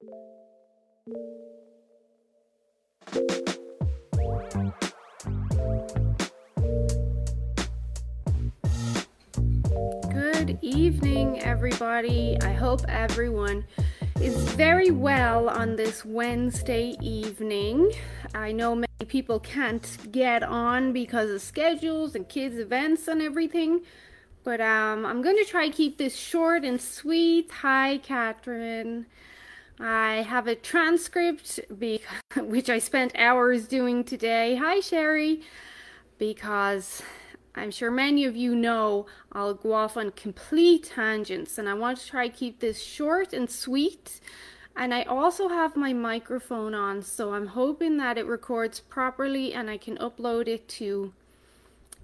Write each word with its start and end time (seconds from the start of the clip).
Good 0.00 0.06
evening, 10.62 11.40
everybody. 11.42 12.38
I 12.40 12.52
hope 12.52 12.82
everyone 12.88 13.64
is 14.20 14.36
very 14.52 14.92
well 14.92 15.48
on 15.48 15.74
this 15.74 16.04
Wednesday 16.04 16.94
evening. 17.02 17.90
I 18.34 18.52
know 18.52 18.76
many 18.76 18.86
people 19.08 19.40
can't 19.40 19.98
get 20.12 20.44
on 20.44 20.92
because 20.92 21.28
of 21.28 21.42
schedules 21.42 22.14
and 22.14 22.28
kids' 22.28 22.58
events 22.58 23.08
and 23.08 23.20
everything, 23.20 23.80
but 24.44 24.60
um, 24.60 25.04
I'm 25.04 25.22
going 25.22 25.38
to 25.38 25.44
try 25.44 25.68
to 25.68 25.74
keep 25.74 25.98
this 25.98 26.14
short 26.14 26.62
and 26.62 26.80
sweet. 26.80 27.50
Hi, 27.50 27.98
Catherine. 27.98 29.06
I 29.80 30.22
have 30.22 30.46
a 30.46 30.54
transcript, 30.54 31.60
be- 31.78 32.02
which 32.36 32.68
I 32.68 32.78
spent 32.78 33.12
hours 33.16 33.66
doing 33.68 34.04
today. 34.04 34.56
Hi, 34.56 34.80
Sherry. 34.80 35.42
Because 36.18 37.02
I'm 37.54 37.70
sure 37.70 37.90
many 37.90 38.24
of 38.24 38.36
you 38.36 38.54
know 38.54 39.06
I'll 39.32 39.54
go 39.54 39.74
off 39.74 39.96
on 39.96 40.10
complete 40.12 40.90
tangents 40.94 41.58
and 41.58 41.68
I 41.68 41.74
want 41.74 41.98
to 41.98 42.06
try 42.06 42.28
to 42.28 42.36
keep 42.36 42.60
this 42.60 42.82
short 42.82 43.32
and 43.32 43.48
sweet. 43.48 44.20
And 44.76 44.94
I 44.94 45.02
also 45.02 45.48
have 45.48 45.76
my 45.76 45.92
microphone 45.92 46.74
on, 46.74 47.02
so 47.02 47.34
I'm 47.34 47.48
hoping 47.48 47.96
that 47.96 48.16
it 48.16 48.26
records 48.26 48.78
properly 48.80 49.52
and 49.52 49.68
I 49.68 49.76
can 49.76 49.96
upload 49.98 50.46
it 50.46 50.68
to 50.68 51.12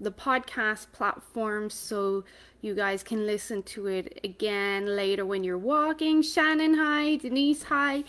the 0.01 0.11
podcast 0.11 0.91
platform 0.93 1.71
so 1.71 2.25
you 2.65 2.75
guys 2.75 3.03
can 3.03 3.27
listen 3.27 3.63
to 3.63 3.87
it 3.87 4.21
again 4.25 4.97
later 4.97 5.27
when 5.27 5.45
you're 5.45 5.59
walking. 5.59 6.23
Shannon, 6.23 6.75
hi. 6.75 7.17
Denise, 7.17 7.65
hi. 7.65 8.05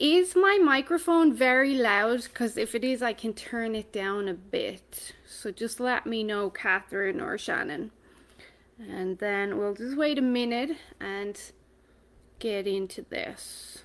Is 0.00 0.34
my 0.34 0.58
microphone 0.60 1.32
very 1.32 1.74
loud? 1.74 2.24
Because 2.24 2.56
if 2.56 2.74
it 2.74 2.82
is, 2.82 3.00
I 3.00 3.12
can 3.12 3.32
turn 3.32 3.76
it 3.76 3.92
down 3.92 4.26
a 4.26 4.34
bit. 4.34 5.14
So 5.24 5.52
just 5.52 5.78
let 5.78 6.04
me 6.04 6.24
know, 6.24 6.50
Catherine 6.50 7.20
or 7.20 7.38
Shannon. 7.38 7.92
And 8.78 9.18
then 9.18 9.58
we'll 9.58 9.74
just 9.74 9.96
wait 9.96 10.18
a 10.18 10.22
minute 10.22 10.76
and 11.00 11.40
get 12.40 12.66
into 12.66 13.02
this. 13.02 13.84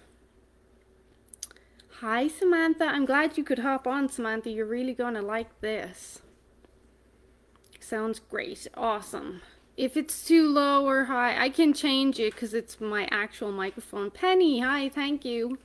Hi, 1.99 2.27
Samantha. 2.27 2.85
I'm 2.85 3.05
glad 3.05 3.37
you 3.37 3.43
could 3.43 3.59
hop 3.59 3.85
on, 3.85 4.09
Samantha. 4.09 4.49
You're 4.49 4.65
really 4.65 4.93
going 4.93 5.13
to 5.13 5.21
like 5.21 5.61
this. 5.61 6.21
Sounds 7.79 8.19
great. 8.19 8.67
Awesome. 8.73 9.41
If 9.77 9.95
it's 9.95 10.25
too 10.25 10.49
low 10.49 10.87
or 10.87 11.05
high, 11.05 11.39
I 11.39 11.49
can 11.49 11.71
change 11.71 12.19
it 12.19 12.33
because 12.33 12.55
it's 12.55 12.81
my 12.81 13.07
actual 13.11 13.51
microphone. 13.51 14.09
Penny, 14.09 14.59
hi, 14.59 14.89
thank 14.89 15.23
you. 15.23 15.59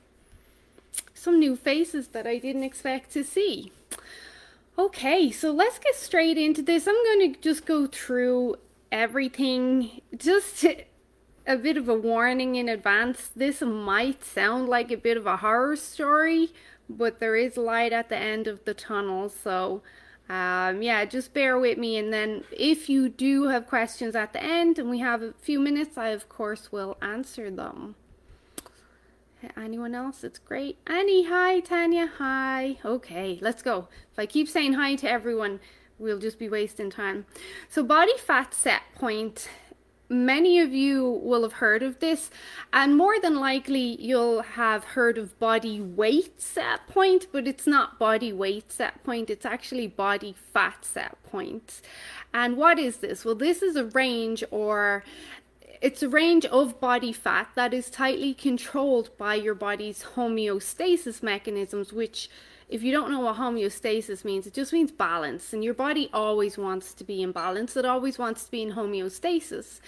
Some 1.15 1.39
new 1.39 1.55
faces 1.55 2.09
that 2.09 2.27
I 2.27 2.37
didn't 2.37 2.63
expect 2.63 3.11
to 3.13 3.23
see. 3.23 3.71
Okay, 4.77 5.31
so 5.31 5.51
let's 5.51 5.79
get 5.79 5.95
straight 5.95 6.37
into 6.37 6.61
this. 6.61 6.87
I'm 6.87 6.93
going 6.93 7.33
to 7.33 7.39
just 7.41 7.65
go 7.65 7.87
through 7.87 8.57
everything. 8.91 10.01
Just 10.15 10.63
a 11.47 11.57
bit 11.57 11.77
of 11.77 11.89
a 11.89 11.95
warning 11.95 12.55
in 12.55 12.69
advance. 12.69 13.31
This 13.35 13.61
might 13.61 14.23
sound 14.23 14.69
like 14.69 14.91
a 14.91 14.97
bit 14.97 15.17
of 15.17 15.25
a 15.25 15.37
horror 15.37 15.75
story, 15.75 16.49
but 16.87 17.19
there 17.19 17.35
is 17.35 17.57
light 17.57 17.93
at 17.93 18.09
the 18.09 18.17
end 18.17 18.45
of 18.45 18.63
the 18.65 18.75
tunnel. 18.75 19.27
So, 19.29 19.81
um, 20.33 20.81
yeah, 20.81 21.05
just 21.05 21.31
bear 21.31 21.59
with 21.59 21.77
me. 21.77 21.95
And 21.97 22.11
then 22.11 22.43
if 22.51 22.89
you 22.89 23.07
do 23.07 23.49
have 23.49 23.67
questions 23.67 24.15
at 24.15 24.33
the 24.33 24.43
end 24.43 24.79
and 24.79 24.89
we 24.89 24.97
have 24.97 25.21
a 25.21 25.33
few 25.33 25.59
minutes, 25.59 25.95
I 25.95 26.07
of 26.07 26.27
course 26.27 26.71
will 26.71 26.97
answer 27.03 27.51
them. 27.51 27.95
Anyone 29.55 29.93
else? 29.93 30.23
It's 30.23 30.39
great. 30.39 30.77
Annie, 30.87 31.25
hi. 31.25 31.59
Tanya, 31.59 32.09
hi. 32.17 32.79
Okay, 32.83 33.37
let's 33.41 33.61
go. 33.61 33.89
If 34.11 34.17
I 34.17 34.25
keep 34.25 34.47
saying 34.47 34.73
hi 34.73 34.95
to 34.95 35.11
everyone, 35.11 35.59
we'll 35.99 36.17
just 36.17 36.39
be 36.39 36.49
wasting 36.49 36.89
time. 36.89 37.25
So, 37.69 37.83
body 37.83 38.17
fat 38.17 38.53
set 38.53 38.81
point. 38.95 39.49
Many 40.13 40.59
of 40.59 40.71
you 40.71 41.09
will 41.23 41.41
have 41.41 41.53
heard 41.53 41.81
of 41.81 41.99
this, 41.99 42.29
and 42.71 42.95
more 42.95 43.19
than 43.19 43.39
likely, 43.39 43.99
you'll 43.99 44.43
have 44.43 44.83
heard 44.83 45.17
of 45.17 45.39
body 45.39 45.81
weight 45.81 46.39
set 46.39 46.87
point, 46.87 47.25
but 47.31 47.47
it's 47.47 47.65
not 47.65 47.97
body 47.97 48.31
weight 48.31 48.71
set 48.71 49.03
point, 49.03 49.31
it's 49.31 49.45
actually 49.45 49.87
body 49.87 50.35
fat 50.53 50.85
set 50.85 51.21
point. 51.23 51.81
And 52.31 52.57
what 52.57 52.77
is 52.77 52.97
this? 52.97 53.25
Well, 53.25 53.33
this 53.33 53.63
is 53.63 53.75
a 53.75 53.85
range 53.85 54.43
or 54.51 55.03
it's 55.81 56.03
a 56.03 56.09
range 56.09 56.45
of 56.45 56.79
body 56.79 57.11
fat 57.11 57.49
that 57.55 57.73
is 57.73 57.89
tightly 57.89 58.35
controlled 58.35 59.17
by 59.17 59.33
your 59.33 59.55
body's 59.55 60.03
homeostasis 60.15 61.23
mechanisms, 61.23 61.91
which, 61.91 62.29
if 62.69 62.83
you 62.83 62.91
don't 62.91 63.11
know 63.11 63.19
what 63.19 63.37
homeostasis 63.37 64.23
means, 64.25 64.47
it 64.47 64.53
just 64.53 64.73
means 64.73 64.91
balance. 64.91 65.53
And 65.53 65.63
your 65.63 65.73
body 65.73 66.09
always 66.13 66.57
wants 66.57 66.93
to 66.95 67.03
be 67.03 67.21
in 67.21 67.31
balance, 67.31 67.75
it 67.75 67.85
always 67.85 68.17
wants 68.17 68.45
to 68.45 68.51
be 68.51 68.61
in 68.61 68.73
homeostasis. 68.73 69.79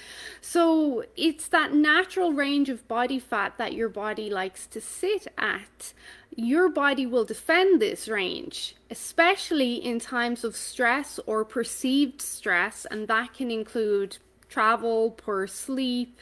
So 0.42 1.04
it's 1.16 1.48
that 1.50 1.74
natural 1.74 2.34
range 2.34 2.70
of 2.70 2.88
body 2.88 3.20
fat 3.20 3.58
that 3.58 3.74
your 3.74 3.90
body 3.90 4.30
likes 4.30 4.68
to 4.68 4.82
sit 4.82 5.28
at. 5.38 5.94
Your 6.38 6.68
body 6.68 7.06
will 7.06 7.24
defend 7.24 7.82
this 7.82 8.10
range, 8.10 8.76
especially 8.92 9.76
in 9.76 10.00
times 10.00 10.44
of 10.44 10.56
stress 10.56 11.18
or 11.26 11.46
perceived 11.46 12.22
stress, 12.22 12.86
and 12.92 13.08
that 13.08 13.34
can 13.34 13.50
include 13.50 14.18
travel, 14.50 15.12
poor 15.12 15.48
sleep, 15.48 16.20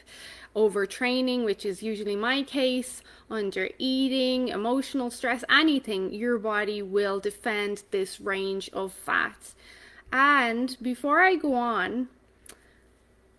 overtraining, 0.56 1.44
which 1.46 1.66
is 1.66 1.84
usually 1.84 2.16
my 2.16 2.44
case, 2.44 3.02
under 3.30 3.70
eating, 3.80 4.50
emotional 4.50 5.10
stress, 5.10 5.44
anything, 5.50 6.14
your 6.14 6.38
body 6.38 6.82
will 6.82 7.20
defend 7.20 7.84
this 7.92 8.20
range 8.20 8.70
of 8.74 8.94
fats. 8.94 9.56
And 10.12 10.78
before 10.82 11.22
I 11.22 11.36
go 11.36 11.56
on, 11.56 12.10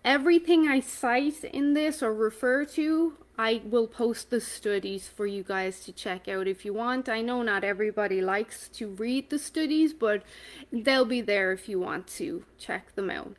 everything 0.05 0.67
I 0.67 0.81
cite 0.81 1.45
in 1.45 1.75
this 1.75 2.03
or 2.03 2.12
refer 2.12 2.65
to, 2.65 3.15
I 3.39 3.62
will 3.65 3.87
post 3.87 4.31
the 4.31 4.41
studies 4.41 5.09
for 5.09 5.27
you 5.27 5.43
guys 5.43 5.81
to 5.84 5.93
check 5.93 6.28
out 6.28 6.47
if 6.47 6.65
you 6.65 6.72
want. 6.72 7.09
I 7.09 7.21
know 7.21 7.43
not 7.43 7.65
everybody 7.65 8.21
likes 8.21 8.69
to 8.71 8.89
read 8.89 9.31
the 9.31 9.39
studies, 9.39 9.93
but 9.93 10.22
they'll 10.72 11.05
be 11.05 11.21
there 11.21 11.53
if 11.53 11.69
you 11.69 11.81
want 11.81 12.06
to 12.09 12.45
check 12.59 12.95
them 12.95 13.11
out. 13.11 13.37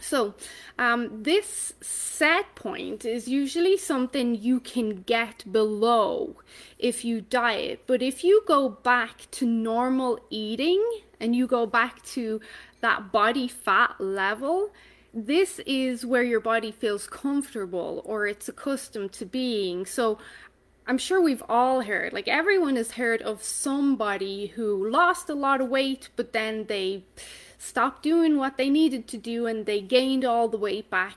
So, 0.00 0.34
um, 0.78 1.22
this 1.22 1.74
set 1.80 2.54
point 2.56 3.04
is 3.04 3.28
usually 3.28 3.76
something 3.76 4.34
you 4.34 4.58
can 4.60 5.02
get 5.02 5.44
below 5.50 6.36
if 6.78 7.04
you 7.04 7.20
diet. 7.20 7.84
But 7.86 8.02
if 8.02 8.24
you 8.24 8.42
go 8.46 8.68
back 8.68 9.30
to 9.32 9.46
normal 9.46 10.18
eating 10.30 10.82
and 11.20 11.34
you 11.34 11.46
go 11.46 11.64
back 11.64 12.02
to 12.06 12.40
that 12.80 13.12
body 13.12 13.46
fat 13.46 13.94
level, 14.00 14.72
this 15.12 15.60
is 15.60 16.04
where 16.04 16.24
your 16.24 16.40
body 16.40 16.72
feels 16.72 17.06
comfortable 17.06 18.02
or 18.04 18.26
it's 18.26 18.48
accustomed 18.48 19.12
to 19.12 19.24
being. 19.24 19.86
So, 19.86 20.18
I'm 20.86 20.98
sure 20.98 21.20
we've 21.22 21.42
all 21.48 21.80
heard, 21.80 22.12
like 22.12 22.28
everyone 22.28 22.76
has 22.76 22.92
heard 22.92 23.22
of 23.22 23.42
somebody 23.42 24.48
who 24.48 24.90
lost 24.90 25.30
a 25.30 25.34
lot 25.34 25.62
of 25.62 25.70
weight, 25.70 26.10
but 26.14 26.34
then 26.34 26.66
they 26.66 27.04
stopped 27.58 28.02
doing 28.02 28.36
what 28.36 28.56
they 28.56 28.70
needed 28.70 29.06
to 29.08 29.16
do 29.16 29.46
and 29.46 29.66
they 29.66 29.80
gained 29.80 30.24
all 30.24 30.48
the 30.48 30.58
weight 30.58 30.90
back 30.90 31.16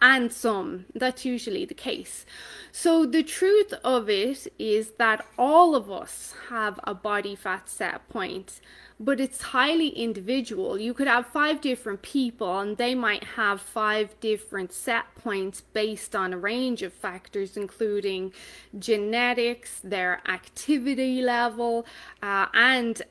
and 0.00 0.32
some. 0.32 0.86
That's 0.94 1.24
usually 1.24 1.64
the 1.64 1.74
case. 1.74 2.26
So, 2.72 3.06
the 3.06 3.22
truth 3.22 3.72
of 3.84 4.10
it 4.10 4.46
is 4.58 4.92
that 4.98 5.24
all 5.38 5.74
of 5.74 5.90
us 5.90 6.34
have 6.50 6.78
a 6.84 6.94
body 6.94 7.34
fat 7.34 7.68
set 7.68 8.08
point, 8.08 8.60
but 9.00 9.20
it's 9.20 9.40
highly 9.40 9.88
individual. 9.88 10.78
You 10.78 10.92
could 10.92 11.08
have 11.08 11.26
five 11.26 11.60
different 11.60 12.02
people, 12.02 12.58
and 12.58 12.76
they 12.76 12.94
might 12.94 13.24
have 13.24 13.60
five 13.60 14.18
different 14.20 14.72
set 14.72 15.14
points 15.14 15.60
based 15.60 16.14
on 16.14 16.32
a 16.32 16.38
range 16.38 16.82
of 16.82 16.92
factors, 16.92 17.56
including 17.56 18.32
genetics, 18.78 19.80
their 19.82 20.20
activity 20.28 21.22
level, 21.22 21.86
uh, 22.22 22.46
and 22.52 23.02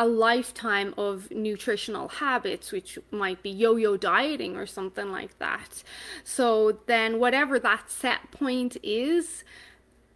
a 0.00 0.06
lifetime 0.06 0.94
of 0.96 1.30
nutritional 1.30 2.08
habits, 2.08 2.72
which 2.72 2.98
might 3.10 3.42
be 3.42 3.50
yo 3.50 3.76
yo 3.76 3.98
dieting 3.98 4.56
or 4.56 4.64
something 4.64 5.12
like 5.12 5.38
that. 5.38 5.82
So, 6.24 6.78
then 6.86 7.18
whatever 7.18 7.58
that 7.58 7.90
set 7.90 8.30
point 8.30 8.78
is, 8.82 9.44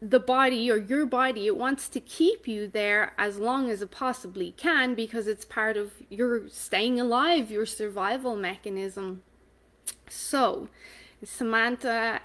the 0.00 0.18
body 0.18 0.70
or 0.70 0.78
your 0.78 1.04
body, 1.04 1.46
it 1.46 1.58
wants 1.58 1.90
to 1.90 2.00
keep 2.00 2.48
you 2.48 2.66
there 2.66 3.12
as 3.18 3.36
long 3.36 3.68
as 3.68 3.82
it 3.82 3.90
possibly 3.90 4.52
can 4.52 4.94
because 4.94 5.26
it's 5.26 5.44
part 5.44 5.76
of 5.76 5.92
your 6.08 6.48
staying 6.48 6.98
alive, 6.98 7.50
your 7.50 7.66
survival 7.66 8.36
mechanism. 8.36 9.22
So, 10.08 10.68
Samantha 11.22 12.20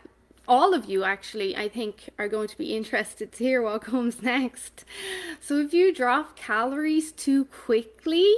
all 0.50 0.74
of 0.74 0.90
you 0.90 1.04
actually, 1.04 1.56
I 1.56 1.70
think, 1.70 2.10
are 2.18 2.28
going 2.28 2.48
to 2.50 2.58
be 2.58 2.76
interested 2.76 3.32
to 3.32 3.44
hear 3.44 3.62
what 3.62 3.82
comes 3.84 4.22
next. 4.22 4.84
So, 5.40 5.58
if 5.58 5.74
you 5.74 5.94
drop 5.94 6.36
calories 6.36 7.12
too 7.14 7.46
quickly, 7.46 8.34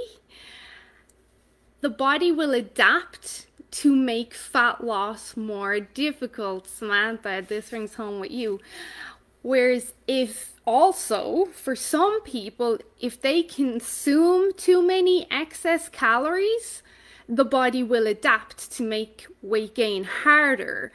the 1.80 1.90
body 1.90 2.30
will 2.30 2.54
adapt 2.54 3.46
to 3.72 3.96
make 3.96 4.34
fat 4.34 4.84
loss 4.84 5.36
more 5.36 5.80
difficult. 5.80 6.68
Samantha, 6.68 7.44
this 7.46 7.72
rings 7.72 7.94
home 7.94 8.20
with 8.20 8.30
you. 8.30 8.60
Whereas 9.40 9.94
if 10.06 10.52
also 10.64 11.46
for 11.46 11.74
some 11.74 12.22
people, 12.22 12.78
if 13.00 13.20
they 13.20 13.42
consume 13.42 14.52
too 14.54 14.86
many 14.86 15.26
excess 15.30 15.88
calories, 15.88 16.82
the 17.28 17.44
body 17.44 17.82
will 17.82 18.06
adapt 18.06 18.70
to 18.72 18.82
make 18.82 19.26
weight 19.40 19.74
gain 19.74 20.04
harder. 20.04 20.92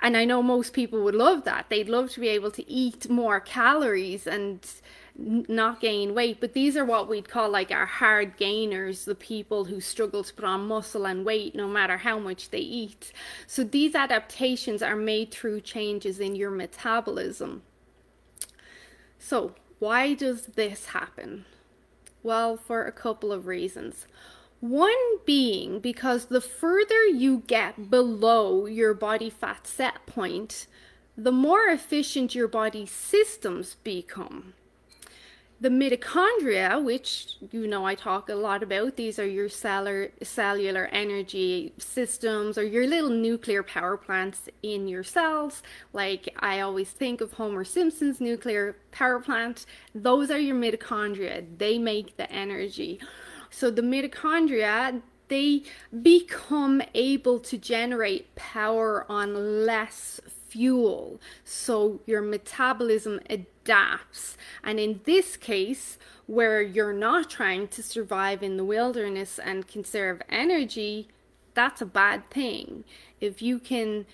And 0.00 0.16
I 0.16 0.24
know 0.24 0.42
most 0.42 0.72
people 0.72 1.02
would 1.02 1.14
love 1.14 1.44
that. 1.44 1.66
They'd 1.68 1.88
love 1.88 2.10
to 2.12 2.20
be 2.20 2.28
able 2.28 2.52
to 2.52 2.70
eat 2.70 3.10
more 3.10 3.40
calories 3.40 4.26
and 4.26 4.64
not 5.16 5.80
gain 5.80 6.14
weight. 6.14 6.40
But 6.40 6.52
these 6.52 6.76
are 6.76 6.84
what 6.84 7.08
we'd 7.08 7.28
call 7.28 7.50
like 7.50 7.72
our 7.72 7.86
hard 7.86 8.36
gainers, 8.36 9.04
the 9.04 9.16
people 9.16 9.64
who 9.64 9.80
struggle 9.80 10.22
to 10.22 10.32
put 10.32 10.44
on 10.44 10.68
muscle 10.68 11.04
and 11.04 11.24
weight 11.24 11.56
no 11.56 11.66
matter 11.66 11.98
how 11.98 12.18
much 12.18 12.50
they 12.50 12.58
eat. 12.58 13.12
So 13.46 13.64
these 13.64 13.96
adaptations 13.96 14.82
are 14.82 14.96
made 14.96 15.32
through 15.32 15.62
changes 15.62 16.20
in 16.20 16.36
your 16.36 16.50
metabolism. 16.50 17.62
So, 19.18 19.54
why 19.80 20.14
does 20.14 20.46
this 20.46 20.86
happen? 20.86 21.44
Well, 22.22 22.56
for 22.56 22.84
a 22.84 22.92
couple 22.92 23.32
of 23.32 23.46
reasons. 23.46 24.06
One 24.60 25.18
being 25.24 25.80
because 25.80 26.26
the 26.26 26.40
further 26.40 27.04
you 27.04 27.44
get 27.46 27.90
below 27.90 28.66
your 28.66 28.94
body 28.94 29.30
fat 29.30 29.66
set 29.66 30.04
point, 30.06 30.66
the 31.16 31.32
more 31.32 31.66
efficient 31.66 32.34
your 32.34 32.48
body 32.48 32.86
systems 32.86 33.76
become 33.84 34.54
the 35.60 35.68
mitochondria, 35.68 36.82
which 36.82 37.36
you 37.50 37.66
know 37.66 37.84
I 37.84 37.96
talk 37.96 38.28
a 38.28 38.34
lot 38.34 38.62
about, 38.62 38.96
these 38.96 39.18
are 39.18 39.26
your 39.26 39.48
cellular, 39.48 40.10
cellular 40.22 40.86
energy 40.86 41.72
systems 41.78 42.56
or 42.56 42.62
your 42.62 42.86
little 42.86 43.10
nuclear 43.10 43.64
power 43.64 43.96
plants 43.96 44.48
in 44.62 44.86
your 44.86 45.02
cells. 45.02 45.62
Like 45.92 46.28
I 46.38 46.60
always 46.60 46.90
think 46.90 47.20
of 47.20 47.32
Homer 47.34 47.64
Simpson's 47.64 48.20
nuclear 48.20 48.76
power 48.92 49.18
plant. 49.18 49.66
Those 49.94 50.30
are 50.30 50.38
your 50.38 50.56
mitochondria, 50.56 51.44
they 51.58 51.78
make 51.78 52.16
the 52.16 52.30
energy. 52.30 53.00
So 53.50 53.70
the 53.70 53.82
mitochondria, 53.82 55.02
they 55.28 55.62
become 56.02 56.82
able 56.94 57.38
to 57.40 57.58
generate 57.58 58.34
power 58.34 59.04
on 59.08 59.64
less 59.66 60.20
fuel. 60.48 61.20
So 61.44 62.00
your 62.06 62.22
metabolism 62.22 63.20
adapts. 63.28 64.36
And 64.64 64.80
in 64.80 65.00
this 65.04 65.36
case, 65.36 65.98
where 66.26 66.60
you're 66.60 66.92
not 66.92 67.30
trying 67.30 67.68
to 67.68 67.82
survive 67.82 68.42
in 68.42 68.56
the 68.56 68.64
wilderness 68.64 69.38
and 69.38 69.66
conserve 69.66 70.22
energy, 70.28 71.08
that's 71.54 71.80
a 71.80 71.86
bad 71.86 72.30
thing. 72.30 72.84
If 73.20 73.42
you 73.42 73.58
can 73.58 74.06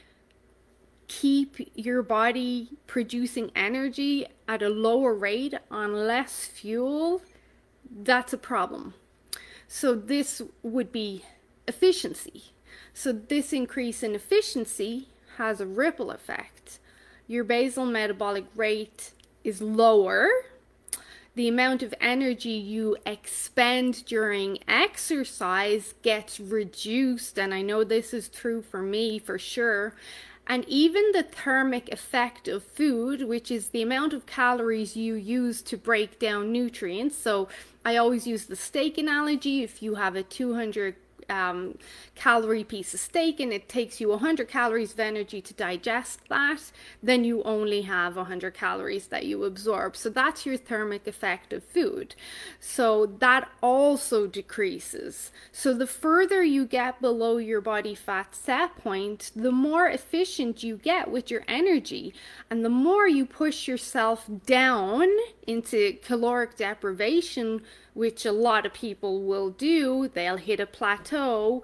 keep 1.07 1.71
your 1.75 2.03
body 2.03 2.71
producing 2.87 3.51
energy 3.55 4.27
at 4.49 4.63
a 4.63 4.69
lower 4.69 5.15
rate 5.15 5.55
on 5.71 6.07
less 6.07 6.47
fuel, 6.47 7.23
that's 8.03 8.33
a 8.33 8.39
problem. 8.39 8.95
So, 9.77 9.97
this 9.97 10.41
would 10.63 10.93
be 10.93 11.25
efficiency. 11.67 12.53
So, 12.93 13.11
this 13.11 13.53
increase 13.53 14.05
in 14.05 14.15
efficiency 14.15 15.09
has 15.37 15.61
a 15.61 15.67
ripple 15.67 16.13
effect. 16.13 16.79
Your 17.27 17.43
basal 17.43 17.85
metabolic 17.85 18.45
rate 18.55 19.11
is 19.43 19.61
lower. 19.61 20.29
The 21.35 21.49
amount 21.49 21.83
of 21.83 21.93
energy 22.01 22.51
you 22.51 22.99
expend 23.05 24.05
during 24.05 24.61
exercise 24.69 25.95
gets 26.03 26.39
reduced, 26.39 27.37
and 27.37 27.53
I 27.53 27.63
know 27.63 27.83
this 27.83 28.15
is 28.15 28.29
true 28.29 28.63
for 28.63 28.81
me 28.81 29.19
for 29.19 29.41
sure. 29.41 29.97
And 30.47 30.65
even 30.69 31.13
the 31.13 31.23
thermic 31.23 31.89
effect 31.91 32.49
of 32.49 32.63
food, 32.63 33.23
which 33.23 33.51
is 33.51 33.69
the 33.69 33.83
amount 33.83 34.13
of 34.13 34.27
calories 34.27 34.97
you 34.97 35.15
use 35.15 35.63
to 35.63 35.77
break 35.77 36.19
down 36.19 36.53
nutrients. 36.53 37.17
So 37.17 37.49
I 37.85 37.97
always 37.97 38.27
use 38.27 38.45
the 38.45 38.57
steak 38.57 38.99
analogy. 38.99 39.63
If 39.63 39.83
you 39.83 39.95
have 39.95 40.17
a 40.17 40.23
200 40.23 40.97
um, 41.29 41.79
calorie 42.15 42.65
piece 42.65 42.95
of 42.95 43.01
steak 43.01 43.41
and 43.41 43.53
it 43.53 43.69
takes 43.69 44.01
you 44.01 44.09
100 44.11 44.49
calories 44.49 44.93
of 44.93 45.01
energy 45.01 45.41
to 45.41 45.55
digest 45.55 46.21
that, 46.29 46.73
then 47.03 47.25
you 47.25 47.43
only 47.43 47.83
have 47.83 48.17
100 48.17 48.55
calories 48.55 49.09
that 49.09 49.27
you 49.27 49.45
absorb. 49.45 49.97
So 49.97 50.11
that's 50.11 50.47
your 50.47 50.57
thermic 50.57 51.07
effect 51.07 51.53
of 51.53 51.65
food. 51.65 52.15
So 52.61 53.07
that 53.19 53.51
also 53.63 54.27
decreases. 54.27 55.31
So 55.53 55.75
the 55.75 55.87
further 55.87 56.43
you 56.43 56.67
get 56.67 57.01
below 57.01 57.37
your 57.37 57.61
body 57.61 57.95
fat 57.95 58.35
set 58.35 58.77
point, 58.77 59.31
the 59.35 59.53
more 59.53 59.89
efficient 59.89 60.63
you 60.63 60.77
get 60.77 61.11
with 61.11 61.31
your 61.31 61.43
energy. 61.49 62.15
And 62.51 62.65
the 62.65 62.71
more 62.71 63.07
you 63.07 63.27
push 63.27 63.69
yourself 63.69 64.29
down 64.47 65.09
into 65.47 65.99
caloric 66.03 66.57
deprivation 66.57 67.63
which 67.95 68.27
a 68.27 68.33
lot 68.33 68.67
of 68.67 68.75
people 68.75 69.23
will 69.23 69.51
do. 69.51 70.09
They'll 70.13 70.37
hit 70.37 70.61
a 70.61 70.67
plateau 70.67 71.63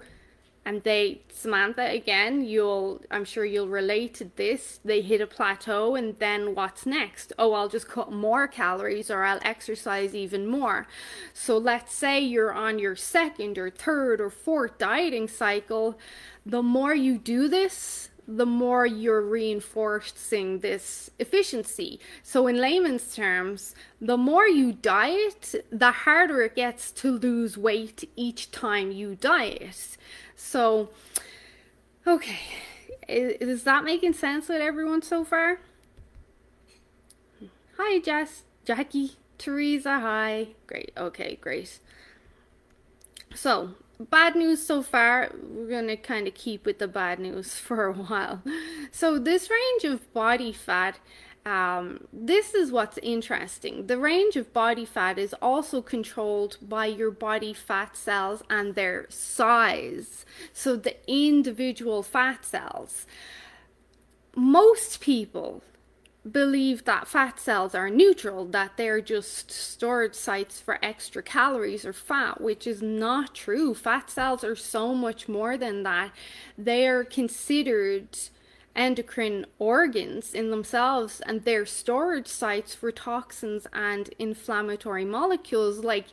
and 0.63 0.83
they 0.83 1.21
Samantha 1.33 1.89
again 1.89 2.43
you'll 2.43 3.01
I'm 3.09 3.25
sure 3.25 3.43
you'll 3.43 3.67
relate 3.67 4.13
to 4.15 4.29
this. 4.35 4.79
They 4.85 5.01
hit 5.01 5.19
a 5.19 5.27
plateau 5.27 5.95
and 5.95 6.17
then 6.19 6.53
what's 6.55 6.85
next? 6.85 7.33
Oh 7.39 7.53
I'll 7.53 7.69
just 7.69 7.87
cut 7.87 8.11
more 8.11 8.47
calories 8.47 9.09
or 9.09 9.23
I'll 9.23 9.39
exercise 9.43 10.13
even 10.15 10.47
more. 10.47 10.87
So 11.33 11.57
let's 11.57 11.93
say 11.93 12.19
you're 12.19 12.53
on 12.53 12.79
your 12.79 12.95
second 12.95 13.57
or 13.57 13.69
third 13.69 14.21
or 14.21 14.29
fourth 14.29 14.77
dieting 14.77 15.27
cycle. 15.27 15.97
The 16.45 16.63
more 16.63 16.93
you 16.93 17.17
do 17.17 17.47
this 17.47 18.09
the 18.27 18.45
more 18.45 18.85
you're 18.85 19.21
reinforcing 19.21 20.59
this 20.59 21.09
efficiency. 21.19 21.99
So, 22.23 22.47
in 22.47 22.57
layman's 22.57 23.15
terms, 23.15 23.75
the 23.99 24.17
more 24.17 24.47
you 24.47 24.73
diet, 24.73 25.55
the 25.71 25.91
harder 25.91 26.41
it 26.41 26.55
gets 26.55 26.91
to 26.93 27.11
lose 27.11 27.57
weight 27.57 28.09
each 28.15 28.51
time 28.51 28.91
you 28.91 29.15
diet. 29.15 29.97
So, 30.35 30.89
okay, 32.05 32.39
is, 33.07 33.63
that 33.63 33.83
making 33.83 34.13
sense 34.13 34.47
with 34.47 34.61
everyone 34.61 35.01
so 35.01 35.23
far? 35.23 35.59
Hi, 37.77 37.99
Jess, 37.99 38.43
Jackie, 38.65 39.13
Teresa, 39.37 39.99
hi. 39.99 40.49
Great, 40.67 40.91
okay, 40.95 41.37
great. 41.41 41.79
So, 43.33 43.71
bad 44.09 44.35
news 44.35 44.65
so 44.65 44.81
far. 44.81 45.31
We're 45.43 45.69
going 45.69 45.87
to 45.87 45.97
kind 45.97 46.27
of 46.27 46.33
keep 46.33 46.65
with 46.65 46.79
the 46.79 46.87
bad 46.87 47.19
news 47.19 47.55
for 47.67 47.85
a 47.85 47.93
while. 47.93 48.41
So, 48.91 49.17
this 49.17 49.49
range 49.49 49.83
of 49.83 50.13
body 50.13 50.53
fat, 50.53 50.99
um, 51.45 52.07
this 52.13 52.53
is 52.53 52.71
what's 52.71 52.97
interesting. 52.99 53.87
The 53.87 53.97
range 53.97 54.35
of 54.35 54.53
body 54.53 54.85
fat 54.85 55.17
is 55.17 55.33
also 55.41 55.81
controlled 55.81 56.57
by 56.61 56.85
your 56.85 57.11
body 57.11 57.53
fat 57.53 57.95
cells 57.95 58.43
and 58.49 58.75
their 58.75 59.05
size. 59.09 60.25
So, 60.53 60.75
the 60.75 60.95
individual 61.07 62.03
fat 62.03 62.45
cells. 62.45 63.05
Most 64.33 65.01
people 65.01 65.61
believe 66.29 66.85
that 66.85 67.07
fat 67.07 67.39
cells 67.39 67.73
are 67.73 67.89
neutral, 67.89 68.45
that 68.45 68.77
they're 68.77 69.01
just 69.01 69.49
storage 69.49 70.13
sites 70.13 70.59
for 70.61 70.83
extra 70.83 71.23
calories 71.23 71.83
or 71.83 71.93
fat, 71.93 72.39
which 72.39 72.67
is 72.67 72.81
not 72.81 73.33
true. 73.33 73.73
Fat 73.73 74.09
cells 74.09 74.43
are 74.43 74.55
so 74.55 74.93
much 74.93 75.27
more 75.27 75.57
than 75.57 75.83
that. 75.83 76.11
They 76.57 76.87
are 76.87 77.03
considered 77.03 78.17
endocrine 78.75 79.45
organs 79.59 80.33
in 80.33 80.49
themselves 80.49 81.21
and 81.21 81.43
they're 81.43 81.65
storage 81.65 82.27
sites 82.27 82.73
for 82.73 82.91
toxins 82.91 83.67
and 83.73 84.09
inflammatory 84.17 85.03
molecules 85.03 85.79
like 85.79 86.05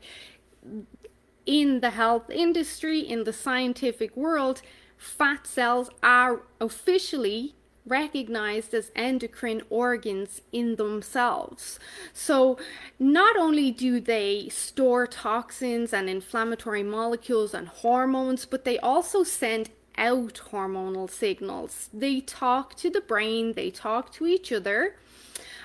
in 1.47 1.79
the 1.79 1.91
health 1.91 2.29
industry 2.31 2.99
in 2.99 3.23
the 3.23 3.33
scientific 3.33 4.17
world 4.17 4.61
fat 4.97 5.47
cells 5.47 5.89
are 6.03 6.43
officially 6.61 7.55
recognized 7.89 8.75
as 8.75 8.93
endocrine 8.95 9.63
organs 9.71 10.41
in 10.53 10.77
themselves. 10.77 11.79
So, 12.13 12.59
not 12.99 13.37
only 13.37 13.71
do 13.71 14.01
they 14.01 14.49
store 14.51 15.07
toxins 15.07 15.93
and 15.93 16.09
inflammatory 16.09 16.83
molecules 16.83 17.55
and 17.55 17.69
hormones, 17.69 18.45
but 18.45 18.65
they 18.65 18.79
also 18.79 19.23
send 19.23 19.71
out 19.97 20.41
hormonal 20.53 21.11
signals. 21.11 21.91
They 21.93 22.21
talk 22.21 22.75
to 22.77 22.89
the 22.89 23.01
brain, 23.01 23.55
they 23.55 23.71
talk 23.71 24.13
to 24.13 24.27
each 24.27 24.53
other. 24.53 24.97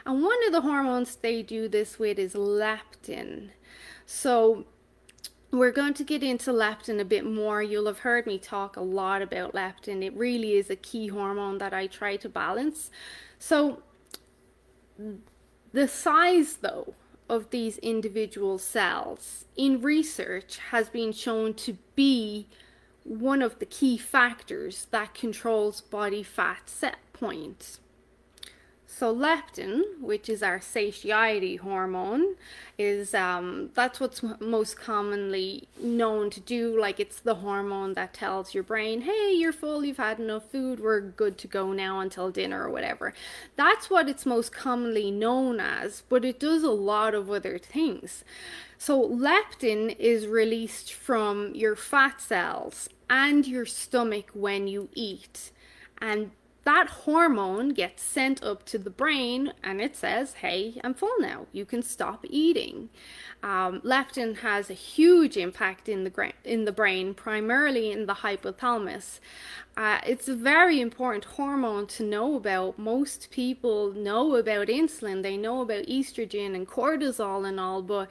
And 0.06 0.24
one 0.24 0.46
of 0.46 0.51
the 0.51 0.62
hormones 0.62 1.15
they 1.15 1.42
do 1.44 1.70
this 1.70 1.98
with 1.98 2.20
is 2.20 2.34
leptin. 2.34 3.50
So, 4.06 4.65
we're 5.53 5.72
going 5.72 5.93
to 5.93 6.03
get 6.03 6.24
into 6.24 6.51
leptin 6.51 7.00
a 7.00 7.05
bit 7.05 7.25
more. 7.25 7.62
You'll 7.62 7.86
have 7.86 8.00
heard 8.00 8.25
me 8.25 8.39
talk 8.39 8.75
a 8.75 8.81
lot 8.81 9.22
about 9.22 9.53
leptin. 9.53 10.03
It 10.03 10.15
really 10.15 10.53
is 10.53 10.69
a 10.69 10.75
key 10.75 11.07
hormone 11.07 11.60
that 11.60 11.74
I 11.74 11.88
try 11.88 12.15
to 12.17 12.29
balance. 12.29 12.89
So, 13.38 13.83
the 15.72 15.88
size, 15.88 16.57
though, 16.57 16.95
of 17.29 17.51
these 17.51 17.77
individual 17.79 18.57
cells 18.57 19.45
in 19.55 19.81
research 19.81 20.57
has 20.72 20.89
been 20.89 21.12
shown 21.12 21.53
to 21.53 21.77
be 21.95 22.48
one 23.03 23.41
of 23.41 23.60
the 23.60 23.65
key 23.65 23.98
factors 23.98 24.88
that 24.91 25.13
controls 25.13 25.81
body 25.81 26.24
fat 26.24 26.69
set 26.69 26.98
point. 27.13 27.79
So 28.95 29.13
leptin, 29.13 30.00
which 30.00 30.29
is 30.29 30.43
our 30.43 30.62
satiety 30.62 31.55
hormone, 31.55 32.35
is 32.77 33.15
um, 33.15 33.71
that's 33.73 34.00
what's 34.00 34.21
most 34.39 34.77
commonly 34.77 35.67
known 35.81 36.29
to 36.29 36.39
do. 36.39 36.79
Like 36.79 37.00
it's 37.00 37.19
the 37.19 37.35
hormone 37.35 37.95
that 37.95 38.13
tells 38.13 38.53
your 38.53 38.62
brain, 38.62 39.01
"Hey, 39.01 39.33
you're 39.33 39.51
full. 39.51 39.83
You've 39.83 39.97
had 39.97 40.19
enough 40.19 40.51
food. 40.51 40.79
We're 40.79 41.01
good 41.01 41.39
to 41.39 41.47
go 41.47 41.73
now 41.73 42.01
until 42.01 42.29
dinner 42.29 42.67
or 42.67 42.69
whatever." 42.69 43.15
That's 43.55 43.89
what 43.89 44.07
it's 44.07 44.27
most 44.27 44.51
commonly 44.53 45.09
known 45.09 45.59
as, 45.59 46.03
but 46.07 46.23
it 46.23 46.39
does 46.39 46.62
a 46.62 46.69
lot 46.69 47.15
of 47.15 47.31
other 47.31 47.57
things. 47.57 48.23
So 48.77 49.01
leptin 49.01 49.95
is 49.97 50.27
released 50.27 50.93
from 50.93 51.55
your 51.55 51.75
fat 51.75 52.21
cells 52.21 52.89
and 53.09 53.47
your 53.47 53.65
stomach 53.65 54.29
when 54.33 54.67
you 54.67 54.89
eat, 54.93 55.51
and 55.97 56.29
that 56.65 56.88
hormone 56.89 57.70
gets 57.70 58.01
sent 58.01 58.41
up 58.41 58.65
to 58.65 58.77
the 58.77 58.89
brain 58.89 59.53
and 59.63 59.82
it 59.82 59.96
says, 59.98 60.36
Hey, 60.36 60.79
I'm 60.84 60.93
full 60.93 61.15
now. 61.20 61.48
You 61.51 61.65
can 61.65 61.84
stop 61.84 62.25
eating. 62.29 62.89
Um, 63.41 63.82
leptin 63.82 64.38
has 64.38 64.70
a 64.70 64.74
huge 64.74 65.36
impact 65.36 65.89
in 65.89 66.05
the, 66.05 66.10
gra- 66.10 66.34
in 66.46 66.63
the 66.63 66.72
brain, 66.72 67.13
primarily 67.13 67.91
in 67.91 68.05
the 68.05 68.15
hypothalamus. 68.15 69.20
Uh, 69.75 70.00
it's 70.08 70.29
a 70.29 70.36
very 70.36 70.79
important 70.79 71.25
hormone 71.25 71.88
to 71.88 72.03
know 72.03 72.36
about. 72.36 72.79
Most 72.79 73.29
people 73.32 73.91
know 73.91 74.36
about 74.38 74.67
insulin, 74.67 75.24
they 75.24 75.36
know 75.36 75.62
about 75.62 75.86
estrogen 75.88 76.55
and 76.55 76.67
cortisol 76.67 77.46
and 77.46 77.60
all, 77.60 77.82
but 77.82 78.08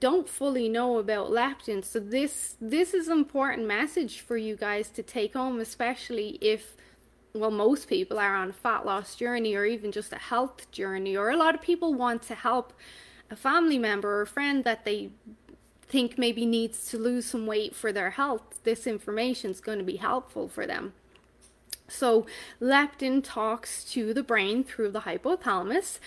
don't 0.00 0.28
fully 0.28 0.68
know 0.68 0.98
about 0.98 1.30
leptin. 1.30 1.84
So 1.84 2.00
this 2.00 2.56
this 2.60 2.94
is 2.94 3.06
an 3.08 3.18
important 3.18 3.68
message 3.68 4.20
for 4.20 4.36
you 4.36 4.56
guys 4.56 4.88
to 4.90 5.02
take 5.02 5.34
home, 5.34 5.60
especially 5.60 6.38
if 6.40 6.76
well, 7.34 7.50
most 7.50 7.88
people 7.88 8.18
are 8.18 8.36
on 8.36 8.50
a 8.50 8.52
fat 8.52 8.86
loss 8.86 9.16
journey 9.16 9.56
or 9.56 9.64
even 9.64 9.90
just 9.90 10.12
a 10.12 10.18
health 10.18 10.70
journey, 10.70 11.16
or 11.16 11.30
a 11.30 11.36
lot 11.36 11.54
of 11.54 11.60
people 11.60 11.92
want 11.92 12.22
to 12.22 12.34
help 12.34 12.72
a 13.28 13.34
family 13.34 13.76
member 13.76 14.18
or 14.18 14.22
a 14.22 14.26
friend 14.26 14.62
that 14.62 14.84
they 14.84 15.10
think 15.82 16.16
maybe 16.16 16.46
needs 16.46 16.88
to 16.90 16.98
lose 16.98 17.26
some 17.26 17.46
weight 17.46 17.74
for 17.74 17.92
their 17.92 18.10
health. 18.10 18.62
This 18.62 18.86
information 18.86 19.50
is 19.50 19.60
going 19.60 19.78
to 19.78 19.84
be 19.84 19.96
helpful 19.96 20.48
for 20.48 20.64
them. 20.64 20.92
So, 21.88 22.24
leptin 22.60 23.22
talks 23.22 23.84
to 23.92 24.14
the 24.14 24.22
brain 24.22 24.62
through 24.62 24.92
the 24.92 25.00
hypothalamus. 25.00 25.98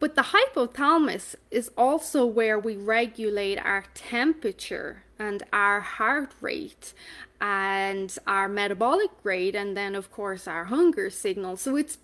But 0.00 0.16
the 0.16 0.32
hypothalamus 0.34 1.36
is 1.50 1.70
also 1.76 2.26
where 2.26 2.58
we 2.58 2.74
regulate 2.76 3.58
our 3.58 3.84
temperature 3.94 5.04
and 5.20 5.44
our 5.52 5.80
heart 5.80 6.32
rate 6.40 6.94
and 7.40 8.16
our 8.26 8.48
metabolic 8.48 9.10
rate, 9.22 9.54
and 9.54 9.76
then, 9.76 9.94
of 9.94 10.10
course, 10.10 10.48
our 10.48 10.64
hunger 10.64 11.10
signal. 11.10 11.56
So 11.56 11.76
it's 11.76 11.98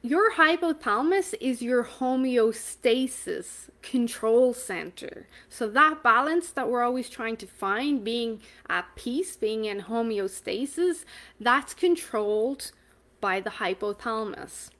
your 0.00 0.34
hypothalamus 0.34 1.34
is 1.40 1.62
your 1.62 1.82
homeostasis 1.82 3.70
control 3.80 4.52
center. 4.52 5.26
So 5.48 5.66
that 5.68 6.02
balance 6.02 6.50
that 6.50 6.68
we're 6.68 6.82
always 6.82 7.08
trying 7.08 7.38
to 7.38 7.46
find, 7.46 8.04
being 8.04 8.42
at 8.68 8.84
peace, 8.96 9.34
being 9.36 9.64
in 9.64 9.82
homeostasis, 9.82 11.04
that's 11.40 11.72
controlled 11.74 12.72
by 13.20 13.40
the 13.40 13.50
hypothalamus. 13.50 14.70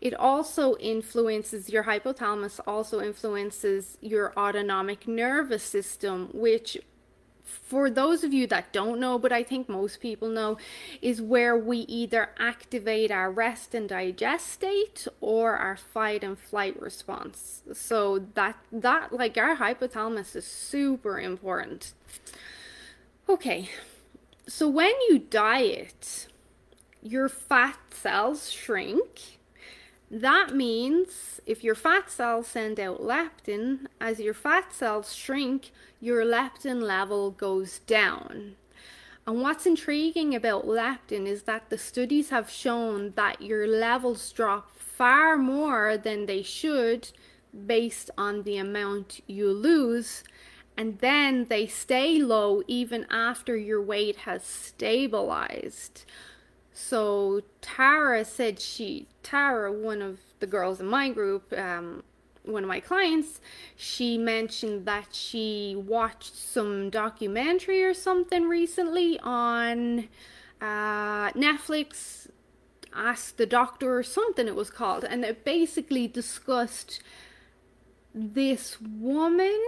It 0.00 0.14
also 0.14 0.76
influences 0.76 1.70
your 1.70 1.84
hypothalamus, 1.84 2.60
also 2.66 3.00
influences 3.00 3.98
your 4.00 4.32
autonomic 4.38 5.08
nervous 5.08 5.64
system, 5.64 6.30
which 6.32 6.78
for 7.48 7.90
those 7.90 8.24
of 8.24 8.32
you 8.32 8.46
that 8.46 8.72
don't 8.72 9.00
know, 9.00 9.18
but 9.18 9.32
I 9.32 9.42
think 9.42 9.68
most 9.68 10.00
people 10.00 10.28
know, 10.28 10.58
is 11.00 11.20
where 11.20 11.56
we 11.56 11.78
either 11.78 12.30
activate 12.38 13.10
our 13.10 13.30
rest 13.30 13.74
and 13.74 13.88
digest 13.88 14.48
state 14.48 15.08
or 15.20 15.56
our 15.56 15.76
fight 15.76 16.22
and 16.22 16.38
flight 16.38 16.80
response. 16.80 17.62
So 17.72 18.26
that 18.34 18.56
that 18.70 19.12
like 19.12 19.36
our 19.38 19.56
hypothalamus 19.56 20.36
is 20.36 20.46
super 20.46 21.18
important. 21.18 21.94
Okay. 23.28 23.70
So 24.46 24.68
when 24.68 24.94
you 25.08 25.18
diet, 25.18 26.28
your 27.02 27.28
fat 27.28 27.78
cells 27.90 28.50
shrink 28.50 29.37
that 30.10 30.54
means 30.54 31.40
if 31.44 31.62
your 31.62 31.74
fat 31.74 32.10
cells 32.10 32.46
send 32.46 32.80
out 32.80 33.02
leptin, 33.02 33.86
as 34.00 34.20
your 34.20 34.34
fat 34.34 34.72
cells 34.72 35.14
shrink, 35.14 35.70
your 36.00 36.24
leptin 36.24 36.82
level 36.82 37.30
goes 37.30 37.80
down. 37.80 38.56
And 39.26 39.42
what's 39.42 39.66
intriguing 39.66 40.34
about 40.34 40.66
leptin 40.66 41.26
is 41.26 41.42
that 41.42 41.68
the 41.68 41.76
studies 41.76 42.30
have 42.30 42.48
shown 42.48 43.12
that 43.16 43.42
your 43.42 43.66
levels 43.66 44.32
drop 44.32 44.74
far 44.78 45.36
more 45.36 45.98
than 45.98 46.24
they 46.24 46.42
should 46.42 47.10
based 47.66 48.10
on 48.16 48.44
the 48.44 48.56
amount 48.56 49.20
you 49.26 49.50
lose. 49.50 50.24
And 50.78 50.98
then 51.00 51.46
they 51.50 51.66
stay 51.66 52.22
low 52.22 52.62
even 52.66 53.04
after 53.10 53.54
your 53.54 53.82
weight 53.82 54.16
has 54.18 54.44
stabilized. 54.44 56.06
So 56.80 57.42
Tara 57.60 58.24
said 58.24 58.60
she, 58.60 59.08
Tara, 59.24 59.72
one 59.72 60.00
of 60.00 60.20
the 60.38 60.46
girls 60.46 60.78
in 60.78 60.86
my 60.86 61.10
group, 61.10 61.52
um, 61.58 62.04
one 62.44 62.62
of 62.62 62.68
my 62.68 62.78
clients, 62.78 63.40
she 63.74 64.16
mentioned 64.16 64.86
that 64.86 65.08
she 65.12 65.74
watched 65.76 66.36
some 66.36 66.88
documentary 66.88 67.82
or 67.82 67.94
something 67.94 68.48
recently 68.48 69.18
on 69.18 70.08
uh, 70.60 71.32
Netflix. 71.32 72.28
Ask 72.94 73.36
the 73.36 73.46
Doctor 73.46 73.98
or 73.98 74.04
something 74.04 74.46
it 74.46 74.54
was 74.54 74.70
called, 74.70 75.02
and 75.02 75.24
it 75.24 75.44
basically 75.44 76.06
discussed 76.06 77.02
this 78.14 78.80
woman 78.80 79.60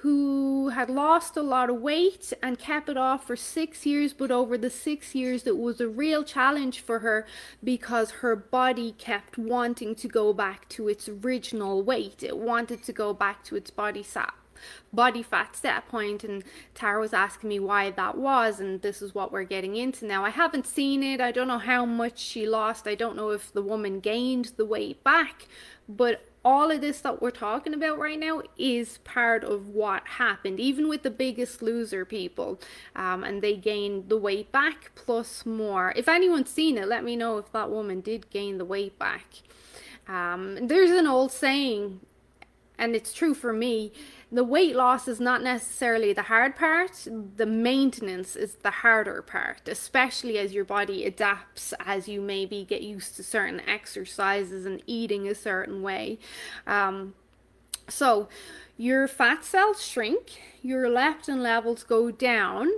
who 0.00 0.68
had 0.70 0.90
lost 0.90 1.36
a 1.36 1.42
lot 1.42 1.70
of 1.70 1.80
weight 1.80 2.32
and 2.42 2.58
kept 2.58 2.88
it 2.88 2.96
off 2.96 3.26
for 3.26 3.36
six 3.36 3.86
years, 3.86 4.12
but 4.12 4.30
over 4.30 4.58
the 4.58 4.68
six 4.68 5.14
years, 5.14 5.46
it 5.46 5.56
was 5.56 5.80
a 5.80 5.88
real 5.88 6.22
challenge 6.22 6.80
for 6.80 6.98
her 6.98 7.26
because 7.64 8.10
her 8.10 8.36
body 8.36 8.92
kept 8.92 9.38
wanting 9.38 9.94
to 9.94 10.08
go 10.08 10.32
back 10.32 10.68
to 10.68 10.88
its 10.88 11.08
original 11.08 11.82
weight. 11.82 12.22
It 12.22 12.36
wanted 12.36 12.82
to 12.84 12.92
go 12.92 13.14
back 13.14 13.42
to 13.44 13.56
its 13.56 13.70
body 13.70 14.02
fat 14.02 14.34
body 14.90 15.22
fat 15.22 15.54
set 15.54 15.86
point 15.86 16.24
and 16.24 16.42
Tara 16.74 16.98
was 16.98 17.12
asking 17.12 17.50
me 17.50 17.60
why 17.60 17.90
that 17.90 18.16
was 18.16 18.58
and 18.58 18.80
this 18.80 19.02
is 19.02 19.14
what 19.14 19.30
we're 19.30 19.44
getting 19.44 19.76
into 19.76 20.06
now. 20.06 20.24
I 20.24 20.30
haven't 20.30 20.66
seen 20.66 21.02
it. 21.02 21.20
I 21.20 21.30
don't 21.30 21.48
know 21.48 21.58
how 21.58 21.84
much 21.84 22.18
she 22.18 22.46
lost. 22.46 22.88
I 22.88 22.94
don't 22.94 23.16
know 23.16 23.30
if 23.30 23.52
the 23.52 23.60
woman 23.60 24.00
gained 24.00 24.52
the 24.56 24.64
weight 24.64 25.04
back, 25.04 25.46
but 25.88 26.25
all 26.46 26.70
of 26.70 26.80
this 26.80 27.00
that 27.00 27.20
we're 27.20 27.32
talking 27.32 27.74
about 27.74 27.98
right 27.98 28.20
now 28.20 28.40
is 28.56 28.98
part 28.98 29.42
of 29.42 29.66
what 29.66 30.06
happened, 30.06 30.60
even 30.60 30.88
with 30.88 31.02
the 31.02 31.10
biggest 31.10 31.60
loser 31.60 32.04
people. 32.04 32.60
Um, 32.94 33.24
and 33.24 33.42
they 33.42 33.56
gained 33.56 34.08
the 34.08 34.16
weight 34.16 34.52
back 34.52 34.92
plus 34.94 35.44
more. 35.44 35.92
If 35.96 36.08
anyone's 36.08 36.48
seen 36.48 36.78
it, 36.78 36.86
let 36.86 37.02
me 37.02 37.16
know 37.16 37.38
if 37.38 37.50
that 37.50 37.68
woman 37.68 38.00
did 38.00 38.30
gain 38.30 38.58
the 38.58 38.64
weight 38.64 38.96
back. 38.96 39.26
Um, 40.06 40.68
there's 40.68 40.92
an 40.92 41.08
old 41.08 41.32
saying, 41.32 41.98
and 42.78 42.94
it's 42.94 43.12
true 43.12 43.34
for 43.34 43.52
me 43.52 43.92
the 44.30 44.42
weight 44.42 44.74
loss 44.74 45.06
is 45.06 45.20
not 45.20 45.42
necessarily 45.42 46.12
the 46.12 46.22
hard 46.22 46.56
part, 46.56 47.06
the 47.36 47.46
maintenance 47.46 48.34
is 48.34 48.56
the 48.56 48.70
harder 48.70 49.22
part, 49.22 49.68
especially 49.68 50.36
as 50.38 50.52
your 50.52 50.64
body 50.64 51.04
adapts 51.04 51.72
as 51.84 52.08
you 52.08 52.20
maybe 52.20 52.64
get 52.64 52.82
used 52.82 53.14
to 53.16 53.22
certain 53.22 53.60
exercises 53.68 54.66
and 54.66 54.82
eating 54.86 55.28
a 55.28 55.34
certain 55.34 55.80
way. 55.80 56.18
Um, 56.66 57.14
so, 57.88 58.28
your 58.76 59.06
fat 59.06 59.44
cells 59.44 59.86
shrink, 59.86 60.42
your 60.60 60.88
leptin 60.88 61.38
levels 61.38 61.84
go 61.84 62.10
down, 62.10 62.68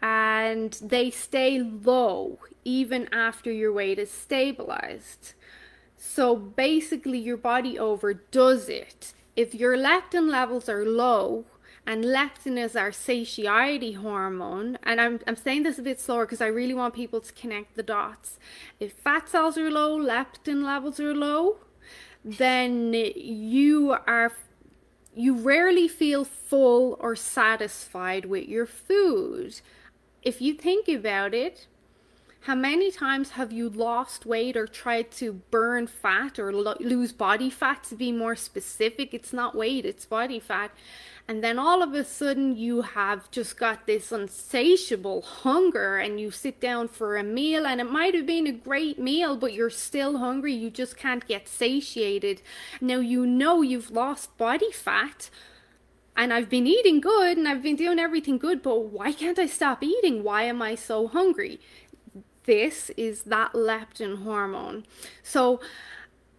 and 0.00 0.72
they 0.82 1.10
stay 1.10 1.60
low 1.60 2.38
even 2.64 3.12
after 3.12 3.52
your 3.52 3.72
weight 3.72 3.98
is 3.98 4.10
stabilized. 4.10 5.34
So 6.04 6.34
basically, 6.34 7.20
your 7.20 7.36
body 7.36 7.78
overdoes 7.78 8.68
it 8.68 9.14
if 9.36 9.54
your 9.54 9.76
leptin 9.78 10.28
levels 10.28 10.68
are 10.68 10.84
low, 10.84 11.44
and 11.86 12.04
leptin 12.04 12.58
is 12.58 12.74
our 12.74 12.90
satiety 12.90 13.92
hormone, 13.92 14.78
and 14.82 15.00
I'm, 15.00 15.20
I'm 15.28 15.36
saying 15.36 15.62
this 15.62 15.78
a 15.78 15.82
bit 15.82 16.00
slower 16.00 16.26
because 16.26 16.40
I 16.40 16.48
really 16.48 16.74
want 16.74 16.94
people 16.94 17.20
to 17.20 17.32
connect 17.32 17.76
the 17.76 17.84
dots. 17.84 18.40
If 18.80 18.94
fat 18.94 19.28
cells 19.28 19.56
are 19.56 19.70
low, 19.70 19.96
leptin 19.96 20.64
levels 20.64 20.98
are 20.98 21.14
low, 21.14 21.58
then 22.24 22.92
you 22.92 23.92
are 23.92 24.32
you 25.14 25.36
rarely 25.36 25.86
feel 25.86 26.24
full 26.24 26.96
or 26.98 27.14
satisfied 27.14 28.24
with 28.24 28.48
your 28.48 28.66
food. 28.66 29.60
If 30.20 30.40
you 30.42 30.54
think 30.54 30.88
about 30.88 31.32
it, 31.32 31.68
How 32.46 32.56
many 32.56 32.90
times 32.90 33.30
have 33.30 33.52
you 33.52 33.68
lost 33.68 34.26
weight 34.26 34.56
or 34.56 34.66
tried 34.66 35.12
to 35.12 35.34
burn 35.52 35.86
fat 35.86 36.40
or 36.40 36.52
lo- 36.52 36.74
lose 36.80 37.12
body 37.12 37.48
fat 37.48 37.84
to 37.84 37.94
be 37.94 38.10
more 38.10 38.34
specific? 38.34 39.14
It's 39.14 39.32
not 39.32 39.54
weight, 39.54 39.86
it's 39.86 40.04
body 40.06 40.40
fat. 40.40 40.72
And 41.28 41.44
then 41.44 41.56
all 41.56 41.84
of 41.84 41.94
a 41.94 42.02
sudden, 42.04 42.56
you 42.56 42.82
have 42.82 43.30
just 43.30 43.56
got 43.56 43.86
this 43.86 44.10
insatiable 44.10 45.22
hunger, 45.22 45.98
and 45.98 46.18
you 46.18 46.32
sit 46.32 46.60
down 46.60 46.88
for 46.88 47.16
a 47.16 47.22
meal, 47.22 47.64
and 47.64 47.80
it 47.80 47.88
might 47.88 48.12
have 48.12 48.26
been 48.26 48.48
a 48.48 48.52
great 48.52 48.98
meal, 48.98 49.36
but 49.36 49.52
you're 49.52 49.70
still 49.70 50.18
hungry. 50.18 50.52
You 50.52 50.68
just 50.68 50.96
can't 50.96 51.24
get 51.28 51.46
satiated. 51.46 52.42
Now, 52.80 52.98
you 52.98 53.24
know 53.24 53.62
you've 53.62 53.92
lost 53.92 54.36
body 54.36 54.72
fat, 54.72 55.30
and 56.16 56.32
I've 56.32 56.50
been 56.50 56.66
eating 56.66 57.00
good 57.00 57.38
and 57.38 57.48
I've 57.48 57.62
been 57.62 57.76
doing 57.76 57.98
everything 57.98 58.36
good, 58.36 58.62
but 58.62 58.80
why 58.80 59.12
can't 59.12 59.38
I 59.38 59.46
stop 59.46 59.82
eating? 59.82 60.22
Why 60.22 60.42
am 60.42 60.60
I 60.60 60.74
so 60.74 61.08
hungry? 61.08 61.58
This 62.44 62.90
is 62.96 63.22
that 63.24 63.52
leptin 63.52 64.24
hormone. 64.24 64.84
So, 65.22 65.60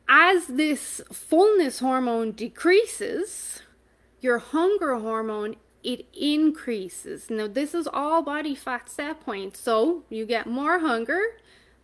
as 0.08 0.48
this 0.48 1.02
fullness 1.12 1.80
hormone 1.80 2.32
decreases, 2.32 3.62
your 4.22 4.40
hunger 4.40 4.96
hormone 4.96 5.56
it 5.84 6.06
increases. 6.14 7.30
Now, 7.30 7.48
this 7.48 7.74
is 7.74 7.88
all 7.92 8.22
body 8.22 8.56
fat 8.56 8.90
set 8.90 9.20
point. 9.22 9.58
So, 9.58 10.04
you 10.10 10.26
get 10.26 10.48
more 10.48 10.80
hunger, 10.80 11.22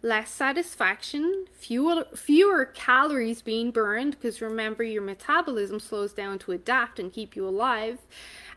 less 0.01 0.31
satisfaction, 0.31 1.47
fewer 1.51 2.05
fewer 2.15 2.65
calories 2.65 3.41
being 3.41 3.71
burned 3.71 4.11
because 4.11 4.41
remember 4.41 4.83
your 4.83 5.01
metabolism 5.01 5.79
slows 5.79 6.13
down 6.13 6.39
to 6.39 6.53
adapt 6.53 6.99
and 6.99 7.11
keep 7.11 7.35
you 7.35 7.47
alive. 7.47 7.99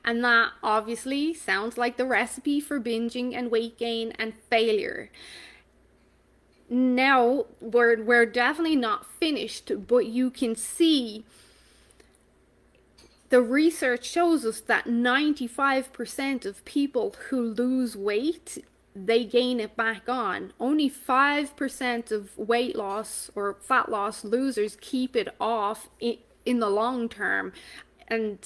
And 0.04 0.24
that 0.24 0.50
obviously 0.62 1.32
sounds 1.34 1.78
like 1.78 1.96
the 1.96 2.04
recipe 2.04 2.60
for 2.60 2.80
binging 2.80 3.34
and 3.34 3.50
weight 3.50 3.78
gain 3.78 4.12
and 4.18 4.34
failure 4.50 5.10
now 6.72 7.46
we're 7.60 8.02
we're 8.02 8.26
definitely 8.26 8.76
not 8.76 9.06
finished, 9.06 9.70
but 9.86 10.06
you 10.06 10.30
can 10.30 10.56
see 10.56 11.24
the 13.28 13.42
research 13.42 14.04
shows 14.04 14.44
us 14.44 14.60
that 14.60 14.84
95% 14.84 16.44
of 16.44 16.64
people 16.66 17.14
who 17.28 17.40
lose 17.40 17.96
weight 17.96 18.58
they 18.94 19.24
gain 19.24 19.58
it 19.60 19.76
back 19.76 20.08
on. 20.08 20.52
Only 20.60 20.90
5% 20.90 22.12
of 22.12 22.36
weight 22.36 22.76
loss 22.76 23.30
or 23.34 23.54
fat 23.54 23.90
loss 23.90 24.24
losers 24.24 24.76
keep 24.80 25.16
it 25.16 25.34
off 25.40 25.88
in, 25.98 26.18
in 26.44 26.60
the 26.60 26.68
long 26.68 27.08
term. 27.08 27.52
And 28.08 28.38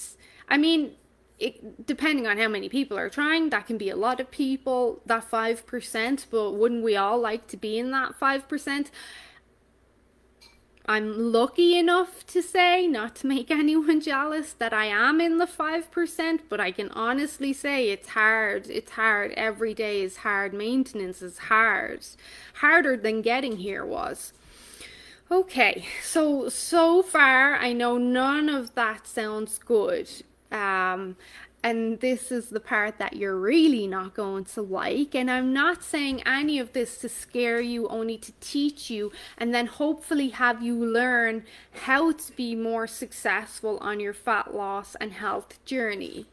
I 0.47 0.57
mean, 0.57 0.93
it, 1.39 1.85
depending 1.85 2.25
on 2.25 2.37
how 2.37 2.47
many 2.47 2.69
people 2.69 2.97
are 2.97 3.09
trying, 3.09 3.49
that 3.49 3.67
can 3.67 3.77
be 3.77 3.89
a 3.89 3.95
lot 3.95 4.19
of 4.19 4.31
people, 4.31 5.01
that 5.05 5.29
5%, 5.29 6.25
but 6.31 6.51
wouldn't 6.53 6.83
we 6.83 6.95
all 6.95 7.19
like 7.19 7.47
to 7.47 7.57
be 7.57 7.77
in 7.77 7.91
that 7.91 8.19
5%? 8.19 8.87
I'm 10.89 11.33
lucky 11.33 11.77
enough 11.77 12.25
to 12.27 12.41
say, 12.41 12.87
not 12.87 13.15
to 13.17 13.27
make 13.27 13.51
anyone 13.51 13.99
jealous, 13.99 14.53
that 14.53 14.73
I 14.73 14.85
am 14.85 15.19
in 15.19 15.37
the 15.37 15.45
5%, 15.45 16.39
but 16.49 16.59
I 16.59 16.71
can 16.71 16.89
honestly 16.91 17.53
say 17.53 17.89
it's 17.89 18.09
hard. 18.09 18.67
It's 18.69 18.91
hard. 18.91 19.31
Every 19.33 19.73
day 19.73 20.01
is 20.01 20.17
hard. 20.17 20.53
Maintenance 20.53 21.21
is 21.21 21.37
hard. 21.37 22.05
Harder 22.55 22.95
than 22.95 23.21
getting 23.21 23.57
here 23.57 23.85
was. 23.85 24.33
Okay, 25.29 25.85
so 26.01 26.47
so 26.47 27.03
far 27.03 27.55
I 27.55 27.73
know 27.73 27.97
none 27.97 28.47
of 28.47 28.75
that 28.75 29.05
sounds 29.05 29.57
good. 29.57 30.09
Um, 30.51 31.15
and 31.63 31.99
this 31.99 32.31
is 32.31 32.49
the 32.49 32.59
part 32.59 32.97
that 32.99 33.17
you're 33.17 33.37
really 33.37 33.87
not 33.87 34.13
going 34.13 34.45
to 34.45 34.61
like. 34.61 35.15
And 35.15 35.29
I'm 35.29 35.51
not 35.51 35.83
saying 35.83 36.21
any 36.25 36.59
of 36.59 36.73
this 36.73 36.97
to 36.99 37.09
scare 37.09 37.59
you, 37.59 37.87
only 37.89 38.17
to 38.19 38.31
teach 38.39 38.89
you 38.89 39.11
and 39.37 39.53
then 39.53 39.65
hopefully 39.65 40.29
have 40.29 40.61
you 40.61 40.75
learn 40.75 41.43
how 41.83 42.11
to 42.11 42.31
be 42.33 42.55
more 42.55 42.87
successful 42.87 43.79
on 43.79 43.99
your 43.99 44.13
fat 44.13 44.53
loss 44.55 44.95
and 44.95 45.13
health 45.13 45.63
journey. 45.65 46.25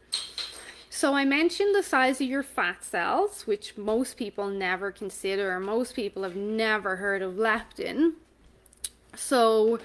So, 0.89 1.13
I 1.13 1.25
mentioned 1.25 1.75
the 1.75 1.83
size 1.83 2.21
of 2.21 2.27
your 2.27 2.41
fat 2.41 2.81
cells, 2.85 3.45
which 3.45 3.75
most 3.75 4.15
people 4.15 4.47
never 4.47 4.93
consider, 4.93 5.51
or 5.51 5.59
most 5.59 5.93
people 5.93 6.23
have 6.23 6.37
never 6.37 6.95
heard 6.95 7.21
of 7.21 7.33
leptin. 7.33 8.13
So, 9.13 9.79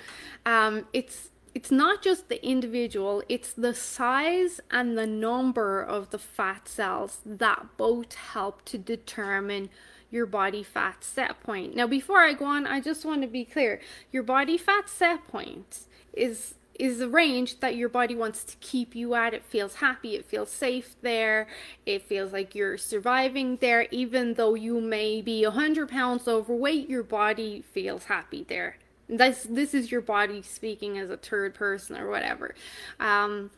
um, 0.47 0.87
it's 0.93 1.30
it's 1.54 1.71
not 1.71 2.02
just 2.02 2.28
the 2.28 2.45
individual, 2.47 3.23
it's 3.28 3.52
the 3.52 3.75
size 3.75 4.60
and 4.71 4.97
the 4.97 5.06
number 5.06 5.82
of 5.82 6.10
the 6.10 6.19
fat 6.19 6.69
cells 6.69 7.21
that 7.25 7.76
both 7.76 8.15
help 8.15 8.65
to 8.67 8.78
determine 8.78 9.69
your 10.10 10.26
body 10.26 10.63
fat 10.63 11.04
set 11.04 11.41
point. 11.43 11.75
Now, 11.75 11.86
before 11.86 12.21
I 12.21 12.32
go 12.32 12.45
on, 12.47 12.67
I 12.67 12.80
just 12.80 13.04
want 13.04 13.23
to 13.23 13.28
be 13.28 13.45
clear 13.45 13.80
your 14.13 14.23
body 14.23 14.56
fat 14.58 14.89
set 14.89 15.26
point 15.28 15.80
is 16.13 16.54
is 16.78 17.02
a 17.02 17.08
range 17.08 17.60
that 17.60 17.76
your 17.76 17.91
body 17.91 18.15
wants 18.15 18.43
to 18.43 18.56
keep 18.56 18.95
you 18.95 19.15
at. 19.15 19.34
It 19.34 19.45
feels 19.45 19.76
happy, 19.76 20.15
it 20.15 20.25
feels 20.25 20.50
safe 20.50 20.97
there, 21.02 21.47
it 21.84 22.02
feels 22.02 22.32
like 22.32 22.54
you're 22.54 22.78
surviving 22.78 23.56
there. 23.56 23.86
Even 23.91 24.34
though 24.34 24.54
you 24.54 24.80
may 24.80 25.21
be 25.21 25.45
100 25.45 25.91
pounds 25.91 26.26
overweight, 26.26 26.89
your 26.89 27.02
body 27.02 27.63
feels 27.73 28.04
happy 28.04 28.47
there 28.49 28.76
this 29.19 29.47
this 29.49 29.75
is 29.75 29.91
your 29.91 30.01
body 30.01 30.43
speaking 30.43 30.99
as 30.99 31.11
a 31.11 31.17
third 31.17 31.55
person 31.55 31.97
or 31.97 32.09
whatever. 32.09 32.55
Um, 32.99 33.51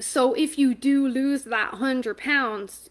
so 0.00 0.34
if 0.34 0.58
you 0.58 0.74
do 0.74 1.08
lose 1.08 1.44
that 1.44 1.72
100 1.72 2.18
pounds 2.18 2.90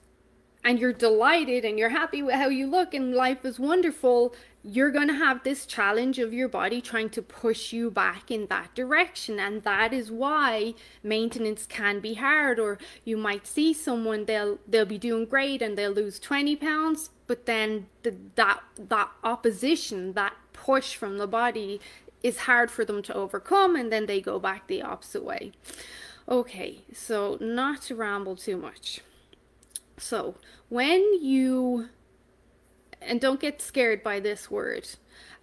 and 0.63 0.79
you're 0.79 0.93
delighted 0.93 1.63
and 1.63 1.77
you're 1.77 1.89
happy 1.89 2.23
with 2.23 2.35
how 2.35 2.47
you 2.47 2.65
look 2.65 2.93
and 2.93 3.13
life 3.13 3.45
is 3.45 3.59
wonderful 3.59 4.33
you're 4.67 4.89
going 4.89 5.07
to 5.07 5.13
have 5.13 5.43
this 5.43 5.67
challenge 5.67 6.17
of 6.17 6.33
your 6.33 6.47
body 6.47 6.81
trying 6.81 7.09
to 7.11 7.21
push 7.21 7.71
you 7.71 7.91
back 7.91 8.31
in 8.31 8.47
that 8.47 8.73
direction. 8.73 9.39
And 9.39 9.61
that 9.61 9.93
is 9.93 10.11
why 10.11 10.73
maintenance 11.03 11.67
can 11.67 11.99
be 11.99 12.15
hard. 12.15 12.59
Or 12.59 12.79
you 13.03 13.15
might 13.15 13.45
see 13.45 13.73
someone 13.73 14.25
they'll 14.25 14.57
they'll 14.67 14.85
be 14.85 14.97
doing 14.97 15.25
great 15.25 15.61
and 15.61 15.77
they'll 15.77 15.91
lose 15.91 16.19
20 16.19 16.55
pounds 16.55 17.11
but 17.27 17.45
then 17.45 17.87
the, 18.03 18.15
that 18.35 18.61
that 18.77 19.09
opposition 19.23 20.13
that 20.13 20.33
push 20.55 20.95
from 20.95 21.17
the 21.17 21.27
body 21.27 21.79
is 22.23 22.39
hard 22.39 22.71
for 22.71 22.83
them 22.83 23.03
to 23.03 23.13
overcome 23.13 23.75
and 23.75 23.91
then 23.91 24.05
they 24.05 24.19
go 24.19 24.39
back 24.39 24.67
the 24.67 24.81
opposite 24.81 25.23
way. 25.23 25.51
Okay, 26.27 26.81
so 26.91 27.37
not 27.39 27.83
to 27.83 27.95
ramble 27.95 28.35
too 28.35 28.57
much. 28.57 29.01
So, 29.97 30.35
when 30.69 31.21
you, 31.21 31.89
and 33.01 33.21
don't 33.21 33.39
get 33.39 33.61
scared 33.61 34.03
by 34.03 34.19
this 34.19 34.49
word, 34.49 34.89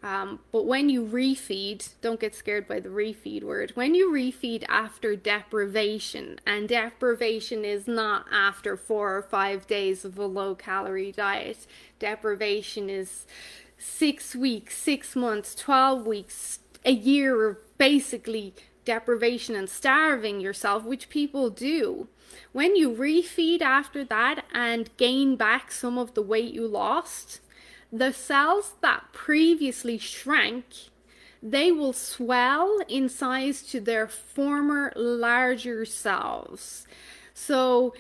um, 0.03 0.41
but 0.51 0.67
when 0.67 0.89
you 0.89 1.05
refeed, 1.07 1.89
don't 2.01 2.19
get 2.19 2.35
scared 2.35 2.67
by 2.67 2.81
the 2.81 2.89
refeed 2.89 3.45
word. 3.45 3.71
When 3.75 3.95
you 3.95 4.11
refeed 4.11 4.65
after 4.69 5.15
deprivation, 5.15 6.41
and 6.45 6.69
deprivation 6.69 7.65
is 7.65 7.87
not 7.87 8.27
after 8.33 8.77
four 8.77 9.17
or 9.17 9.23
five 9.23 9.69
days 9.69 10.05
of 10.05 10.19
a 10.19 10.27
low 10.27 10.57
calorie 10.57 11.13
diet, 11.13 11.67
deprivation 12.01 12.91
is 12.91 13.27
six 13.83 14.35
weeks, 14.35 14.77
six 14.77 15.17
months, 15.17 15.55
12 15.55 16.07
weeks, 16.07 16.61
a 16.85 16.93
year 16.93 17.49
of 17.49 17.57
basically 17.79 18.55
deprivation 18.85 19.55
and 19.55 19.69
starving 19.69 20.41
yourself, 20.41 20.85
which 20.85 21.09
people 21.09 21.51
do. 21.51 22.09
When 22.53 22.77
you 22.77 22.91
refeed 22.91 23.61
after 23.61 24.05
that 24.05 24.45
and 24.53 24.97
gain 24.97 25.37
back 25.37 25.71
some 25.73 25.99
of 25.99 26.15
the 26.15 26.23
weight 26.23 26.55
you 26.55 26.67
lost, 26.67 27.41
the 27.93 28.13
cells 28.13 28.75
that 28.81 29.13
previously 29.13 29.99
shrank 29.99 30.65
they 31.43 31.73
will 31.73 31.93
swell 31.93 32.79
in 32.89 33.09
size 33.09 33.63
to 33.63 33.81
their 33.81 34.07
former 34.07 34.93
larger 34.95 35.85
selves. 35.85 36.87
So, 37.35 37.95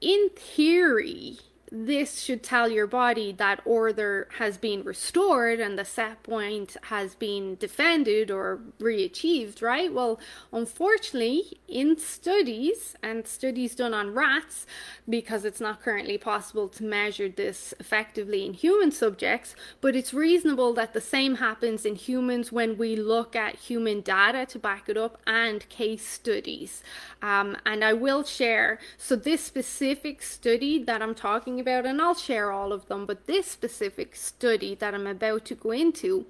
in 0.00 0.30
theory, 0.34 1.38
this 1.72 2.20
should 2.20 2.42
tell 2.42 2.68
your 2.70 2.86
body 2.86 3.32
that 3.32 3.60
order 3.64 4.28
has 4.38 4.56
been 4.56 4.84
restored 4.84 5.58
and 5.58 5.78
the 5.78 5.84
set 5.84 6.22
point 6.22 6.76
has 6.84 7.14
been 7.14 7.56
defended 7.56 8.30
or 8.30 8.60
re-achieved, 8.78 9.60
right? 9.60 9.92
Well, 9.92 10.20
unfortunately, 10.52 11.58
in 11.66 11.98
studies 11.98 12.94
and 13.02 13.26
studies 13.26 13.74
done 13.74 13.94
on 13.94 14.14
rats, 14.14 14.66
because 15.08 15.44
it's 15.44 15.60
not 15.60 15.82
currently 15.82 16.18
possible 16.18 16.68
to 16.68 16.84
measure 16.84 17.28
this 17.28 17.74
effectively 17.80 18.46
in 18.46 18.52
human 18.52 18.92
subjects, 18.92 19.56
but 19.80 19.96
it's 19.96 20.14
reasonable 20.14 20.72
that 20.74 20.92
the 20.92 21.00
same 21.00 21.36
happens 21.36 21.84
in 21.84 21.96
humans 21.96 22.52
when 22.52 22.78
we 22.78 22.94
look 22.94 23.34
at 23.34 23.56
human 23.56 24.00
data 24.00 24.46
to 24.46 24.58
back 24.58 24.88
it 24.88 24.96
up 24.96 25.20
and 25.26 25.68
case 25.68 26.06
studies. 26.06 26.82
Um, 27.22 27.56
and 27.66 27.84
I 27.84 27.92
will 27.92 28.22
share, 28.22 28.78
so 28.96 29.16
this 29.16 29.42
specific 29.42 30.22
study 30.22 30.82
that 30.84 31.02
I'm 31.02 31.14
talking 31.14 31.60
about, 31.66 31.84
and 31.84 32.00
I'll 32.00 32.14
share 32.14 32.52
all 32.52 32.72
of 32.72 32.86
them, 32.86 33.06
but 33.06 33.26
this 33.26 33.50
specific 33.50 34.14
study 34.14 34.76
that 34.76 34.94
I'm 34.94 35.08
about 35.08 35.44
to 35.46 35.56
go 35.56 35.72
into 35.72 36.26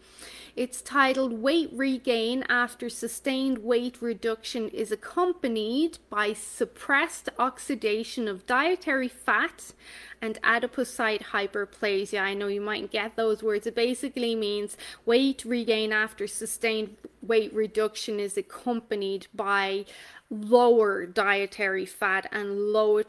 It's 0.57 0.81
titled 0.81 1.43
Weight 1.43 1.69
Regain 1.75 2.43
After 2.49 2.89
Sustained 2.89 3.59
Weight 3.59 3.99
Reduction 4.01 4.71
is 4.71 4.91
Accompanied 4.91 5.99
by 6.09 6.33
Suppressed 6.33 7.29
Oxidation 7.39 8.29
of 8.29 8.47
Dietary 8.47 9.09
Fat 9.09 9.75
and 10.23 10.41
Adipocyte 10.43 11.25
Hyperplasia. 11.25 12.23
I 12.23 12.33
know 12.33 12.47
you 12.47 12.63
might 12.63 12.91
get 12.91 13.17
those 13.17 13.43
words. 13.43 13.67
It 13.67 13.75
basically 13.75 14.35
means 14.35 14.79
weight 15.05 15.45
regain 15.45 15.93
after 15.93 16.27
sustained 16.27 16.97
weight 17.21 17.53
reduction 17.53 18.19
is 18.19 18.39
accompanied 18.39 19.27
by 19.35 19.85
lower 20.31 21.07
dietary 21.07 21.87
fat 21.87 22.29
and 22.33 22.73
lower, 22.73 23.05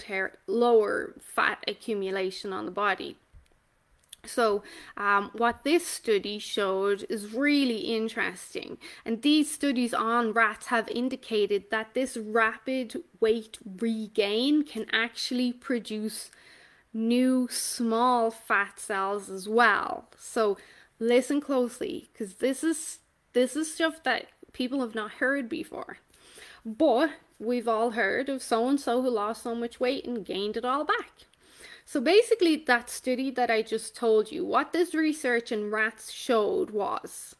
lower 0.45 1.15
fat 1.19 1.63
accumulation 1.67 2.53
on 2.53 2.65
the 2.65 2.71
body. 2.71 3.17
So, 4.25 4.63
um, 4.97 5.31
what 5.33 5.63
this 5.63 5.87
study 5.87 6.37
showed 6.39 7.05
is 7.09 7.33
really 7.33 7.95
interesting. 7.95 8.77
And 9.05 9.21
these 9.21 9.51
studies 9.51 9.93
on 9.93 10.33
rats 10.33 10.67
have 10.67 10.89
indicated 10.89 11.65
that 11.71 11.93
this 11.93 12.17
rapid 12.17 13.03
weight 13.19 13.57
regain 13.79 14.63
can 14.63 14.85
actually 14.91 15.53
produce 15.53 16.29
new 16.93 17.47
small 17.49 18.31
fat 18.31 18.79
cells 18.79 19.29
as 19.29 19.47
well. 19.47 20.09
So, 20.17 20.57
listen 20.99 21.39
closely 21.39 22.09
because 22.11 22.35
this 22.35 22.63
is 22.63 22.99
this 23.33 23.55
is 23.55 23.73
stuff 23.73 24.03
that 24.03 24.27
people 24.51 24.81
have 24.81 24.95
not 24.95 25.11
heard 25.13 25.47
before. 25.47 25.99
But 26.67 27.11
we've 27.39 27.67
all 27.67 27.91
heard 27.91 28.27
of 28.27 28.43
so 28.43 28.67
and 28.67 28.77
so 28.77 29.01
who 29.01 29.09
lost 29.09 29.43
so 29.43 29.55
much 29.55 29.79
weight 29.79 30.05
and 30.05 30.25
gained 30.25 30.57
it 30.57 30.65
all 30.65 30.83
back. 30.83 31.11
So 31.85 32.01
basically, 32.01 32.57
that 32.57 32.89
study 32.89 33.31
that 33.31 33.49
I 33.49 33.61
just 33.61 33.95
told 33.95 34.33
you, 34.33 34.43
what 34.43 34.73
this 34.73 34.93
research 34.93 35.53
in 35.53 35.71
rats 35.71 36.11
showed 36.11 36.71
was 36.71 37.37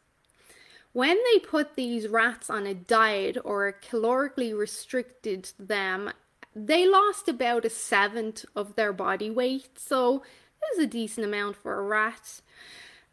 when 0.93 1.17
they 1.17 1.39
put 1.39 1.75
these 1.75 2.07
rats 2.07 2.49
on 2.49 2.65
a 2.65 2.73
diet 2.73 3.37
or 3.43 3.75
calorically 3.83 4.57
restricted 4.57 5.51
them, 5.59 6.11
they 6.55 6.87
lost 6.87 7.27
about 7.27 7.65
a 7.65 7.69
seventh 7.69 8.45
of 8.55 8.77
their 8.77 8.93
body 8.93 9.29
weight. 9.29 9.77
So 9.77 10.23
it 10.61 10.77
was 10.77 10.85
a 10.85 10.87
decent 10.87 11.27
amount 11.27 11.57
for 11.57 11.77
a 11.77 11.83
rat. 11.83 12.39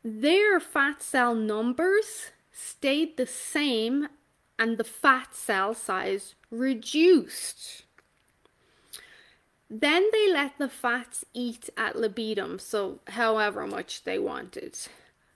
Their 0.05 0.61
fat 0.61 1.03
cell 1.03 1.35
numbers 1.35 2.31
stayed 2.53 3.17
the 3.17 3.27
same 3.27 4.07
and 4.59 4.79
the 4.79 4.85
fat 4.85 5.35
cell 5.35 5.75
size 5.75 6.35
reduced. 6.51 7.85
Then 9.71 10.09
they 10.13 10.31
let 10.31 10.59
the 10.59 10.69
fats 10.69 11.25
eat 11.33 11.71
ad 11.77 11.97
libitum, 11.97 12.59
so 12.59 13.01
however 13.09 13.67
much 13.67 14.05
they 14.05 14.19
wanted. 14.19 14.79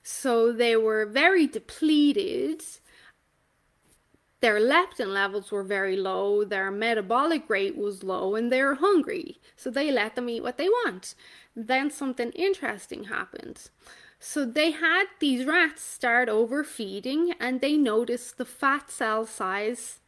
So 0.03 0.53
they 0.53 0.77
were 0.77 1.07
very 1.07 1.47
depleted. 1.47 2.63
Their 4.41 4.61
leptin 4.61 5.09
levels 5.09 5.51
were 5.51 5.65
very 5.65 5.97
low, 5.97 6.45
their 6.45 6.71
metabolic 6.71 7.51
rate 7.51 7.77
was 7.77 8.05
low, 8.05 8.37
and 8.37 8.53
they're 8.53 8.77
hungry. 8.77 9.39
So 9.57 9.71
they 9.71 9.91
let 9.91 10.15
them 10.15 10.29
eat 10.29 10.45
what 10.45 10.59
they 10.59 10.69
want. 10.69 11.15
Then 11.57 11.91
something 11.91 12.31
interesting 12.31 13.05
happened. 13.05 13.71
So 14.21 14.45
they 14.45 14.73
had 14.73 15.05
these 15.21 15.45
rats 15.45 15.83
start 15.83 16.29
overfeeding 16.29 17.35
and 17.39 17.61
they 17.61 17.77
noticed 17.77 18.37
the 18.37 18.45
fat 18.45 18.91
cell 18.91 19.27
size. 19.27 20.01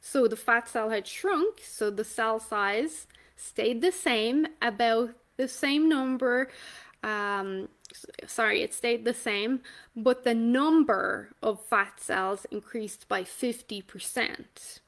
So 0.00 0.28
the 0.28 0.36
fat 0.36 0.68
cell 0.68 0.90
had 0.90 1.06
shrunk, 1.06 1.60
so 1.64 1.90
the 1.90 2.04
cell 2.04 2.38
size 2.38 3.06
stayed 3.36 3.82
the 3.82 3.92
same, 3.92 4.46
about 4.62 5.10
the 5.36 5.48
same 5.48 5.88
number. 5.88 6.48
Um, 7.02 7.68
sorry, 8.26 8.62
it 8.62 8.72
stayed 8.72 9.04
the 9.04 9.14
same, 9.14 9.60
but 9.96 10.24
the 10.24 10.34
number 10.34 11.30
of 11.42 11.64
fat 11.64 12.00
cells 12.00 12.46
increased 12.50 13.08
by 13.08 13.24
50%. 13.24 14.80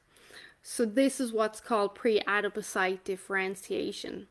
So 0.61 0.85
this 0.85 1.19
is 1.19 1.33
what's 1.33 1.59
called 1.59 1.95
pre-adipocyte 1.95 3.03
differentiation. 3.03 4.27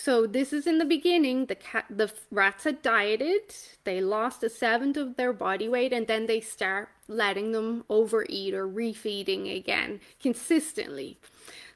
So 0.00 0.28
this 0.28 0.52
is 0.52 0.68
in 0.68 0.78
the 0.78 0.84
beginning. 0.84 1.46
The 1.46 1.56
cat, 1.56 1.86
the 1.90 2.12
rats 2.30 2.64
had 2.64 2.82
dieted. 2.82 3.52
They 3.82 4.00
lost 4.00 4.44
a 4.44 4.48
seventh 4.48 4.96
of 4.96 5.16
their 5.16 5.32
body 5.32 5.68
weight, 5.68 5.92
and 5.92 6.06
then 6.06 6.26
they 6.26 6.40
start 6.40 6.90
letting 7.08 7.50
them 7.50 7.84
overeat 7.90 8.54
or 8.54 8.68
refeeding 8.68 9.54
again 9.54 10.00
consistently. 10.22 11.18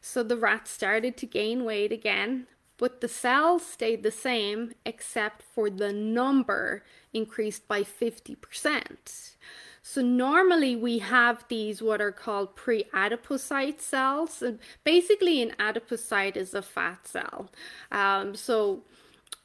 So 0.00 0.22
the 0.22 0.36
rats 0.36 0.70
started 0.70 1.16
to 1.16 1.26
gain 1.26 1.64
weight 1.64 1.90
again, 1.90 2.46
but 2.76 3.00
the 3.00 3.08
cells 3.08 3.66
stayed 3.66 4.04
the 4.04 4.12
same 4.12 4.74
except 4.86 5.42
for 5.42 5.68
the 5.68 5.92
number 5.92 6.84
increased 7.12 7.66
by 7.66 7.82
50%. 7.82 9.34
So 9.82 10.00
normally 10.00 10.76
we 10.76 10.98
have 10.98 11.44
these 11.48 11.82
what 11.82 12.00
are 12.00 12.12
called 12.12 12.54
pre-adipocyte 12.54 13.80
cells. 13.80 14.40
And 14.40 14.60
basically, 14.84 15.42
an 15.42 15.54
adipocyte 15.58 16.36
is 16.36 16.54
a 16.54 16.62
fat 16.62 17.06
cell. 17.06 17.50
Um, 17.90 18.34
so 18.34 18.82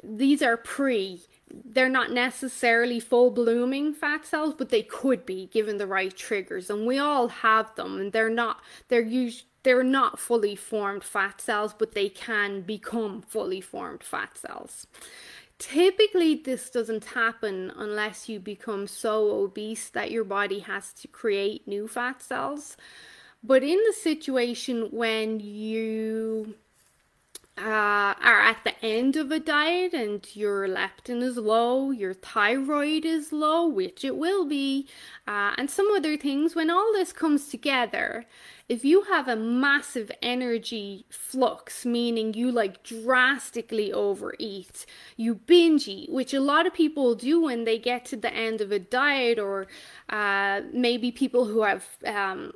these 0.04 0.42
are 0.44 0.58
pre. 0.58 1.22
They're 1.50 1.90
not 1.90 2.12
necessarily 2.12 3.00
full 3.00 3.32
blooming 3.32 3.94
fat 3.94 4.26
cells, 4.26 4.54
but 4.54 4.70
they 4.70 4.84
could 4.84 5.26
be 5.26 5.48
given 5.48 5.78
the 5.78 5.88
right 5.88 6.16
triggers, 6.16 6.70
and 6.70 6.86
we 6.86 7.00
all 7.00 7.30
have 7.30 7.74
them. 7.76 8.00
And 8.00 8.12
they're 8.12 8.30
not. 8.30 8.62
They're 8.90 9.02
usually 9.02 9.48
they're 9.64 9.84
not 9.84 10.18
fully 10.18 10.56
formed 10.56 11.04
fat 11.04 11.42
cells, 11.42 11.74
but 11.78 11.94
they 11.94 12.08
can 12.08 12.62
become 12.62 13.22
fully 13.22 13.60
formed 13.60 14.02
fat 14.02 14.38
cells. 14.38 14.88
Typically, 15.60 16.36
this 16.36 16.70
doesn't 16.70 17.06
happen 17.06 17.72
unless 17.76 18.30
you 18.30 18.40
become 18.40 18.86
so 18.88 19.44
obese 19.44 19.90
that 19.90 20.12
your 20.12 20.24
body 20.24 20.60
has 20.60 20.94
to 20.94 21.08
create 21.08 21.68
new 21.68 21.88
fat 21.88 22.22
cells. 22.22 22.78
But 23.44 23.64
in 23.64 23.82
the 23.86 23.94
situation 23.94 24.90
when 24.92 25.40
you 25.40 26.56
uh, 27.58 28.14
are 28.22 28.40
at 28.42 28.64
the 28.64 28.86
end 28.86 29.16
of 29.16 29.32
a 29.32 29.40
diet 29.40 29.94
and 29.94 30.28
your 30.36 30.68
leptin 30.68 31.24
is 31.24 31.38
low, 31.38 31.90
your 31.90 32.14
thyroid 32.14 33.04
is 33.04 33.32
low, 33.32 33.68
which 33.68 34.06
it 34.06 34.16
will 34.16 34.46
be, 34.46 34.88
uh, 35.28 35.54
and 35.58 35.70
some 35.72 35.90
other 35.96 36.18
things, 36.18 36.54
when 36.54 36.70
all 36.70 36.94
this 36.94 37.12
comes 37.12 37.48
together, 37.48 38.26
if 38.70 38.86
you 38.86 39.04
have 39.04 39.28
a 39.28 39.36
massive 39.36 40.12
energy 40.22 41.06
flux, 41.10 41.86
meaning 41.86 42.34
you 42.34 42.52
like 42.52 42.84
drastically 42.84 43.92
overeat, 43.92 44.86
you 45.16 45.36
binge 45.36 45.88
eat, 45.88 46.12
which 46.12 46.34
a 46.34 46.40
lot 46.40 46.68
of 46.68 46.74
people 46.74 47.16
do 47.16 47.42
when 47.42 47.64
they 47.64 47.80
get 47.80 48.06
to 48.06 48.16
the 48.16 48.34
end 48.34 48.62
of 48.62 48.72
a 48.72 48.80
diet, 48.80 49.40
or 49.40 49.68
uh, 50.10 50.62
maybe 50.72 51.12
people 51.12 51.46
who 51.46 51.64
have 51.64 51.88
um, 52.06 52.52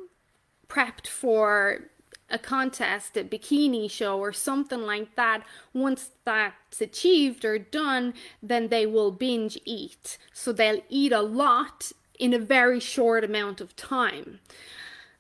prepped 0.68 1.08
for 1.08 1.91
a 2.32 2.40
contest, 2.40 3.18
a 3.18 3.24
bikini 3.24 3.90
show, 3.90 4.20
or 4.20 4.34
something 4.34 4.82
like 4.82 5.16
that, 5.16 5.44
once 5.74 6.12
that's 6.24 6.82
achieved 6.82 7.46
or 7.46 7.60
done, 7.60 8.14
then 8.42 8.70
they 8.70 8.86
will 8.86 9.12
binge 9.12 9.58
eat. 9.66 10.18
So 10.34 10.52
they'll 10.52 10.82
eat 10.90 11.12
a 11.12 11.22
lot 11.22 11.92
in 12.18 12.34
a 12.34 12.40
very 12.40 12.80
short 12.80 13.24
amount 13.24 13.60
of 13.60 13.76
time. 13.76 14.40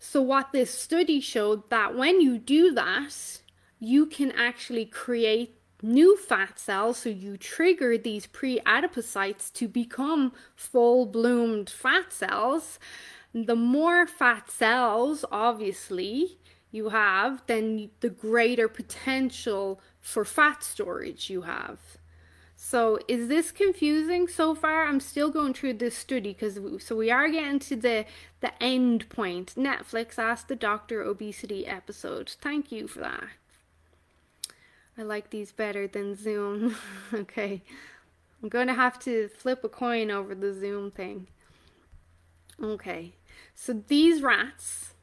So, 0.04 0.22
what 0.22 0.52
this 0.52 0.72
study 0.72 1.20
showed 1.20 1.70
that 1.70 1.96
when 1.96 2.22
you 2.22 2.38
do 2.38 2.74
that, 2.74 3.42
you 3.80 4.06
can 4.06 4.32
actually 4.32 4.86
create 4.86 5.56
new 5.84 6.18
fat 6.18 6.60
cells. 6.60 6.98
So, 6.98 7.10
you 7.10 7.38
trigger 7.38 7.98
these 7.98 8.26
pre 8.26 8.60
adipocytes 8.62 9.54
to 9.54 9.68
become 9.68 10.34
full 10.56 11.06
bloomed 11.06 11.70
fat 11.70 12.12
cells. 12.12 12.80
The 13.34 13.56
more 13.56 14.08
fat 14.08 14.50
cells, 14.50 15.24
obviously, 15.32 16.40
you 16.72 16.90
have, 16.90 17.44
then 17.48 17.90
the 18.00 18.10
greater 18.10 18.68
potential 18.68 19.82
for 20.00 20.26
fat 20.26 20.64
storage 20.64 21.30
you 21.30 21.42
have. 21.42 21.80
So 22.56 23.00
is 23.08 23.28
this 23.28 23.52
confusing 23.52 24.28
so 24.28 24.54
far? 24.54 24.86
I'm 24.86 25.00
still 25.00 25.32
going 25.32 25.54
through 25.54 25.74
this 25.74 25.98
study 25.98 26.34
because 26.34 26.60
so 26.86 26.96
we 26.96 27.10
are 27.10 27.28
getting 27.28 27.60
to 27.60 27.76
the 27.76 28.06
the 28.40 28.64
end 28.64 29.10
point. 29.10 29.56
Netflix 29.56 30.20
asked 30.20 30.48
the 30.48 30.56
doctor 30.56 31.02
obesity 31.02 31.66
episode. 31.66 32.36
Thank 32.40 32.72
you 32.72 32.88
for 32.88 33.00
that. 33.00 33.24
I 34.98 35.02
like 35.02 35.32
these 35.32 35.52
better 35.52 35.88
than 35.88 36.16
Zoom. 36.16 36.76
okay. 37.14 37.64
I'm 38.42 38.50
going 38.50 38.68
to 38.68 38.74
have 38.74 39.00
to 39.00 39.30
flip 39.30 39.64
a 39.64 39.70
coin 39.70 40.12
over 40.12 40.36
the 40.36 40.54
Zoom 40.54 40.92
thing. 40.92 41.28
Okay. 42.62 43.14
So 43.56 43.74
these 43.74 44.22
rats 44.22 44.94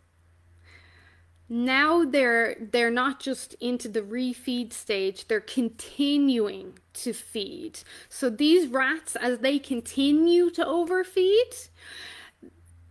now 1.49 2.05
they're 2.05 2.57
they're 2.73 2.91
not 2.91 3.21
just 3.21 3.55
into 3.55 3.89
the 3.89 4.03
refeed 4.03 4.73
stage 4.73 5.27
they're 5.29 5.41
continuing 5.41 6.79
to 6.93 7.13
feed 7.13 7.81
so 8.09 8.29
these 8.29 8.69
rats 8.69 9.17
as 9.17 9.39
they 9.39 9.59
continue 9.59 10.51
to 10.51 10.65
overfeed 10.65 11.69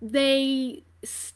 they 0.01 0.83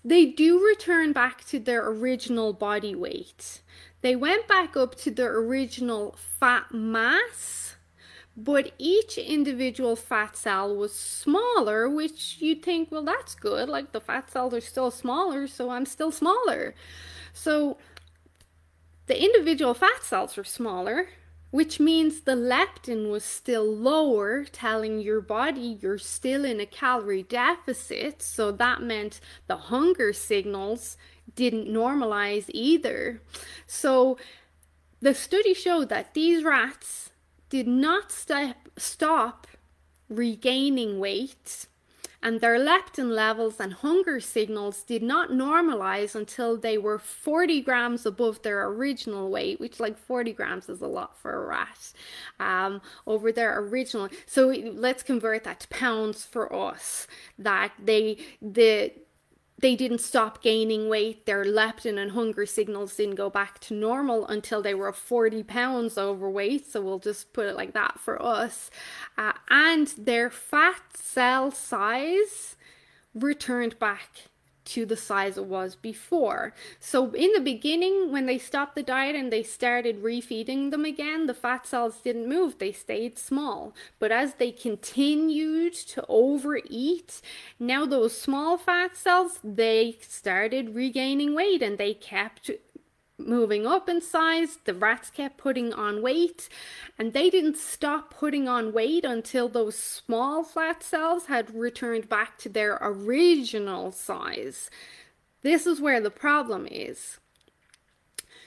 they 0.04 0.26
do 0.26 0.66
return 0.66 1.14
back 1.14 1.44
to 1.46 1.60
their 1.60 1.88
original 1.88 2.54
body 2.54 2.96
weight 2.96 3.62
they 4.02 4.16
went 4.16 4.48
back 4.48 4.76
up 4.76 4.96
to 4.96 5.12
their 5.12 5.38
original 5.38 6.18
fat 6.40 6.74
mass 6.74 7.76
but 8.36 8.72
each 8.78 9.18
individual 9.18 9.96
fat 9.96 10.38
cell 10.38 10.74
was 10.76 10.96
smaller, 10.96 11.90
which 11.90 12.38
you'd 12.40 12.64
think, 12.64 12.90
well, 12.92 13.04
that's 13.04 13.36
good. 13.36 13.68
Like 13.68 13.92
the 13.92 14.00
fat 14.00 14.32
cells 14.32 14.54
are 14.54 14.62
still 14.62 14.90
smaller, 14.90 15.48
so 15.48 15.70
I'm 15.70 15.86
still 15.86 16.12
smaller. 16.12 16.74
So 17.34 17.78
the 19.08 19.22
individual 19.22 19.74
fat 19.74 20.04
cells 20.04 20.38
were 20.38 20.44
smaller, 20.44 21.10
which 21.50 21.80
means 21.80 22.22
the 22.22 22.36
leptin 22.36 23.12
was 23.12 23.26
still 23.26 23.66
lower, 23.66 24.46
telling 24.46 25.00
your 25.00 25.20
body 25.22 25.78
you're 25.82 25.98
still 25.98 26.46
in 26.46 26.60
a 26.60 26.66
calorie 26.66 27.24
deficit. 27.24 28.22
So 28.22 28.52
that 28.54 28.82
meant 28.82 29.20
the 29.48 29.58
hunger 29.58 30.14
signals 30.14 30.98
didn't 31.36 31.68
normalize 31.68 32.46
either. 32.50 33.22
So 33.68 34.18
the 35.02 35.14
study 35.14 35.54
showed 35.54 35.90
that 35.90 36.14
these 36.14 36.44
rats 36.44 37.10
did 37.50 37.68
not 37.68 38.12
step, 38.12 38.70
stop 38.78 39.48
regaining 40.08 41.00
weight 41.00 41.68
and 42.24 42.40
their 42.40 42.60
leptin 42.60 43.10
levels 43.10 43.60
and 43.60 43.74
hunger 43.74 44.20
signals 44.20 44.84
did 44.84 45.02
not 45.02 45.30
normalize 45.30 46.16
until 46.16 46.58
they 46.58 46.78
were 46.78 47.00
40 47.00 47.62
grams 47.62 48.06
above 48.06 48.42
their 48.42 48.66
original 48.68 49.30
weight, 49.30 49.60
which 49.60 49.80
like 49.80 49.98
40 49.98 50.34
grams 50.34 50.70
is 50.70 50.82
a 50.82 50.88
lot 50.88 51.18
for 51.18 51.34
a 51.34 51.48
rat, 51.48 51.94
um, 52.40 52.82
over 53.08 53.32
their 53.32 53.60
original. 53.60 54.10
So 54.26 54.48
let's 54.48 55.04
convert 55.04 55.44
that 55.46 55.62
to 55.62 55.68
pounds 55.70 56.26
for 56.26 56.54
us. 56.54 57.08
That 57.40 57.72
they 57.84 58.18
the 58.42 58.94
they 59.62 59.76
didn't 59.76 60.00
stop 60.00 60.42
gaining 60.42 60.90
weight. 60.90 61.26
Their 61.26 61.46
leptin 61.46 61.98
and 61.98 62.12
hunger 62.12 62.46
signals 62.46 62.96
didn't 62.96 63.16
go 63.16 63.30
back 63.30 63.60
to 63.62 63.74
normal 63.74 64.28
until 64.28 64.62
they 64.62 64.74
were 64.74 64.92
40 64.92 65.44
pounds 65.44 65.98
overweight. 65.98 66.66
So 66.66 66.82
we'll 66.82 67.00
just 67.00 67.32
put 67.32 67.46
it 67.46 67.56
like 67.56 67.74
that 67.74 68.00
for 68.00 68.22
us. 68.22 68.72
Uh, 69.18 69.34
and 69.50 69.88
their 69.98 70.30
fat 70.30 70.82
cell 70.96 71.52
size 71.52 72.56
returned 73.14 73.78
back 73.78 74.31
to 74.66 74.86
the 74.86 74.98
size 74.98 75.38
it 75.38 75.46
was 75.46 75.76
before. 75.76 76.54
So 76.80 77.12
in 77.12 77.32
the 77.34 77.40
beginning, 77.40 78.12
when 78.12 78.26
they 78.26 78.38
stopped 78.38 78.76
the 78.76 78.84
diet 78.84 79.16
and 79.16 79.32
they 79.32 79.44
started 79.44 80.04
refeeding 80.04 80.72
them 80.72 80.86
again, 80.86 81.28
the 81.28 81.34
fat 81.34 81.66
cells 81.68 81.98
didn't 82.02 82.30
move, 82.30 82.58
they 82.58 82.72
stayed 82.72 83.18
small. 83.18 83.74
But 84.00 84.12
as 84.12 84.36
they 84.36 84.52
continued 84.52 85.74
to 85.74 86.06
overeat, 86.08 87.22
now 87.60 87.86
those 87.86 88.18
small 88.18 88.58
fat 88.58 88.96
cells, 88.96 89.40
they 89.44 89.98
started 90.02 90.76
regaining 90.76 91.34
weight 91.34 91.62
and 91.62 91.78
they 91.78 91.94
kept 91.94 92.52
moving 93.28 93.66
up 93.66 93.88
in 93.88 94.02
size. 94.02 94.58
The 94.66 94.74
rats 94.74 95.10
kept 95.10 95.38
putting 95.38 95.74
on 95.74 96.02
weight, 96.02 96.50
and 96.98 97.14
they 97.14 97.30
didn't 97.30 97.58
stop 97.58 98.14
putting 98.14 98.48
on 98.48 98.74
weight 98.74 99.06
until 99.06 99.48
those 99.48 99.78
small 99.78 100.44
flat 100.44 100.84
cells 100.84 101.26
had 101.26 101.56
returned 101.56 102.10
back 102.10 102.38
to 102.40 102.50
their 102.50 102.78
original 102.82 103.92
size. 103.92 104.70
This 105.42 105.66
is 105.66 105.82
where 105.82 106.02
the 106.02 106.12
problem 106.12 106.68
is. 106.70 107.20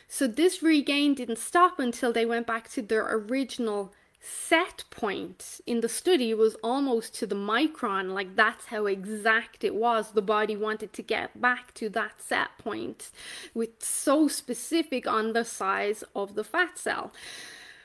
So, 0.06 0.26
this 0.26 0.62
regain 0.62 1.14
didn't 1.14 1.38
stop 1.38 1.78
until 1.78 2.12
they 2.12 2.24
went 2.24 2.46
back 2.46 2.70
to 2.70 2.82
their 2.82 3.06
original 3.16 3.92
set 4.24 4.84
point 4.90 5.60
in 5.66 5.80
the 5.80 5.88
study 5.88 6.32
was 6.32 6.56
almost 6.62 7.14
to 7.14 7.26
the 7.26 7.34
micron 7.34 8.14
like 8.14 8.36
that's 8.36 8.66
how 8.66 8.86
exact 8.86 9.64
it 9.64 9.74
was. 9.74 10.12
The 10.12 10.22
body 10.22 10.56
wanted 10.56 10.92
to 10.94 11.02
get 11.02 11.40
back 11.40 11.74
to 11.74 11.88
that 11.90 12.22
set 12.22 12.56
point 12.58 13.10
with 13.52 13.82
so 13.82 14.26
specific 14.28 15.06
on 15.06 15.34
the 15.34 15.44
size 15.44 16.02
of 16.16 16.34
the 16.34 16.44
fat 16.44 16.78
cell. 16.78 17.12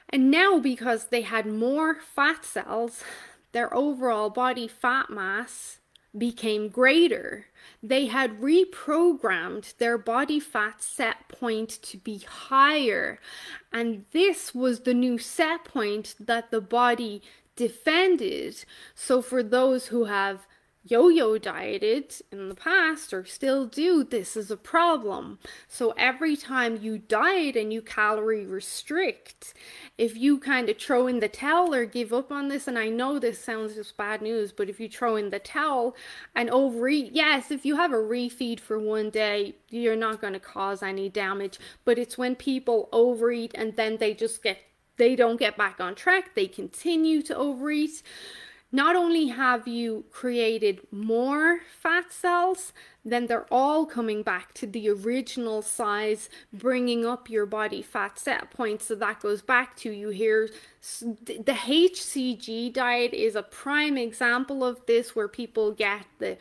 And 0.10 0.32
now 0.32 0.60
because 0.60 1.08
they 1.08 1.22
had 1.22 1.46
more 1.46 1.96
fat 1.96 2.46
cells 2.46 3.04
their 3.52 3.74
overall 3.76 4.30
body 4.30 4.68
fat 4.68 5.10
mass 5.10 5.79
became 6.18 6.70
greater. 6.70 7.46
They 7.84 8.08
had 8.08 8.42
reprogrammed 8.42 9.78
their 9.78 9.98
body 9.98 10.40
fat 10.40 10.82
set 10.82 11.28
point 11.28 11.70
to 11.84 11.98
be 11.98 12.20
higher. 12.20 13.20
And 13.72 14.06
this 14.12 14.54
was 14.54 14.82
the 14.82 14.94
new 14.94 15.18
set 15.18 15.66
point 15.66 16.16
that 16.20 16.52
the 16.52 16.62
body 16.62 17.22
defended. 17.56 18.66
So, 18.96 19.22
for 19.22 19.44
those 19.44 19.88
who 19.88 20.06
have 20.06 20.48
yo-yo 20.90 21.38
dieted 21.38 22.14
in 22.32 22.50
the 22.50 22.56
past 22.56 23.14
or 23.14 23.24
still 23.26 23.66
do, 23.66 24.04
this 24.04 24.36
is 24.36 24.50
a 24.50 24.58
problem. 24.58 25.40
So 25.68 25.94
every 25.98 26.36
time 26.36 26.80
you 26.82 26.98
diet 26.98 27.56
and 27.56 27.72
you 27.72 27.82
calorie 27.82 28.46
restrict, 28.46 29.54
if 29.98 30.18
you 30.18 30.40
kind 30.40 30.70
of 30.70 30.78
throw 30.78 31.08
in 31.08 31.20
the 31.20 31.28
towel 31.28 31.74
or 31.74 31.86
give 31.86 32.12
up 32.12 32.32
on 32.32 32.48
this, 32.48 32.68
and 32.68 32.78
I 32.78 32.90
know 32.90 33.20
this 33.20 33.44
sounds 33.44 33.76
just 33.76 33.98
bad 33.98 34.22
news, 34.22 34.52
but 34.52 34.70
if 34.70 34.80
you 34.80 34.90
throw 34.90 35.16
in 35.16 35.30
the 35.30 35.40
towel 35.40 35.96
and 36.36 36.50
overeat, 36.50 37.12
yes, 37.14 37.52
if 37.52 37.66
you 37.66 37.76
have 37.76 37.94
a 37.94 37.98
refeed 37.98 38.60
for 38.60 38.80
one 38.80 39.10
day, 39.10 39.56
you're 39.70 39.96
not 39.96 40.22
going 40.22 40.34
to 40.34 40.40
cause 40.40 40.82
any 40.82 41.10
damage. 41.10 41.60
But 41.86 42.00
it's 42.00 42.18
when 42.18 42.36
people 42.36 42.90
overeat 42.92 43.52
and 43.56 43.76
then 43.76 43.98
they 43.98 44.14
just 44.14 44.42
get 44.44 44.60
they 44.98 45.16
don't 45.16 45.40
get 45.40 45.58
back 45.58 45.80
on 45.80 45.96
track, 45.96 46.36
they 46.36 46.46
continue 46.46 47.22
to 47.22 47.36
overeat 47.36 48.04
not 48.72 48.96
only 48.96 49.28
have 49.28 49.68
you 49.68 50.06
created 50.12 50.82
more 50.92 51.62
fat 51.82 52.12
cells, 52.12 52.72
then 53.04 53.26
they're 53.26 53.48
all 53.52 53.86
coming 53.86 54.22
back 54.22 54.54
to 54.54 54.68
the 54.68 54.90
original 54.90 55.62
size, 55.62 56.30
bringing 56.54 57.06
up 57.06 57.30
your 57.30 57.48
body 57.48 57.82
fat 57.82 58.20
set 58.20 58.52
point. 58.52 58.82
So 58.84 58.94
that 58.96 59.22
goes 59.22 59.42
back 59.42 59.76
to 59.78 59.92
you 59.92 60.10
here. 60.10 60.50
The 61.02 61.44
HCG 61.46 62.72
diet 62.72 63.14
is 63.14 63.36
a 63.36 63.44
prime 63.44 63.98
example 63.98 64.64
of 64.64 64.86
this, 64.86 65.16
where 65.16 65.28
people 65.28 65.72
get 65.72 66.06
the 66.20 66.38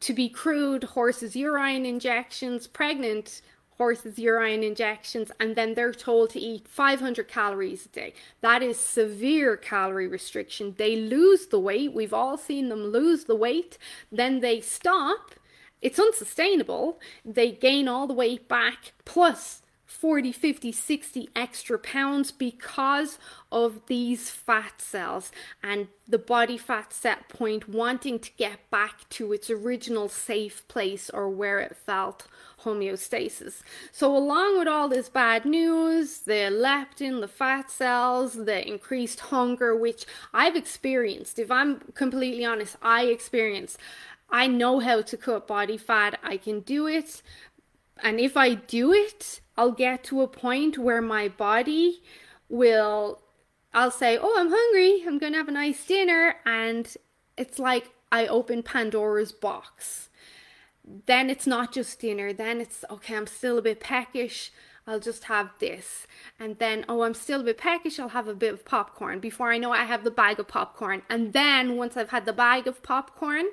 to 0.00 0.12
be 0.14 0.28
crude 0.28 0.84
horses 0.84 1.34
urine 1.34 1.84
injections 1.84 2.68
pregnant 2.68 3.42
horses 3.78 4.18
urine 4.18 4.62
injections 4.62 5.30
and 5.40 5.56
then 5.56 5.74
they're 5.74 5.92
told 5.92 6.30
to 6.30 6.40
eat 6.40 6.68
500 6.68 7.28
calories 7.28 7.86
a 7.86 7.88
day. 7.88 8.14
That 8.40 8.62
is 8.62 8.78
severe 8.78 9.56
calorie 9.56 10.08
restriction. 10.08 10.74
They 10.78 10.96
lose 10.96 11.46
the 11.46 11.60
weight. 11.60 11.92
We've 11.92 12.14
all 12.14 12.36
seen 12.36 12.68
them 12.68 12.86
lose 12.86 13.24
the 13.24 13.36
weight. 13.36 13.78
Then 14.10 14.40
they 14.40 14.60
stop. 14.60 15.34
It's 15.80 15.98
unsustainable. 15.98 17.00
They 17.24 17.50
gain 17.50 17.88
all 17.88 18.06
the 18.06 18.14
weight 18.14 18.48
back 18.48 18.92
plus 19.04 19.62
40, 19.92 20.32
50, 20.32 20.72
60 20.72 21.28
extra 21.36 21.78
pounds 21.78 22.32
because 22.32 23.18
of 23.52 23.86
these 23.86 24.30
fat 24.30 24.80
cells 24.80 25.30
and 25.62 25.88
the 26.08 26.18
body 26.18 26.56
fat 26.56 26.92
set 26.92 27.28
point 27.28 27.68
wanting 27.68 28.18
to 28.18 28.30
get 28.36 28.70
back 28.70 29.08
to 29.10 29.32
its 29.32 29.50
original 29.50 30.08
safe 30.08 30.66
place 30.66 31.10
or 31.10 31.28
where 31.28 31.60
it 31.60 31.76
felt 31.76 32.26
homeostasis. 32.64 33.62
So, 33.90 34.16
along 34.16 34.58
with 34.58 34.68
all 34.68 34.88
this 34.88 35.08
bad 35.08 35.44
news, 35.44 36.20
the 36.20 36.50
leptin, 36.50 37.20
the 37.20 37.28
fat 37.28 37.70
cells, 37.70 38.34
the 38.34 38.66
increased 38.66 39.20
hunger, 39.20 39.76
which 39.76 40.06
I've 40.32 40.56
experienced, 40.56 41.38
if 41.38 41.50
I'm 41.50 41.80
completely 41.94 42.44
honest, 42.44 42.76
I 42.82 43.04
experienced. 43.04 43.78
I 44.30 44.46
know 44.46 44.80
how 44.80 45.02
to 45.02 45.16
cut 45.16 45.46
body 45.46 45.76
fat, 45.76 46.18
I 46.22 46.38
can 46.38 46.60
do 46.60 46.86
it. 46.86 47.22
And 48.02 48.18
if 48.18 48.36
I 48.36 48.54
do 48.54 48.92
it, 48.92 49.40
I'll 49.56 49.72
get 49.72 50.04
to 50.04 50.22
a 50.22 50.28
point 50.28 50.78
where 50.78 51.02
my 51.02 51.28
body 51.28 52.02
will, 52.48 53.22
I'll 53.74 53.90
say, 53.90 54.18
Oh, 54.20 54.36
I'm 54.38 54.50
hungry. 54.50 55.04
I'm 55.06 55.18
going 55.18 55.32
to 55.32 55.38
have 55.38 55.48
a 55.48 55.52
nice 55.52 55.84
dinner. 55.84 56.36
And 56.44 56.92
it's 57.36 57.58
like 57.58 57.90
I 58.10 58.26
open 58.26 58.62
Pandora's 58.62 59.32
box. 59.32 60.08
Then 61.06 61.30
it's 61.30 61.46
not 61.46 61.72
just 61.72 62.00
dinner. 62.00 62.32
Then 62.32 62.60
it's, 62.60 62.84
okay, 62.90 63.16
I'm 63.16 63.26
still 63.26 63.58
a 63.58 63.62
bit 63.62 63.80
peckish. 63.80 64.52
I'll 64.84 64.98
just 64.98 65.24
have 65.24 65.50
this. 65.60 66.08
And 66.40 66.58
then, 66.58 66.84
oh, 66.88 67.02
I'm 67.02 67.14
still 67.14 67.40
a 67.40 67.44
bit 67.44 67.58
peckish, 67.58 68.00
I'll 68.00 68.08
have 68.08 68.26
a 68.26 68.34
bit 68.34 68.52
of 68.52 68.64
popcorn. 68.64 69.20
Before 69.20 69.52
I 69.52 69.58
know 69.58 69.70
I 69.70 69.84
have 69.84 70.02
the 70.02 70.10
bag 70.10 70.40
of 70.40 70.48
popcorn. 70.48 71.02
And 71.08 71.32
then 71.32 71.76
once 71.76 71.96
I've 71.96 72.10
had 72.10 72.26
the 72.26 72.32
bag 72.32 72.66
of 72.66 72.82
popcorn, 72.82 73.44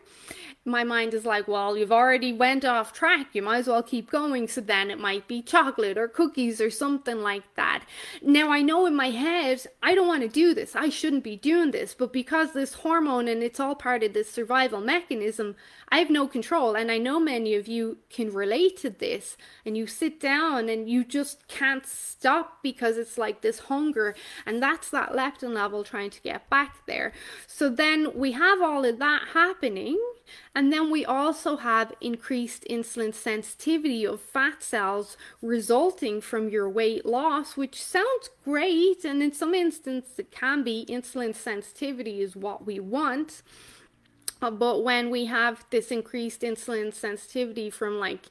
my 0.66 0.84
mind 0.84 1.14
is 1.14 1.26
like, 1.26 1.48
well, 1.48 1.78
you've 1.78 1.92
already 1.92 2.34
went 2.34 2.66
off 2.66 2.94
track. 2.94 3.28
You 3.34 3.44
might 3.44 3.60
as 3.60 3.68
well 3.68 3.84
keep 3.84 4.10
going. 4.10 4.48
So 4.48 4.60
then 4.60 4.90
it 4.90 5.00
might 5.00 5.28
be 5.28 5.44
chocolate 5.44 6.00
or 6.00 6.08
cookies 6.08 6.60
or 6.60 6.72
something 6.72 7.22
like 7.22 7.44
that. 7.56 7.86
Now 8.24 8.50
I 8.50 8.64
know 8.64 8.88
in 8.88 8.96
my 8.96 9.12
head, 9.12 9.68
I 9.84 9.94
don't 9.94 10.08
want 10.08 10.24
to 10.24 10.28
do 10.28 10.56
this. 10.56 10.76
I 10.76 10.90
shouldn't 10.90 11.24
be 11.24 11.36
doing 11.36 11.70
this. 11.70 11.94
But 11.94 12.12
because 12.12 12.54
this 12.54 12.74
hormone 12.74 13.28
and 13.28 13.44
it's 13.44 13.60
all 13.60 13.76
part 13.76 14.02
of 14.02 14.14
this 14.14 14.32
survival 14.32 14.82
mechanism, 14.82 15.56
I 15.92 16.00
have 16.00 16.10
no 16.10 16.28
control. 16.28 16.76
And 16.76 16.92
I 16.92 16.98
know 16.98 17.20
many 17.20 17.56
of 17.56 17.68
you 17.68 17.98
can 18.10 18.32
relate 18.32 18.78
to 18.78 18.90
this. 18.90 19.38
And 19.66 19.78
you 19.78 19.88
sit 19.88 20.20
down 20.20 20.70
and 20.70 20.90
you 20.90 21.04
just 21.04 21.48
can't 21.48 21.86
stop 21.86 22.62
because 22.62 22.98
it's 22.98 23.18
like 23.18 23.42
this 23.42 23.60
hunger 23.60 24.16
and 24.46 24.62
that's 24.62 24.90
that 24.90 25.14
leptin 25.14 25.54
level 25.54 25.84
trying 25.84 26.10
to 26.10 26.22
get 26.22 26.50
back 26.50 26.86
there. 26.86 27.14
So 27.48 27.70
then 27.70 28.12
we 28.14 28.34
have 28.34 28.62
all 28.62 28.86
of 28.86 29.00
that 29.00 29.30
happening 29.34 29.98
and 30.56 30.72
then 30.72 30.92
we 30.92 31.06
also 31.06 31.58
have 31.58 31.94
increased 32.02 32.66
insulin 32.70 33.14
sensitivity 33.14 34.06
of 34.06 34.22
fat 34.22 34.62
cells 34.62 35.18
resulting 35.42 36.22
from 36.22 36.50
your 36.50 36.70
weight 36.70 37.06
loss, 37.06 37.58
which 37.58 37.82
sounds 37.84 38.30
great. 38.44 39.06
And 39.06 39.24
in 39.24 39.34
some 39.34 39.54
instances, 39.54 40.20
it 40.20 40.32
can 40.32 40.64
be 40.64 40.86
insulin 40.90 41.36
sensitivity 41.36 42.22
is 42.22 42.36
what 42.36 42.66
we 42.66 42.80
want. 42.80 43.42
Uh, 44.42 44.52
but 44.52 44.84
when 44.84 45.10
we 45.10 45.26
have 45.26 45.66
this 45.70 45.92
increased 45.92 46.42
insulin 46.42 46.94
sensitivity 46.94 47.70
from 47.70 48.00
like 48.00 48.30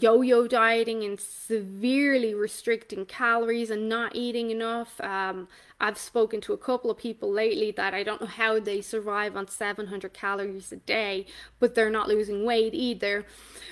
yo-yo 0.00 0.48
dieting 0.48 1.04
and 1.04 1.20
severely 1.20 2.34
restricting 2.34 3.06
calories 3.06 3.70
and 3.70 3.88
not 3.88 4.14
eating 4.16 4.50
enough. 4.50 5.00
Um, 5.00 5.46
I've 5.80 5.98
spoken 5.98 6.40
to 6.42 6.52
a 6.52 6.58
couple 6.58 6.90
of 6.90 6.98
people 6.98 7.30
lately 7.30 7.70
that 7.72 7.94
I 7.94 8.02
don't 8.02 8.20
know 8.20 8.26
how 8.26 8.58
they 8.58 8.80
survive 8.80 9.36
on 9.36 9.46
700 9.46 10.12
calories 10.12 10.72
a 10.72 10.76
day, 10.76 11.26
but 11.60 11.74
they're 11.74 11.90
not 11.90 12.08
losing 12.08 12.44
weight 12.44 12.74
either. 12.74 13.24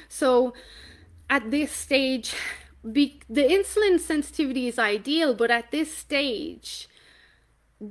So 0.09 0.55
at 1.29 1.51
this 1.51 1.73
stage, 1.73 2.35
be- 2.91 3.21
the 3.29 3.43
insulin 3.43 3.99
sensitivity 3.99 4.69
is 4.69 4.79
ideal, 4.79 5.35
but 5.35 5.51
at 5.51 5.73
this 5.73 5.93
stage, 5.97 6.89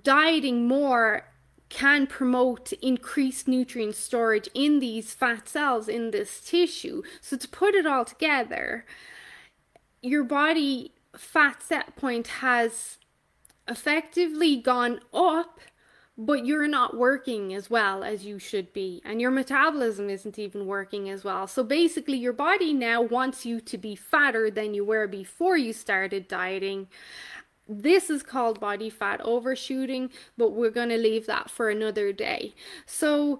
dieting 0.04 0.68
more 0.68 1.26
can 1.72 2.06
promote 2.06 2.74
increased 2.74 3.48
nutrient 3.48 3.96
storage 3.96 4.50
in 4.54 4.80
these 4.80 5.14
fat 5.14 5.48
cells 5.48 5.88
in 5.88 6.12
this 6.12 6.42
tissue. 6.42 7.02
So, 7.22 7.38
to 7.38 7.48
put 7.48 7.74
it 7.74 7.88
all 7.88 8.04
together, 8.04 8.86
your 10.02 10.26
body 10.26 10.92
fat 11.16 11.64
set 11.64 11.96
point 11.96 12.28
has 12.28 12.98
effectively 13.70 14.58
gone 14.58 15.00
up, 15.14 15.62
but 16.18 16.46
you're 16.46 16.68
not 16.68 16.98
working 16.98 17.54
as 17.54 17.70
well 17.70 18.04
as 18.04 18.26
you 18.26 18.38
should 18.38 18.74
be, 18.74 19.02
and 19.06 19.22
your 19.22 19.32
metabolism 19.32 20.10
isn't 20.10 20.38
even 20.38 20.66
working 20.66 21.10
as 21.10 21.24
well. 21.24 21.48
So, 21.48 21.64
basically, 21.64 22.18
your 22.18 22.34
body 22.34 22.74
now 22.74 23.02
wants 23.02 23.46
you 23.46 23.62
to 23.62 23.78
be 23.78 23.96
fatter 23.96 24.52
than 24.52 24.74
you 24.74 24.84
were 24.84 25.08
before 25.08 25.56
you 25.56 25.72
started 25.72 26.28
dieting 26.28 26.90
this 27.68 28.10
is 28.10 28.24
called 28.24 28.60
body 28.60 28.90
fat 28.90 29.22
overshooting, 29.22 30.10
but 30.38 30.52
we're 30.52 30.72
going 30.72 30.90
to 30.90 30.98
leave 30.98 31.26
that 31.28 31.50
for 31.50 31.70
another 31.70 32.12
day. 32.12 32.54
So, 32.86 33.40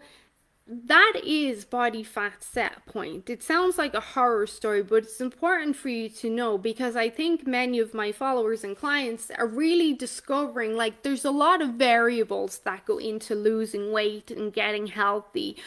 that 0.68 1.20
is 1.26 1.66
body 1.66 2.02
fat 2.02 2.42
set 2.44 2.86
point. 2.86 3.30
It 3.30 3.44
sounds 3.44 3.78
like 3.78 3.94
a 3.94 4.00
horror 4.00 4.48
story, 4.48 4.82
but 4.82 5.04
it's 5.04 5.20
important 5.20 5.76
for 5.76 5.90
you 5.90 6.08
to 6.08 6.30
know 6.30 6.58
because 6.58 6.96
I 6.96 7.10
think 7.10 7.46
many 7.46 7.80
of 7.80 7.94
my 7.94 8.14
followers 8.14 8.64
and 8.64 8.78
clients 8.78 9.30
are 9.38 9.48
really 9.48 9.94
discovering 9.94 10.78
like 10.78 11.02
there's 11.02 11.26
a 11.26 11.32
lot 11.32 11.62
of 11.62 11.72
variables 11.72 12.60
that 12.60 12.86
go 12.86 13.00
into 13.00 13.36
losing 13.36 13.92
weight 13.92 14.32
and 14.32 14.54
getting 14.54 14.88
healthy. 14.88 15.58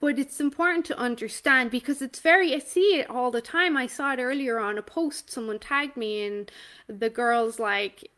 But 0.00 0.18
it's 0.18 0.40
important 0.40 0.84
to 0.86 0.98
understand 0.98 1.70
because 1.70 2.00
it's 2.00 2.20
very, 2.20 2.54
I 2.54 2.60
see 2.60 3.00
it 3.00 3.10
all 3.10 3.30
the 3.32 3.40
time. 3.40 3.76
I 3.76 3.88
saw 3.88 4.12
it 4.12 4.20
earlier 4.20 4.58
on 4.60 4.78
a 4.78 4.82
post, 4.82 5.30
someone 5.30 5.58
tagged 5.58 5.96
me, 5.96 6.24
and 6.24 6.52
the 6.86 7.10
girl's 7.10 7.58
like, 7.58 8.08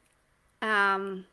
um, 0.61 1.25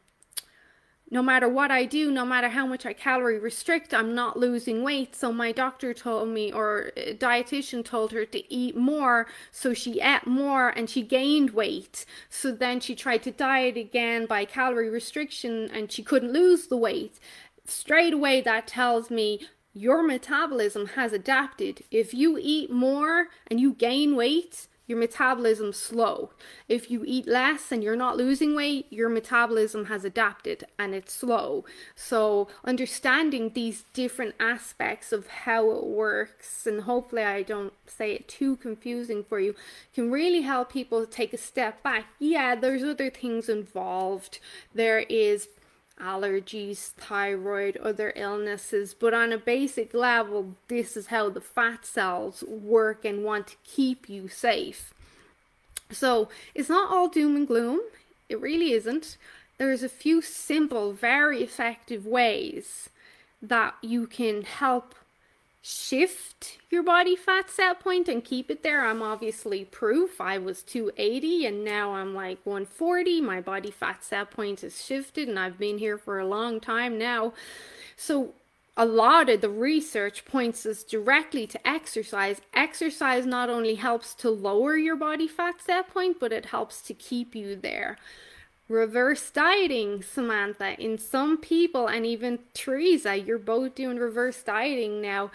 no 1.09 1.21
matter 1.21 1.47
what 1.47 1.71
I 1.71 1.85
do, 1.85 2.11
no 2.11 2.25
matter 2.25 2.49
how 2.49 2.65
much 2.65 2.85
I 2.85 2.91
calorie 2.91 3.39
restrict, 3.39 3.93
I'm 3.93 4.13
not 4.13 4.37
losing 4.37 4.83
weight. 4.83 5.15
So 5.15 5.31
my 5.31 5.53
doctor 5.53 5.93
told 5.93 6.29
me, 6.29 6.51
or 6.51 6.91
dietitian 6.95 7.85
told 7.85 8.11
her 8.11 8.25
to 8.25 8.53
eat 8.53 8.75
more. 8.75 9.27
So 9.51 9.73
she 9.73 10.01
ate 10.01 10.27
more 10.27 10.69
and 10.69 10.89
she 10.89 11.01
gained 11.01 11.51
weight. 11.51 12.05
So 12.29 12.51
then 12.51 12.81
she 12.81 12.93
tried 12.93 13.23
to 13.23 13.31
diet 13.31 13.77
again 13.77 14.25
by 14.25 14.43
calorie 14.43 14.89
restriction 14.89 15.69
and 15.73 15.91
she 15.91 16.03
couldn't 16.03 16.33
lose 16.33 16.67
the 16.67 16.77
weight. 16.77 17.19
Straight 17.65 18.13
away, 18.13 18.41
that 18.41 18.67
tells 18.67 19.09
me 19.09 19.47
your 19.77 20.01
metabolism 20.03 20.87
has 20.87 21.13
adapted. 21.13 21.83
If 21.91 22.13
you 22.13 22.37
eat 22.41 22.71
more 22.71 23.27
and 23.49 23.59
you 23.59 23.73
gain 23.73 24.15
weight, 24.15 24.67
your 24.87 24.97
metabolism 24.97 25.73
slow. 25.73 26.31
If 26.69 26.89
you 26.89 27.03
eat 27.05 27.27
less 27.27 27.71
and 27.73 27.83
you're 27.83 27.97
not 27.97 28.15
losing 28.15 28.55
weight, 28.55 28.87
your 28.89 29.09
metabolism 29.09 29.85
has 29.85 30.05
adapted 30.05 30.63
and 30.79 30.95
it's 30.95 31.13
slow. 31.13 31.65
So 31.93 32.47
understanding 32.63 33.51
these 33.53 33.83
different 33.93 34.35
aspects 34.39 35.11
of 35.11 35.27
how 35.27 35.69
it 35.71 35.85
works 35.85 36.65
and 36.65 36.81
hopefully 36.81 37.23
I 37.23 37.43
don't 37.43 37.73
say 37.85 38.13
it 38.13 38.29
too 38.29 38.55
confusing 38.55 39.25
for 39.25 39.39
you 39.39 39.55
can 39.93 40.09
really 40.09 40.41
help 40.41 40.71
people 40.71 41.05
take 41.05 41.33
a 41.33 41.37
step 41.37 41.83
back. 41.83 42.05
Yeah, 42.17 42.55
there's 42.55 42.83
other 42.83 43.09
things 43.09 43.49
involved. 43.49 44.39
There 44.73 44.99
is 44.99 45.49
allergies, 46.01 46.91
thyroid, 46.91 47.77
other 47.77 48.13
illnesses, 48.15 48.93
but 48.93 49.13
on 49.13 49.31
a 49.31 49.37
basic 49.37 49.93
level, 49.93 50.55
this 50.67 50.95
is 50.95 51.07
how 51.07 51.29
the 51.29 51.41
fat 51.41 51.85
cells 51.85 52.43
work 52.47 53.03
and 53.03 53.23
want 53.23 53.47
to 53.47 53.55
keep 53.63 54.09
you 54.09 54.27
safe. 54.27 54.93
So 55.91 56.29
it's 56.53 56.69
not 56.69 56.91
all 56.91 57.09
doom 57.09 57.35
and 57.35 57.47
gloom, 57.47 57.81
it 58.29 58.39
really 58.39 58.71
isn't. 58.73 59.17
There's 59.57 59.83
a 59.83 59.89
few 59.89 60.21
simple, 60.21 60.91
very 60.91 61.41
effective 61.41 62.05
ways 62.05 62.89
that 63.41 63.75
you 63.81 64.07
can 64.07 64.43
help 64.43 64.93
shift 65.67 66.59
your 66.69 66.81
body 66.81 67.13
fat 67.13 67.49
set 67.49 67.81
point 67.81 68.07
and 68.07 68.23
keep 68.23 68.49
it 68.49 68.63
there. 68.63 68.85
I'm 68.85 69.01
obviously 69.01 69.65
proof. 69.65 70.21
I 70.21 70.37
was 70.37 70.63
280 70.63 71.45
and 71.45 71.65
now 71.65 71.93
I'm 71.93 72.15
like 72.15 72.39
140. 72.45 73.19
My 73.19 73.41
body 73.41 73.71
fat 73.71 74.01
set 74.01 74.31
point 74.31 74.61
has 74.61 74.85
shifted 74.85 75.27
and 75.27 75.37
I've 75.37 75.59
been 75.59 75.77
here 75.77 75.97
for 75.97 76.19
a 76.19 76.25
long 76.25 76.61
time 76.61 76.97
now. 76.97 77.33
So 77.97 78.33
a 78.77 78.85
lot 78.85 79.27
of 79.27 79.41
the 79.41 79.49
research 79.49 80.23
points 80.23 80.65
us 80.65 80.83
directly 80.83 81.45
to 81.47 81.67
exercise. 81.67 82.39
Exercise 82.53 83.25
not 83.25 83.49
only 83.49 83.75
helps 83.75 84.13
to 84.15 84.29
lower 84.29 84.77
your 84.77 84.95
body 84.95 85.27
fat 85.27 85.55
set 85.61 85.89
point, 85.89 86.17
but 86.17 86.31
it 86.31 86.45
helps 86.45 86.81
to 86.83 86.93
keep 86.93 87.35
you 87.35 87.57
there 87.57 87.97
reverse 88.67 89.29
dieting, 89.31 90.03
Samantha. 90.03 90.79
In 90.81 90.97
some 90.97 91.37
people, 91.37 91.87
and 91.87 92.05
even 92.05 92.39
Teresa, 92.53 93.17
you're 93.17 93.37
both 93.37 93.75
doing 93.75 93.97
reverse 93.97 94.41
dieting 94.43 95.01
now, 95.01 95.31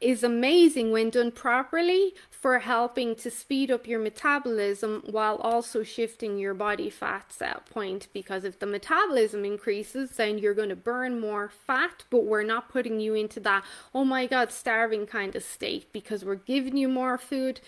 is 0.00 0.22
amazing 0.22 0.90
when 0.90 1.08
done 1.08 1.30
properly 1.30 2.12
for 2.28 2.58
helping 2.58 3.14
to 3.14 3.30
speed 3.30 3.70
up 3.70 3.86
your 3.86 3.98
metabolism 3.98 5.02
while 5.10 5.36
also 5.36 5.82
shifting 5.82 6.36
your 6.36 6.52
body 6.52 6.90
fat 6.90 7.32
set 7.32 7.64
point. 7.70 8.08
Because 8.12 8.44
if 8.44 8.58
the 8.58 8.66
metabolism 8.66 9.46
increases, 9.46 10.10
then 10.10 10.36
you're 10.36 10.52
going 10.52 10.68
to 10.68 10.76
burn 10.76 11.20
more 11.20 11.48
fat, 11.48 12.04
but 12.10 12.24
we're 12.24 12.42
not 12.42 12.68
putting 12.68 13.00
you 13.00 13.14
into 13.14 13.40
that, 13.40 13.64
oh 13.94 14.04
my 14.04 14.26
god, 14.26 14.52
starving 14.52 15.06
kind 15.06 15.34
of 15.34 15.42
state 15.42 15.90
because 15.90 16.22
we're 16.22 16.34
giving 16.34 16.76
you 16.76 16.88
more 16.88 17.16
food 17.16 17.62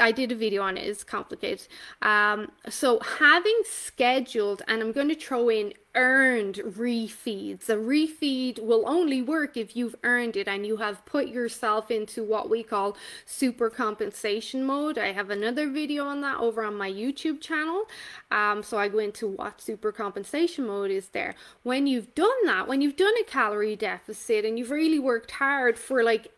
I 0.00 0.12
did 0.12 0.30
a 0.32 0.36
video 0.36 0.62
on 0.62 0.76
it. 0.76 0.86
It's 0.86 1.04
complicated. 1.04 1.66
Um, 2.02 2.52
so 2.68 3.00
having 3.00 3.60
scheduled, 3.64 4.62
and 4.68 4.82
I'm 4.82 4.92
going 4.92 5.08
to 5.08 5.14
throw 5.14 5.48
in 5.48 5.72
earned 5.94 6.56
refeeds. 6.56 7.68
A 7.68 7.74
refeed 7.74 8.62
will 8.62 8.88
only 8.88 9.20
work 9.20 9.56
if 9.56 9.74
you've 9.74 9.96
earned 10.04 10.36
it 10.36 10.46
and 10.46 10.64
you 10.64 10.76
have 10.76 11.04
put 11.06 11.26
yourself 11.26 11.90
into 11.90 12.22
what 12.22 12.48
we 12.48 12.62
call 12.62 12.96
super 13.26 13.68
compensation 13.68 14.64
mode. 14.64 14.96
I 14.96 15.12
have 15.12 15.30
another 15.30 15.68
video 15.68 16.04
on 16.04 16.20
that 16.20 16.38
over 16.38 16.62
on 16.62 16.76
my 16.76 16.90
YouTube 16.90 17.40
channel. 17.40 17.84
Um, 18.30 18.62
so 18.62 18.78
I 18.78 18.88
go 18.88 18.98
into 18.98 19.26
what 19.26 19.60
super 19.60 19.90
compensation 19.90 20.66
mode 20.66 20.92
is 20.92 21.08
there. 21.08 21.34
When 21.64 21.88
you've 21.88 22.14
done 22.14 22.44
that, 22.44 22.68
when 22.68 22.80
you've 22.80 22.96
done 22.96 23.14
a 23.20 23.24
calorie 23.24 23.74
deficit 23.74 24.44
and 24.44 24.56
you've 24.56 24.70
really 24.70 25.00
worked 25.00 25.32
hard 25.32 25.78
for 25.78 26.04
like 26.04 26.28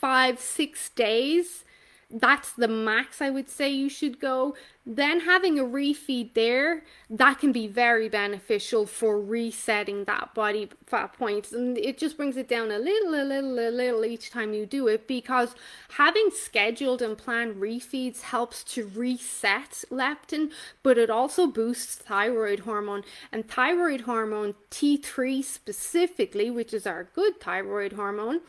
five, 0.00 0.40
six 0.40 0.88
days 0.88 1.64
that's 2.12 2.52
the 2.52 2.68
max 2.68 3.22
I 3.22 3.30
would 3.30 3.48
say 3.48 3.70
you 3.70 3.88
should 3.88 4.20
go. 4.20 4.54
Then 4.84 5.20
having 5.20 5.58
a 5.58 5.64
refeed 5.64 6.34
there, 6.34 6.82
that 7.08 7.38
can 7.38 7.52
be 7.52 7.66
very 7.66 8.08
beneficial 8.08 8.84
for 8.84 9.20
resetting 9.20 10.04
that 10.04 10.34
body 10.34 10.68
fat 10.86 11.12
point. 11.14 11.52
And 11.52 11.78
it 11.78 11.96
just 11.98 12.16
brings 12.16 12.36
it 12.36 12.48
down 12.48 12.70
a 12.70 12.78
little, 12.78 13.14
a 13.14 13.24
little, 13.24 13.58
a 13.58 13.70
little 13.70 14.04
each 14.04 14.30
time 14.30 14.52
you 14.52 14.66
do 14.66 14.88
it 14.88 15.06
because 15.06 15.54
having 15.96 16.30
scheduled 16.32 17.00
and 17.00 17.16
planned 17.16 17.56
refeeds 17.56 18.22
helps 18.22 18.64
to 18.64 18.88
reset 18.88 19.84
leptin, 19.90 20.50
but 20.82 20.98
it 20.98 21.10
also 21.10 21.46
boosts 21.46 21.94
thyroid 21.94 22.60
hormone. 22.60 23.04
And 23.30 23.48
thyroid 23.48 24.02
hormone, 24.02 24.54
T3 24.70 25.42
specifically, 25.44 26.50
which 26.50 26.74
is 26.74 26.86
our 26.86 27.04
good 27.04 27.40
thyroid 27.40 27.92
hormone, 27.92 28.40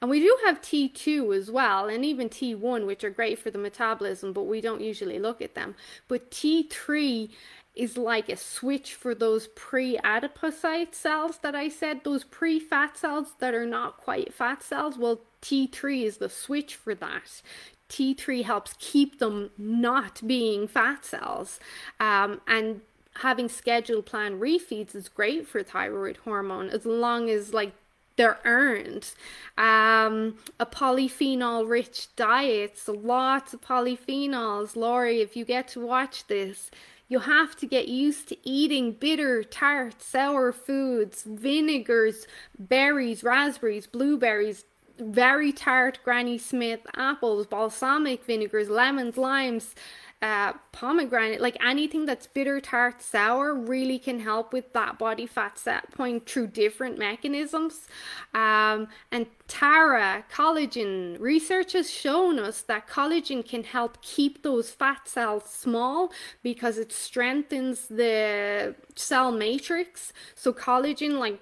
and 0.00 0.10
we 0.10 0.20
do 0.20 0.36
have 0.46 0.62
T2 0.62 1.36
as 1.36 1.50
well, 1.50 1.88
and 1.88 2.04
even 2.04 2.28
T1, 2.28 2.86
which 2.86 3.04
are 3.04 3.10
great 3.10 3.38
for 3.38 3.50
the 3.50 3.58
metabolism, 3.58 4.32
but 4.32 4.44
we 4.44 4.60
don't 4.60 4.80
usually 4.80 5.18
look 5.18 5.42
at 5.42 5.54
them. 5.54 5.74
But 6.08 6.30
T3 6.30 7.30
is 7.74 7.96
like 7.96 8.28
a 8.28 8.36
switch 8.36 8.94
for 8.94 9.14
those 9.14 9.48
pre 9.48 9.98
adipocyte 9.98 10.94
cells 10.94 11.38
that 11.38 11.54
I 11.54 11.68
said, 11.68 12.00
those 12.02 12.24
pre 12.24 12.58
fat 12.58 12.96
cells 12.96 13.34
that 13.40 13.54
are 13.54 13.66
not 13.66 13.98
quite 13.98 14.32
fat 14.32 14.62
cells. 14.62 14.96
Well, 14.96 15.20
T3 15.42 16.04
is 16.04 16.16
the 16.16 16.28
switch 16.30 16.74
for 16.74 16.94
that. 16.94 17.42
T3 17.90 18.44
helps 18.44 18.74
keep 18.78 19.18
them 19.18 19.50
not 19.58 20.26
being 20.26 20.66
fat 20.66 21.04
cells. 21.04 21.60
Um, 21.98 22.40
and 22.46 22.80
having 23.16 23.48
scheduled 23.48 24.06
plan 24.06 24.40
refeeds 24.40 24.94
is 24.94 25.08
great 25.08 25.46
for 25.46 25.62
thyroid 25.62 26.18
hormone 26.18 26.70
as 26.70 26.86
long 26.86 27.28
as 27.28 27.52
like 27.52 27.72
they're 28.16 28.38
earned. 28.44 29.12
Um, 29.56 30.38
a 30.58 30.66
polyphenol 30.66 31.68
rich 31.68 32.08
diet, 32.16 32.78
so 32.78 32.92
lots 32.92 33.54
of 33.54 33.60
polyphenols. 33.60 34.76
Laurie, 34.76 35.20
if 35.20 35.36
you 35.36 35.44
get 35.44 35.68
to 35.68 35.80
watch 35.80 36.26
this, 36.26 36.70
you 37.08 37.18
have 37.20 37.56
to 37.56 37.66
get 37.66 37.88
used 37.88 38.28
to 38.28 38.36
eating 38.48 38.92
bitter, 38.92 39.42
tart, 39.42 40.00
sour 40.00 40.52
foods, 40.52 41.24
vinegars, 41.24 42.26
berries, 42.58 43.24
raspberries, 43.24 43.86
blueberries, 43.86 44.64
very 44.98 45.50
tart 45.50 45.98
Granny 46.04 46.38
Smith 46.38 46.80
apples, 46.94 47.46
balsamic 47.46 48.24
vinegars, 48.24 48.68
lemons, 48.68 49.16
limes, 49.16 49.74
uh, 50.22 50.52
pomegranate, 50.72 51.40
like 51.40 51.56
anything 51.64 52.04
that's 52.04 52.26
bitter, 52.26 52.60
tart, 52.60 53.00
sour, 53.00 53.54
really 53.54 53.98
can 53.98 54.20
help 54.20 54.52
with 54.52 54.72
that 54.74 54.98
body 54.98 55.26
fat 55.26 55.58
set 55.58 55.90
point 55.92 56.28
through 56.28 56.48
different 56.48 56.98
mechanisms. 56.98 57.88
Um, 58.34 58.88
and 59.10 59.26
Tara, 59.48 60.24
collagen, 60.30 61.18
research 61.18 61.72
has 61.72 61.90
shown 61.90 62.38
us 62.38 62.60
that 62.62 62.86
collagen 62.86 63.46
can 63.46 63.64
help 63.64 64.02
keep 64.02 64.42
those 64.42 64.70
fat 64.70 65.08
cells 65.08 65.44
small 65.44 66.12
because 66.42 66.76
it 66.76 66.92
strengthens 66.92 67.88
the 67.88 68.74
cell 68.96 69.32
matrix. 69.32 70.12
So, 70.34 70.52
collagen, 70.52 71.18
like 71.18 71.40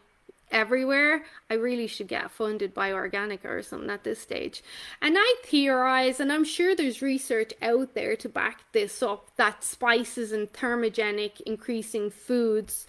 everywhere, 0.51 1.25
I 1.51 1.55
really 1.55 1.87
should 1.87 2.09
get 2.09 2.31
funded 2.31 2.75
by 2.75 2.91
Organika 2.91 3.47
or 3.47 3.63
something 3.63 3.91
at 3.91 4.05
this 4.05 4.21
stage. 4.21 4.63
And 5.01 5.17
I 5.19 5.35
theorize, 5.45 6.21
and 6.21 6.33
I'm 6.33 6.45
sure 6.45 6.75
there's 6.75 7.03
research 7.03 7.53
out 7.63 7.95
there 7.95 8.17
to 8.17 8.29
back 8.29 8.61
this 8.73 9.03
up, 9.03 9.31
that 9.37 9.65
spices 9.65 10.33
and 10.33 10.53
thermogenic 10.53 11.41
increasing 11.43 12.11
foods 12.11 12.87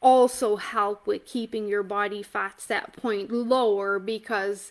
also 0.00 0.56
help 0.56 1.06
with 1.06 1.26
keeping 1.26 1.66
your 1.66 1.82
body 1.82 2.22
fat 2.22 2.60
set 2.60 2.96
point 2.96 3.32
lower 3.32 3.98
because 3.98 4.70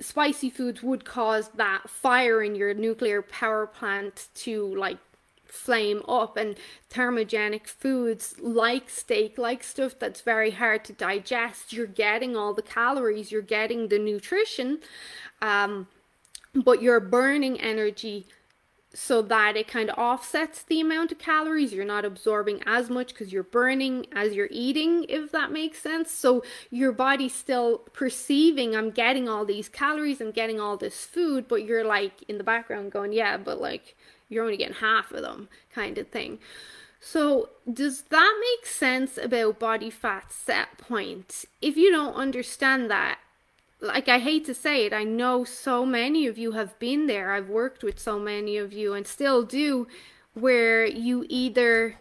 spicy 0.00 0.50
foods 0.50 0.82
would 0.82 1.04
cause 1.04 1.50
that 1.56 1.88
fire 1.88 2.42
in 2.42 2.54
your 2.54 2.72
nuclear 2.72 3.22
power 3.22 3.66
plant 3.66 4.28
to 4.34 4.74
like 4.74 4.98
flame 5.52 6.02
up 6.08 6.36
and 6.38 6.56
thermogenic 6.90 7.66
foods 7.66 8.34
like 8.40 8.88
steak 8.88 9.36
like 9.36 9.62
stuff 9.62 9.94
that's 9.98 10.22
very 10.22 10.52
hard 10.52 10.82
to 10.82 10.94
digest 10.94 11.74
you're 11.74 11.86
getting 11.86 12.34
all 12.34 12.54
the 12.54 12.62
calories 12.62 13.30
you're 13.30 13.42
getting 13.42 13.88
the 13.88 13.98
nutrition 13.98 14.78
um, 15.42 15.86
but 16.54 16.80
you're 16.80 17.00
burning 17.00 17.60
energy 17.60 18.26
so 18.94 19.20
that 19.22 19.56
it 19.56 19.68
kind 19.68 19.90
of 19.90 19.98
offsets 19.98 20.62
the 20.62 20.80
amount 20.80 21.12
of 21.12 21.18
calories 21.18 21.72
you're 21.72 21.84
not 21.84 22.04
absorbing 22.04 22.62
as 22.64 22.88
much 22.88 23.08
because 23.08 23.30
you're 23.32 23.42
burning 23.42 24.06
as 24.12 24.34
you're 24.34 24.48
eating 24.50 25.04
if 25.08 25.32
that 25.32 25.50
makes 25.50 25.78
sense. 25.78 26.10
So 26.10 26.42
your 26.70 26.92
body's 26.92 27.34
still 27.34 27.78
perceiving 27.92 28.74
i'm 28.74 28.90
getting 28.90 29.28
all 29.28 29.44
these 29.44 29.68
calories 29.68 30.20
i'm 30.20 30.30
getting 30.30 30.60
all 30.60 30.76
this 30.76 31.04
food 31.04 31.46
but 31.46 31.64
you're 31.64 31.84
like 31.84 32.22
in 32.28 32.38
the 32.38 32.44
background 32.44 32.90
going 32.90 33.12
yeah 33.12 33.36
but 33.36 33.60
like 33.60 33.96
you're 34.32 34.44
only 34.44 34.56
getting 34.56 34.76
half 34.76 35.12
of 35.12 35.22
them 35.22 35.48
kind 35.74 35.98
of 35.98 36.08
thing. 36.08 36.38
So, 37.00 37.50
does 37.70 38.02
that 38.10 38.40
make 38.40 38.66
sense 38.66 39.18
about 39.18 39.58
body 39.58 39.90
fat 39.90 40.32
set 40.32 40.78
point? 40.78 41.44
If 41.60 41.76
you 41.76 41.90
don't 41.90 42.14
understand 42.14 42.90
that, 42.90 43.18
like 43.80 44.08
I 44.08 44.20
hate 44.20 44.44
to 44.46 44.54
say 44.54 44.86
it, 44.86 44.92
I 44.92 45.02
know 45.02 45.42
so 45.42 45.84
many 45.84 46.28
of 46.28 46.38
you 46.38 46.52
have 46.52 46.78
been 46.78 47.08
there. 47.08 47.32
I've 47.32 47.48
worked 47.48 47.82
with 47.82 47.98
so 47.98 48.20
many 48.20 48.56
of 48.56 48.72
you 48.72 48.94
and 48.94 49.06
still 49.06 49.42
do, 49.42 49.88
where 50.34 50.86
you 50.86 51.26
either 51.28 51.98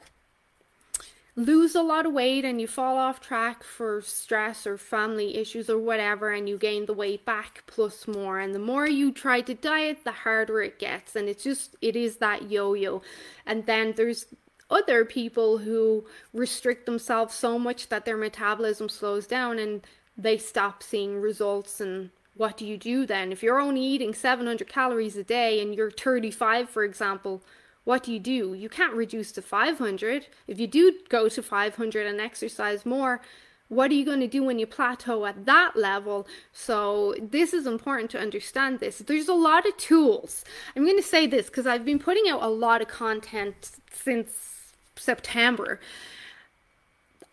lose 1.36 1.76
a 1.76 1.82
lot 1.82 2.06
of 2.06 2.14
weight 2.14 2.44
and 2.44 2.60
you 2.60 2.68
fall 2.68 2.98
off 2.98 3.22
track 3.22 3.64
for 3.64 4.02
stress 4.02 4.68
or 4.68 4.78
family 4.78 5.38
issues 5.38 5.70
or 5.70 5.78
whatever 5.78 6.32
and 6.32 6.50
you 6.50 6.58
gain 6.58 6.86
the 6.86 6.94
weight 6.94 7.26
back 7.26 7.64
plus 7.68 8.08
more. 8.08 8.40
And 8.40 8.54
the 8.54 8.60
more 8.60 8.88
you 8.88 9.12
try 9.12 9.42
to 9.42 9.54
diet 9.54 10.00
the 10.04 10.12
harder 10.12 10.62
it 10.62 10.80
gets. 10.80 11.16
And 11.16 11.30
it's 11.30 11.44
just 11.44 11.76
it 11.82 11.96
is 11.96 12.18
that 12.18 12.52
yo-yo. 12.52 13.02
And 13.46 13.66
then 13.66 13.94
there's 13.96 14.26
other 14.70 15.06
people 15.06 15.60
who 15.60 16.06
restrict 16.34 16.86
themselves 16.86 17.34
so 17.34 17.58
much 17.58 17.90
that 17.90 18.06
their 18.06 18.18
metabolism 18.18 18.90
slows 18.90 19.28
down 19.28 19.60
and 19.60 19.86
they 20.18 20.38
stop 20.38 20.84
seeing 20.84 21.20
results. 21.20 21.80
And 21.80 22.10
what 22.36 22.58
do 22.58 22.66
you 22.66 22.78
do 22.78 23.06
then? 23.06 23.32
If 23.32 23.42
you're 23.42 23.60
only 23.60 23.82
eating 23.82 24.14
700 24.14 24.68
calories 24.68 25.16
a 25.16 25.24
day 25.24 25.62
and 25.62 25.74
you're 25.74 25.92
35 25.92 26.70
for 26.70 26.84
example 26.84 27.42
what 27.84 28.04
do 28.04 28.14
you 28.14 28.20
do? 28.20 28.54
You 28.54 28.70
can't 28.70 28.94
reduce 28.94 29.32
to 29.34 29.42
500. 29.42 30.28
If 30.48 30.60
you 30.60 30.68
do 30.68 30.94
go 31.10 31.30
to 31.30 31.42
500 31.42 32.08
and 32.08 32.22
exercise 32.22 32.86
more, 32.86 33.22
what 33.70 33.90
are 33.90 33.94
you 33.94 34.04
going 34.04 34.20
to 34.20 34.28
do 34.28 34.44
when 34.44 34.60
you 34.60 34.68
plateau 34.68 35.26
at 35.26 35.46
that 35.46 35.78
level? 35.78 36.28
So, 36.52 37.16
this 37.20 37.54
is 37.54 37.66
important 37.66 38.12
to 38.12 38.20
understand 38.20 38.80
this. 38.80 38.98
There's 39.00 39.30
a 39.30 39.34
lot 39.34 39.66
of 39.66 39.78
tools. 39.78 40.44
I'm 40.76 40.84
going 40.84 40.98
to 40.98 41.04
say 41.04 41.26
this 41.26 41.46
because 41.48 41.66
I've 41.66 41.86
been 41.86 41.98
putting 41.98 42.30
out 42.30 42.44
a 42.44 42.50
lot 42.50 42.82
of 42.82 42.90
content 42.90 43.72
since 43.94 44.74
September. 44.98 45.80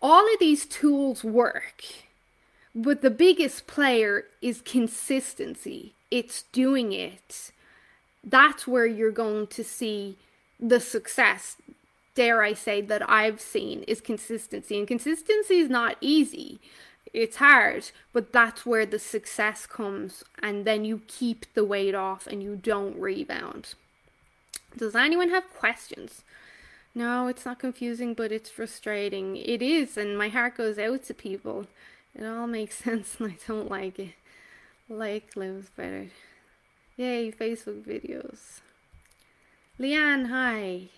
All 0.01 0.23
of 0.33 0.39
these 0.39 0.65
tools 0.65 1.25
work, 1.25 1.83
but 2.73 3.01
the 3.01 3.09
biggest 3.09 3.67
player 3.67 4.23
is 4.41 4.61
consistency. 4.61 5.93
It's 6.09 6.43
doing 6.53 6.93
it. 6.93 7.51
That's 8.23 8.65
where 8.65 8.85
you're 8.85 9.11
going 9.11 9.47
to 9.47 9.63
see 9.63 10.17
the 10.59 10.79
success 10.79 11.55
dare 12.15 12.43
I 12.43 12.53
say 12.53 12.81
that 12.81 13.09
I've 13.09 13.39
seen 13.39 13.83
is 13.83 14.01
consistency. 14.01 14.77
And 14.77 14.87
consistency 14.87 15.59
is 15.59 15.69
not 15.69 15.95
easy. 16.01 16.59
It's 17.13 17.37
hard 17.37 17.91
but 18.11 18.33
that's 18.33 18.65
where 18.65 18.85
the 18.85 18.99
success 18.99 19.65
comes. 19.65 20.23
And 20.43 20.65
then 20.65 20.83
you 20.83 21.01
keep 21.07 21.45
the 21.53 21.63
weight 21.63 21.95
off 21.95 22.27
and 22.27 22.43
you 22.43 22.55
don't 22.57 22.99
rebound. 22.99 23.75
Does 24.75 24.95
anyone 24.95 25.29
have 25.29 25.53
questions? 25.53 26.23
No 26.93 27.27
it's 27.27 27.45
not 27.45 27.59
confusing 27.59 28.13
but 28.13 28.31
it's 28.31 28.49
frustrating. 28.49 29.37
It 29.37 29.61
is 29.61 29.97
and 29.97 30.17
my 30.17 30.27
heart 30.27 30.57
goes 30.57 30.77
out 30.77 31.03
to 31.05 31.13
people. 31.13 31.67
It 32.13 32.25
all 32.25 32.47
makes 32.47 32.75
sense 32.83 33.15
and 33.19 33.31
I 33.31 33.37
don't 33.47 33.71
like 33.71 33.97
it. 33.97 34.13
Like 34.89 35.35
lives 35.35 35.69
better. 35.69 36.07
Yay 36.97 37.31
Facebook 37.31 37.83
videos 37.85 38.59
Leanne, 39.79 40.27
hi. 40.27 40.89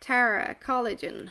Tara, 0.00 0.54
collagen. 0.64 1.30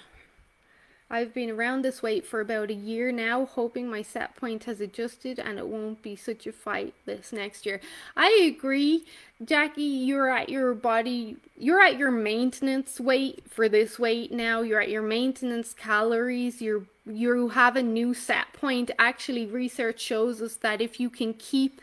I've 1.10 1.34
been 1.34 1.50
around 1.50 1.82
this 1.82 2.04
weight 2.04 2.26
for 2.26 2.42
about 2.42 2.70
a 2.70 2.74
year 2.74 3.12
now, 3.12 3.46
hoping 3.46 3.90
my 3.90 4.02
set 4.02 4.36
point 4.36 4.66
has 4.66 4.82
adjusted 4.82 5.40
and 5.40 5.58
it 5.58 5.68
won't 5.68 6.02
be 6.02 6.18
such 6.18 6.48
a 6.48 6.52
fight 6.52 6.94
this 7.06 7.32
next 7.32 7.66
year. 7.66 7.80
I 8.18 8.54
agree, 8.54 9.06
Jackie. 9.44 9.82
You're 9.84 10.30
at 10.30 10.50
your 10.50 10.74
body, 10.74 11.38
you're 11.58 11.82
at 11.82 11.98
your 11.98 12.12
maintenance 12.12 13.00
weight 13.00 13.44
for 13.50 13.70
this 13.70 13.98
weight 13.98 14.34
now. 14.34 14.62
You're 14.62 14.82
at 14.82 14.90
your 14.90 15.02
maintenance 15.02 15.74
calories. 15.74 16.62
You're 16.62 16.84
you 17.06 17.50
have 17.50 17.78
a 17.78 17.84
new 17.84 18.14
set 18.14 18.52
point. 18.54 18.92
Actually, 19.00 19.46
research 19.46 20.02
shows 20.02 20.42
us 20.42 20.56
that 20.56 20.82
if 20.82 21.00
you 21.00 21.10
can 21.10 21.34
keep 21.34 21.82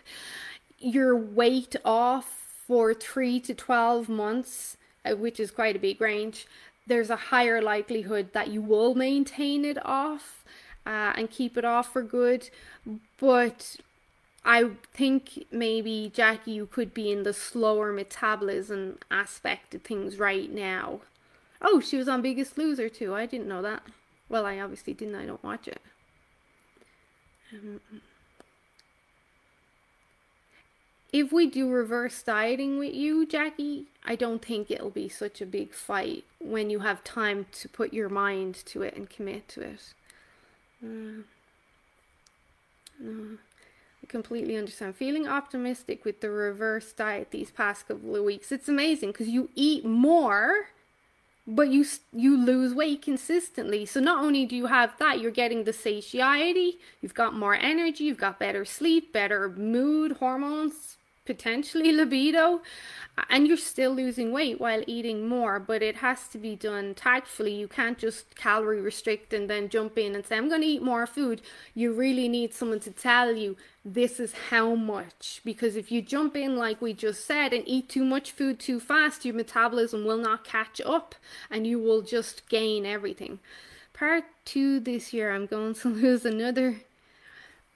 your 0.78 1.16
weight 1.16 1.74
off 1.84 2.37
for 2.68 2.92
three 2.92 3.40
to 3.40 3.54
12 3.54 4.10
months, 4.10 4.76
uh, 5.04 5.16
which 5.16 5.40
is 5.40 5.50
quite 5.50 5.74
a 5.74 5.78
big 5.78 6.00
range, 6.02 6.46
there's 6.86 7.08
a 7.08 7.16
higher 7.16 7.62
likelihood 7.62 8.34
that 8.34 8.48
you 8.48 8.60
will 8.60 8.94
maintain 8.94 9.64
it 9.64 9.84
off 9.86 10.44
uh, 10.86 11.12
and 11.16 11.30
keep 11.30 11.56
it 11.56 11.64
off 11.64 11.90
for 11.92 12.02
good. 12.02 12.50
But 13.18 13.76
I 14.44 14.70
think 14.92 15.46
maybe, 15.50 16.12
Jackie, 16.14 16.52
you 16.52 16.66
could 16.66 16.92
be 16.92 17.10
in 17.10 17.22
the 17.22 17.32
slower 17.32 17.90
metabolism 17.90 18.98
aspect 19.10 19.74
of 19.74 19.82
things 19.82 20.18
right 20.18 20.52
now. 20.52 21.00
Oh, 21.62 21.80
she 21.80 21.96
was 21.96 22.08
on 22.08 22.20
Biggest 22.20 22.58
Loser 22.58 22.90
too. 22.90 23.14
I 23.14 23.24
didn't 23.24 23.48
know 23.48 23.62
that. 23.62 23.82
Well, 24.28 24.44
I 24.44 24.58
obviously 24.60 24.92
didn't. 24.92 25.14
I 25.14 25.24
don't 25.24 25.42
watch 25.42 25.68
it. 25.68 25.80
Um, 27.52 27.80
if 31.12 31.32
we 31.32 31.46
do 31.46 31.70
reverse 31.70 32.22
dieting 32.22 32.78
with 32.78 32.94
you, 32.94 33.26
Jackie, 33.26 33.86
I 34.04 34.14
don't 34.14 34.44
think 34.44 34.70
it'll 34.70 34.90
be 34.90 35.08
such 35.08 35.40
a 35.40 35.46
big 35.46 35.72
fight 35.72 36.24
when 36.38 36.68
you 36.70 36.80
have 36.80 37.02
time 37.02 37.46
to 37.52 37.68
put 37.68 37.94
your 37.94 38.08
mind 38.08 38.56
to 38.66 38.82
it 38.82 38.94
and 38.96 39.08
commit 39.08 39.48
to 39.48 39.62
it. 39.62 39.94
Uh, 40.82 41.22
no, 43.00 43.38
I 44.02 44.06
completely 44.06 44.56
understand. 44.56 44.96
Feeling 44.96 45.26
optimistic 45.26 46.04
with 46.04 46.20
the 46.20 46.30
reverse 46.30 46.92
diet 46.92 47.30
these 47.30 47.50
past 47.50 47.88
couple 47.88 48.14
of 48.14 48.24
weeks. 48.24 48.52
It's 48.52 48.68
amazing 48.68 49.12
because 49.12 49.28
you 49.28 49.48
eat 49.54 49.84
more 49.84 50.68
but 51.50 51.70
you 51.70 51.82
you 52.12 52.36
lose 52.36 52.74
weight 52.74 53.00
consistently. 53.00 53.86
So 53.86 54.00
not 54.00 54.22
only 54.22 54.44
do 54.44 54.54
you 54.54 54.66
have 54.66 54.92
that, 54.98 55.18
you're 55.18 55.30
getting 55.30 55.64
the 55.64 55.72
satiety, 55.72 56.78
you've 57.00 57.14
got 57.14 57.34
more 57.34 57.54
energy, 57.54 58.04
you've 58.04 58.18
got 58.18 58.38
better 58.38 58.66
sleep, 58.66 59.14
better 59.14 59.48
mood, 59.48 60.12
hormones, 60.18 60.97
potentially 61.28 61.92
libido, 61.92 62.62
and 63.28 63.46
you're 63.46 63.58
still 63.58 63.92
losing 63.92 64.32
weight 64.32 64.58
while 64.58 64.82
eating 64.86 65.28
more, 65.28 65.60
but 65.60 65.82
it 65.82 65.96
has 65.96 66.26
to 66.28 66.38
be 66.38 66.56
done 66.56 66.94
tactfully. 66.94 67.52
You 67.52 67.68
can't 67.68 67.98
just 67.98 68.34
calorie 68.34 68.80
restrict 68.80 69.34
and 69.34 69.50
then 69.50 69.68
jump 69.68 69.98
in 69.98 70.14
and 70.14 70.24
say, 70.24 70.38
I'm 70.38 70.48
going 70.48 70.62
to 70.62 70.66
eat 70.66 70.82
more 70.82 71.06
food. 71.06 71.42
You 71.74 71.92
really 71.92 72.28
need 72.28 72.54
someone 72.54 72.80
to 72.80 72.90
tell 72.90 73.36
you 73.36 73.58
this 73.84 74.18
is 74.18 74.32
how 74.48 74.74
much. 74.74 75.42
Because 75.44 75.76
if 75.76 75.92
you 75.92 76.00
jump 76.00 76.34
in, 76.34 76.56
like 76.56 76.80
we 76.80 76.94
just 76.94 77.26
said, 77.26 77.52
and 77.52 77.62
eat 77.66 77.90
too 77.90 78.06
much 78.06 78.30
food 78.30 78.58
too 78.58 78.80
fast, 78.80 79.26
your 79.26 79.34
metabolism 79.34 80.06
will 80.06 80.16
not 80.16 80.44
catch 80.44 80.80
up 80.80 81.14
and 81.50 81.66
you 81.66 81.78
will 81.78 82.00
just 82.00 82.48
gain 82.48 82.86
everything. 82.86 83.38
Part 83.92 84.24
two 84.46 84.80
this 84.80 85.12
year, 85.12 85.30
I'm 85.30 85.44
going 85.44 85.74
to 85.74 85.88
lose 86.04 86.24
another 86.24 86.80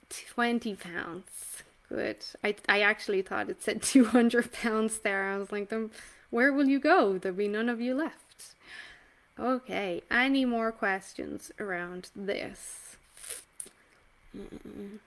20 0.08 0.74
pounds 0.76 1.51
Good. 1.92 2.24
I, 2.42 2.54
I 2.70 2.80
actually 2.80 3.20
thought 3.20 3.50
it 3.50 3.62
said 3.62 3.82
200 3.82 4.50
pounds 4.52 5.00
there. 5.00 5.30
I 5.30 5.36
was 5.36 5.52
like, 5.52 5.70
where 6.30 6.52
will 6.52 6.66
you 6.66 6.80
go? 6.80 7.18
There'll 7.18 7.36
be 7.36 7.48
none 7.48 7.68
of 7.68 7.80
you 7.82 7.94
left. 7.94 8.54
Okay, 9.38 10.02
any 10.10 10.44
more 10.46 10.72
questions 10.72 11.52
around 11.58 12.08
this? 12.16 12.96
Mm-mm. 14.36 14.98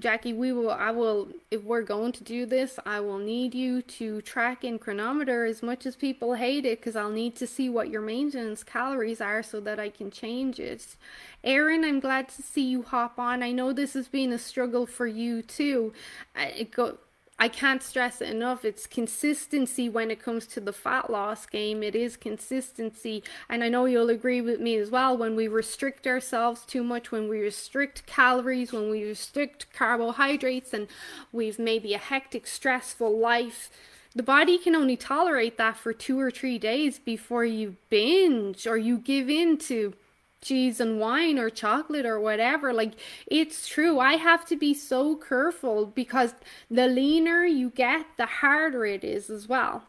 Jackie, 0.00 0.32
we 0.32 0.50
will, 0.52 0.70
I 0.70 0.90
will, 0.90 1.28
if 1.50 1.62
we're 1.62 1.82
going 1.82 2.12
to 2.12 2.24
do 2.24 2.46
this, 2.46 2.78
I 2.86 3.00
will 3.00 3.18
need 3.18 3.54
you 3.54 3.82
to 3.82 4.22
track 4.22 4.64
in 4.64 4.78
Cronometer 4.78 5.44
as 5.44 5.62
much 5.62 5.84
as 5.84 5.94
people 5.94 6.34
hate 6.34 6.64
it 6.64 6.80
because 6.80 6.96
I'll 6.96 7.10
need 7.10 7.36
to 7.36 7.46
see 7.46 7.68
what 7.68 7.90
your 7.90 8.00
maintenance 8.00 8.64
calories 8.64 9.20
are 9.20 9.42
so 9.42 9.60
that 9.60 9.78
I 9.78 9.90
can 9.90 10.10
change 10.10 10.58
it. 10.58 10.96
Aaron, 11.44 11.84
I'm 11.84 12.00
glad 12.00 12.28
to 12.30 12.42
see 12.42 12.64
you 12.64 12.82
hop 12.82 13.18
on. 13.18 13.42
I 13.42 13.52
know 13.52 13.72
this 13.72 13.92
has 13.92 14.08
been 14.08 14.32
a 14.32 14.38
struggle 14.38 14.86
for 14.86 15.06
you 15.06 15.42
too. 15.42 15.92
It 16.34 16.70
go, 16.70 16.96
I 17.42 17.48
can't 17.48 17.82
stress 17.82 18.20
it 18.20 18.28
enough. 18.28 18.66
It's 18.66 18.86
consistency 18.86 19.88
when 19.88 20.10
it 20.10 20.22
comes 20.22 20.46
to 20.48 20.60
the 20.60 20.74
fat 20.74 21.08
loss 21.08 21.46
game. 21.46 21.82
It 21.82 21.96
is 21.96 22.18
consistency. 22.18 23.24
And 23.48 23.64
I 23.64 23.70
know 23.70 23.86
you'll 23.86 24.10
agree 24.10 24.42
with 24.42 24.60
me 24.60 24.76
as 24.76 24.90
well. 24.90 25.16
When 25.16 25.34
we 25.34 25.48
restrict 25.48 26.06
ourselves 26.06 26.66
too 26.66 26.84
much, 26.84 27.10
when 27.10 27.30
we 27.30 27.40
restrict 27.40 28.04
calories, 28.04 28.74
when 28.74 28.90
we 28.90 29.04
restrict 29.04 29.72
carbohydrates, 29.72 30.74
and 30.74 30.86
we've 31.32 31.58
maybe 31.58 31.94
a 31.94 31.98
hectic, 31.98 32.46
stressful 32.46 33.18
life, 33.18 33.70
the 34.14 34.22
body 34.22 34.58
can 34.58 34.76
only 34.76 34.98
tolerate 34.98 35.56
that 35.56 35.78
for 35.78 35.94
two 35.94 36.20
or 36.20 36.30
three 36.30 36.58
days 36.58 36.98
before 36.98 37.46
you 37.46 37.76
binge 37.88 38.66
or 38.66 38.76
you 38.76 38.98
give 38.98 39.30
in 39.30 39.56
to 39.56 39.94
cheese 40.40 40.80
and 40.80 40.98
wine 40.98 41.38
or 41.38 41.50
chocolate 41.50 42.06
or 42.06 42.18
whatever. 42.18 42.72
Like, 42.72 42.92
it's 43.26 43.68
true. 43.68 43.98
I 43.98 44.14
have 44.14 44.44
to 44.46 44.56
be 44.56 44.74
so 44.74 45.16
careful 45.16 45.86
because 45.86 46.34
the 46.70 46.86
leaner 46.86 47.44
you 47.44 47.70
get, 47.70 48.06
the 48.16 48.26
harder 48.26 48.84
it 48.84 49.04
is 49.04 49.30
as 49.30 49.48
well. 49.48 49.84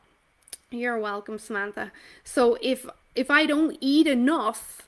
You're 0.70 1.00
welcome, 1.00 1.38
Samantha. 1.38 1.92
So 2.24 2.58
if 2.62 2.88
if 3.14 3.30
I 3.30 3.46
don't 3.46 3.78
eat 3.82 4.08
enough 4.08 4.88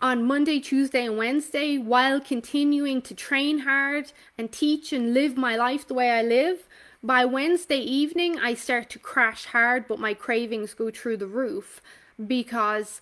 on 0.00 0.26
Monday, 0.26 0.60
Tuesday, 0.60 1.06
and 1.06 1.16
Wednesday 1.16 1.78
while 1.78 2.20
continuing 2.20 3.00
to 3.02 3.14
train 3.14 3.60
hard 3.60 4.12
and 4.36 4.52
teach 4.52 4.92
and 4.92 5.14
live 5.14 5.36
my 5.38 5.56
life 5.56 5.88
the 5.88 5.94
way 5.94 6.10
I 6.10 6.22
live, 6.22 6.66
by 7.02 7.24
Wednesday 7.24 7.78
evening 7.78 8.38
I 8.38 8.52
start 8.52 8.90
to 8.90 8.98
crash 8.98 9.46
hard, 9.46 9.88
but 9.88 9.98
my 9.98 10.12
cravings 10.12 10.74
go 10.74 10.90
through 10.90 11.16
the 11.16 11.26
roof 11.26 11.80
because 12.26 13.00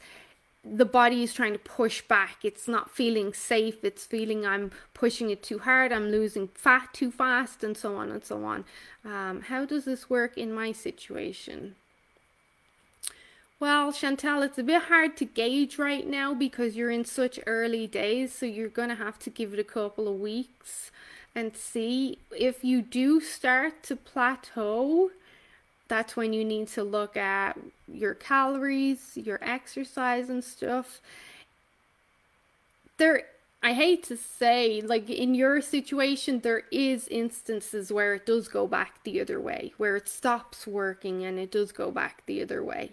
the 0.63 0.85
body 0.85 1.23
is 1.23 1.33
trying 1.33 1.55
to 1.55 1.59
push 1.59 2.03
back. 2.03 2.39
It's 2.45 2.69
not 2.69 2.91
feeling 2.91 3.33
safe. 3.33 3.83
It's 3.83 4.05
feeling 4.05 4.45
I'm 4.45 4.71
pushing 4.93 5.31
it 5.31 5.43
too 5.43 5.61
hard. 5.61 5.93
I'm 5.93 6.11
losing 6.11 6.49
fat 6.49 6.93
too 6.93 7.11
fast, 7.11 7.65
and 7.65 7.77
so 7.77 7.97
on 7.97 8.11
and 8.11 8.25
so 8.25 8.45
on. 8.45 8.65
Um, 9.05 9.43
how 9.43 9.65
does 9.65 9.87
this 9.87 10.11
work 10.11 10.37
in 10.37 10.53
my 10.53 10.73
situation? 10.73 11.77
Well, 13.59 13.93
Chantel, 13.93 14.45
it's 14.45 14.59
a 14.59 14.63
bit 14.63 14.85
hard 14.85 15.17
to 15.19 15.27
gauge 15.27 15.79
right 15.79 16.07
now 16.07 16.33
because 16.33 16.77
you're 16.77 16.91
in 16.91 17.05
such 17.05 17.39
early 17.47 17.87
days. 17.87 18.33
So 18.33 18.47
you're 18.47 18.69
going 18.69 18.89
to 18.89 18.95
have 18.95 19.19
to 19.21 19.31
give 19.31 19.53
it 19.53 19.59
a 19.59 19.65
couple 19.65 20.09
of 20.09 20.19
weeks 20.19 20.91
and 21.35 21.57
see 21.57 22.19
if 22.37 22.65
you 22.65 22.83
do 22.83 23.21
start 23.21 23.83
to 23.85 23.97
plateau 23.97 25.11
that's 25.91 26.17
when 26.17 26.33
you 26.33 26.45
need 26.45 26.69
to 26.69 26.85
look 26.85 27.17
at 27.17 27.59
your 27.93 28.15
calories, 28.15 29.17
your 29.17 29.41
exercise 29.43 30.31
and 30.31 30.43
stuff. 30.43 31.01
There 32.97 33.25
I 33.63 33.75
hate 33.75 34.05
to 34.05 34.17
say, 34.17 34.81
like 34.81 35.11
in 35.11 35.35
your 35.35 35.61
situation, 35.61 36.41
there 36.41 36.63
is 36.71 37.09
instances 37.09 37.93
where 37.93 38.15
it 38.15 38.25
does 38.25 38.49
go 38.49 38.67
back 38.67 39.05
the 39.05 39.21
other 39.21 39.39
way, 39.39 39.75
where 39.77 39.97
it 39.97 40.09
stops 40.09 40.67
working 40.67 41.25
and 41.25 41.39
it 41.39 41.51
does 41.51 41.71
go 41.73 41.91
back 41.91 42.23
the 42.25 42.41
other 42.41 42.65
way. 42.65 42.93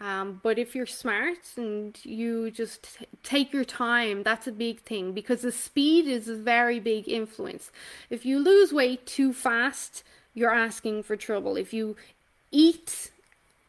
Um, 0.00 0.40
but 0.42 0.58
if 0.58 0.74
you're 0.74 0.84
smart 0.84 1.38
and 1.56 1.98
you 2.04 2.50
just 2.50 2.98
take 3.22 3.52
your 3.52 3.64
time, 3.64 4.22
that's 4.22 4.46
a 4.48 4.52
big 4.52 4.80
thing 4.80 5.12
because 5.12 5.42
the 5.42 5.52
speed 5.52 6.06
is 6.06 6.28
a 6.28 6.34
very 6.34 6.80
big 6.80 7.08
influence. 7.08 7.70
If 8.10 8.26
you 8.26 8.38
lose 8.38 8.72
weight 8.72 9.06
too 9.06 9.32
fast, 9.32 10.02
you're 10.34 10.54
asking 10.54 11.04
for 11.04 11.16
trouble. 11.16 11.56
If 11.56 11.72
you 11.72 11.96
eat 12.52 13.10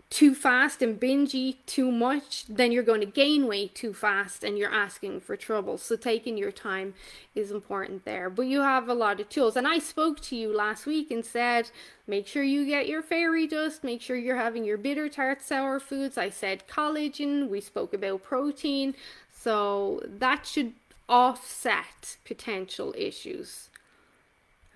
too 0.10 0.36
fast 0.36 0.84
and 0.84 1.00
binge 1.00 1.34
eat 1.34 1.66
too 1.66 1.92
much, 1.92 2.46
then 2.48 2.72
you're 2.72 2.84
going 2.84 3.00
to 3.00 3.08
gain 3.08 3.48
weight 3.48 3.74
too 3.74 3.92
fast 3.96 4.44
and 4.44 4.60
you're 4.60 4.72
asking 4.72 5.20
for 5.20 5.36
trouble. 5.36 5.76
So 5.80 5.96
taking 5.96 6.38
your 6.38 6.52
time 6.52 6.94
is 7.34 7.50
important 7.50 8.06
there. 8.06 8.30
But 8.30 8.44
you 8.44 8.62
have 8.62 8.88
a 8.88 8.94
lot 8.94 9.20
of 9.20 9.28
tools. 9.30 9.56
And 9.56 9.68
I 9.68 9.80
spoke 9.80 10.20
to 10.22 10.36
you 10.36 10.56
last 10.56 10.86
week 10.86 11.10
and 11.10 11.26
said, 11.26 11.72
make 12.06 12.28
sure 12.28 12.44
you 12.44 12.64
get 12.68 12.88
your 12.88 13.02
fairy 13.02 13.48
dust, 13.48 13.84
make 13.84 14.02
sure 14.02 14.16
you're 14.16 14.36
having 14.36 14.64
your 14.64 14.78
bitter 14.78 15.10
tart 15.10 15.42
sour 15.42 15.80
foods. 15.80 16.16
I 16.16 16.30
said 16.30 16.68
collagen, 16.68 17.50
we 17.50 17.60
spoke 17.60 17.92
about 17.92 18.22
protein. 18.22 18.94
So 19.36 20.00
that 20.06 20.46
should 20.46 20.74
offset 21.10 22.18
potential 22.24 22.94
issues. 22.96 23.70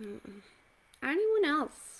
Anyone 0.02 1.46
else? 1.46 1.97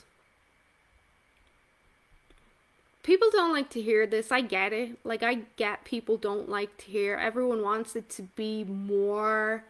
People 3.08 3.30
don't 3.32 3.54
like 3.54 3.70
to 3.70 3.82
hear 3.82 4.06
this. 4.06 4.34
I 4.34 4.42
get 4.42 4.74
it. 4.74 5.00
Like 5.06 5.24
I 5.24 5.36
get 5.56 5.86
people 5.86 6.18
don't 6.18 6.50
like 6.50 6.76
to 6.80 6.86
hear. 6.86 7.16
Everyone 7.16 7.64
wants 7.64 7.96
it 7.96 8.10
to 8.18 8.24
be 8.24 8.66
more 8.66 9.64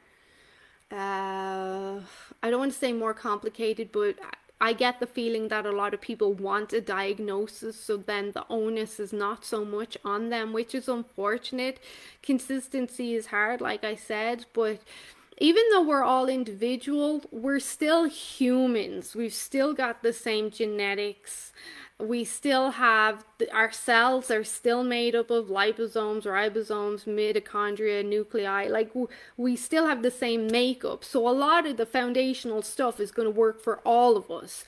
uh 0.91 1.99
I 2.41 2.49
don't 2.49 2.59
want 2.59 2.73
to 2.73 2.77
say 2.77 2.93
more 2.93 3.13
complicated, 3.13 3.91
but 3.91 4.15
I 4.59 4.73
get 4.73 4.99
the 4.99 5.05
feeling 5.05 5.49
that 5.49 5.67
a 5.67 5.71
lot 5.71 5.93
of 5.93 6.01
people 6.01 6.33
want 6.33 6.73
a 6.73 6.81
diagnosis, 6.81 7.75
so 7.79 7.95
then 7.95 8.31
the 8.31 8.43
onus 8.49 8.99
is 8.99 9.13
not 9.13 9.45
so 9.45 9.63
much 9.63 9.99
on 10.03 10.29
them, 10.29 10.51
which 10.51 10.73
is 10.73 10.88
unfortunate. 10.88 11.79
Consistency 12.23 13.13
is 13.13 13.27
hard, 13.27 13.61
like 13.61 13.83
I 13.83 13.95
said, 13.95 14.45
but 14.53 14.79
even 15.38 15.63
though 15.71 15.83
we're 15.83 16.03
all 16.03 16.27
individual, 16.27 17.21
we're 17.31 17.59
still 17.59 18.05
humans. 18.05 19.15
We've 19.15 19.39
still 19.49 19.73
got 19.73 20.01
the 20.01 20.13
same 20.13 20.49
genetics 20.49 21.51
we 22.00 22.24
still 22.24 22.72
have 22.72 23.26
our 23.52 23.72
cells 23.72 24.30
are 24.30 24.43
still 24.43 24.84
made 24.84 25.16
up 25.16 25.32
of 25.32 25.48
liposomes, 25.48 26.24
ribosomes, 26.24 27.06
mitochondria, 27.06 28.06
nuclei. 28.06 28.68
Like 28.68 28.91
we 29.36 29.56
still 29.56 29.88
have 29.88 30.04
the 30.04 30.12
same 30.12 30.48
makeup. 30.48 31.04
So 31.04 31.28
a 31.28 31.32
lot 31.32 31.66
of 31.66 31.78
the 31.78 31.88
foundational 31.88 32.62
stuff 32.62 33.00
is 33.00 33.12
going 33.12 33.26
to 33.26 33.32
work 33.32 33.62
for 33.62 33.80
all 33.80 34.16
of 34.16 34.30
us. 34.30 34.64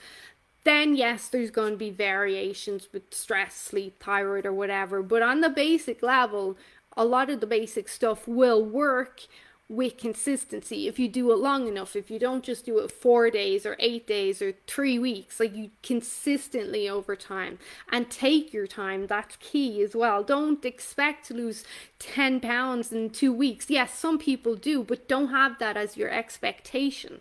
Then 0.64 0.96
yes, 0.96 1.28
there's 1.28 1.52
going 1.52 1.74
to 1.74 1.78
be 1.78 1.90
variations 1.90 2.88
with 2.92 3.14
stress, 3.14 3.54
sleep, 3.54 4.02
thyroid, 4.02 4.44
or 4.44 4.52
whatever. 4.52 5.00
But 5.00 5.22
on 5.22 5.40
the 5.40 5.48
basic 5.48 6.02
level, 6.02 6.58
a 6.96 7.04
lot 7.04 7.30
of 7.30 7.40
the 7.40 7.46
basic 7.46 7.88
stuff 7.88 8.26
will 8.26 8.64
work 8.64 9.22
with 9.70 9.96
consistency. 9.96 10.88
If 10.88 10.98
you 10.98 11.06
do 11.06 11.30
it 11.30 11.38
long 11.38 11.68
enough 11.68 11.94
if 11.94 12.10
you 12.10 12.18
don't 12.18 12.42
just 12.42 12.66
do 12.66 12.80
it 12.80 12.90
four 12.90 13.30
days 13.30 13.64
or 13.64 13.76
eight 13.78 14.04
days 14.04 14.42
or 14.42 14.54
three 14.66 14.98
weeks 14.98 15.38
like 15.38 15.54
you 15.54 15.70
consistently 15.80 16.88
over 16.88 17.14
time. 17.14 17.60
And 17.90 18.10
take 18.10 18.52
your 18.52 18.66
time 18.66 19.06
that's 19.06 19.36
key 19.36 19.80
as 19.80 19.94
well. 19.94 20.24
Don't 20.24 20.64
expect 20.64 21.26
to 21.26 21.34
lose 21.34 21.64
10 22.00 22.40
pounds 22.40 22.92
in 22.92 23.10
two 23.10 23.32
weeks. 23.32 23.70
Yes 23.70 23.96
some 23.96 24.18
people 24.18 24.56
do 24.56 24.82
but 24.82 25.06
don't 25.06 25.28
have 25.28 25.60
that 25.60 25.76
as 25.76 25.96
your 25.96 26.10
expectation. 26.10 27.20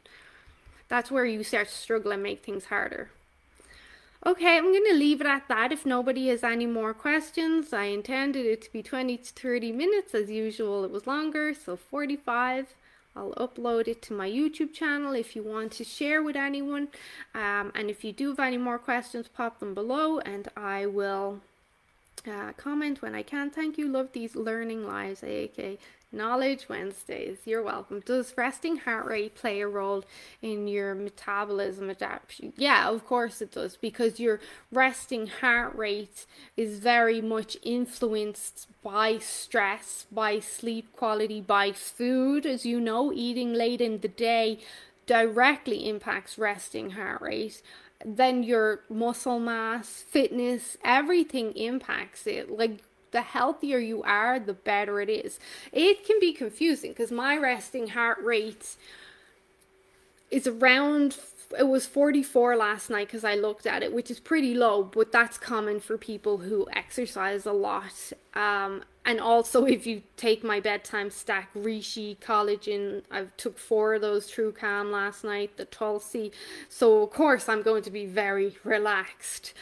That's 0.88 1.12
where 1.12 1.26
you 1.26 1.44
start 1.44 1.68
to 1.68 1.74
struggle 1.76 2.12
and 2.12 2.24
make 2.24 2.44
things 2.44 2.66
harder 2.66 3.12
Okay, 4.26 4.58
I'm 4.58 4.66
going 4.66 4.84
to 4.90 4.96
leave 4.96 5.22
it 5.22 5.28
at 5.28 5.48
that 5.48 5.72
if 5.72 5.86
nobody 5.86 6.28
has 6.28 6.44
any 6.44 6.66
more 6.66 6.94
questions. 6.94 7.72
I 7.72 7.86
intended 7.86 8.46
it 8.46 8.62
to 8.64 8.72
be 8.72 8.84
20 8.84 9.18
to 9.18 9.34
30 9.34 9.72
minutes. 9.72 10.14
As 10.14 10.30
usual, 10.30 10.84
it 10.84 10.92
was 10.92 11.08
longer, 11.08 11.54
so 11.54 11.78
45. 11.78 12.76
I'll 13.16 13.34
upload 13.34 13.88
it 13.88 14.02
to 14.04 14.14
my 14.14 14.30
YouTube 14.30 14.74
channel 14.74 15.14
if 15.14 15.36
you 15.36 15.44
want 15.44 15.72
to 15.74 15.84
share 15.84 16.22
with 16.22 16.36
anyone. 16.36 16.90
Um, 17.34 17.72
and 17.74 17.90
if 17.90 18.04
you 18.04 18.12
do 18.12 18.30
have 18.30 18.40
any 18.40 18.58
more 18.58 18.78
questions, 18.78 19.28
pop 19.30 19.60
them 19.60 19.74
below 19.74 20.20
and 20.20 20.48
I 20.56 20.86
will 20.86 21.42
Uh, 22.28 22.52
comment 22.58 23.02
when 23.02 23.16
I 23.16 23.24
can. 23.24 23.50
Thank 23.50 23.78
you. 23.78 23.88
Love 23.88 24.12
these 24.12 24.36
learning 24.36 24.86
lives, 24.86 25.24
aka 25.24 25.78
Knowledge 26.12 26.68
Wednesdays. 26.68 27.38
You're 27.46 27.62
welcome. 27.62 28.00
Does 28.00 28.34
resting 28.36 28.78
heart 28.78 29.06
rate 29.06 29.36
play 29.36 29.62
a 29.62 29.68
role 29.68 30.04
in 30.42 30.68
your 30.68 30.96
metabolism 30.96 31.90
adaptation? 31.90 32.54
Yeah, 32.58 32.90
of 32.90 33.06
course 33.06 33.42
it 33.42 33.52
does, 33.52 33.78
because 33.78 34.20
your 34.20 34.40
resting 34.72 35.28
heart 35.28 35.76
rate 35.76 36.26
is 36.58 36.80
very 36.80 37.22
much 37.22 37.58
influenced 37.62 38.68
by 38.82 39.20
stress, 39.20 40.08
by 40.12 40.40
sleep 40.40 40.92
quality, 40.96 41.42
by 41.42 41.72
food. 41.74 42.46
As 42.46 42.66
you 42.66 42.80
know, 42.80 43.14
eating 43.14 43.54
late 43.54 43.82
in 43.82 44.00
the 44.00 44.08
day 44.08 44.60
directly 45.06 45.88
impacts 45.88 46.38
resting 46.38 46.92
heart 46.92 47.22
rate 47.22 47.62
then 48.06 48.44
your 48.44 48.82
muscle 48.90 49.40
mass, 49.40 50.04
fitness, 50.08 50.78
everything 50.84 51.52
impacts 51.54 52.26
it. 52.28 52.50
Like 52.50 52.80
the 53.12 53.22
healthier 53.22 53.78
you 53.78 54.04
are, 54.04 54.40
the 54.40 54.54
better 54.54 55.02
it 55.02 55.10
is. 55.10 55.40
It 55.72 56.06
can 56.06 56.20
be 56.20 56.34
confusing 56.34 56.92
because 56.92 57.12
my 57.12 57.38
resting 57.38 57.90
heart 57.90 58.20
rate 58.24 58.76
is 60.32 60.48
around 60.48 61.18
it 61.58 61.68
was 61.68 61.88
44 61.88 62.56
last 62.56 62.90
night 62.90 63.08
because 63.08 63.24
I 63.24 63.36
looked 63.36 63.66
at 63.66 63.82
it, 63.82 63.94
which 63.94 64.12
is 64.12 64.20
pretty 64.20 64.54
low, 64.54 64.84
but 64.84 65.12
that's 65.12 65.38
common 65.38 65.80
for 65.80 65.98
people 65.98 66.38
who 66.38 66.68
exercise 66.74 67.46
a 67.46 67.52
lot. 67.52 68.12
Um, 68.36 68.84
and 69.06 69.20
also, 69.20 69.66
if 69.66 69.88
you 69.88 70.04
take 70.18 70.44
my 70.44 70.60
bedtime 70.60 71.10
stack, 71.10 71.54
Reishi, 71.54 72.18
collagen, 72.20 73.04
I 73.10 73.26
took 73.38 73.58
four 73.58 73.96
of 73.96 74.02
those 74.02 74.28
True 74.28 74.52
Calm 74.52 74.92
last 74.92 75.24
night, 75.24 75.58
the 75.58 75.66
Tulsi. 75.66 76.32
So, 76.68 77.02
of 77.02 77.10
course, 77.10 77.50
I'm 77.50 77.64
going 77.64 77.84
to 77.84 77.92
be 77.92 78.06
very 78.06 78.58
relaxed. 78.64 79.54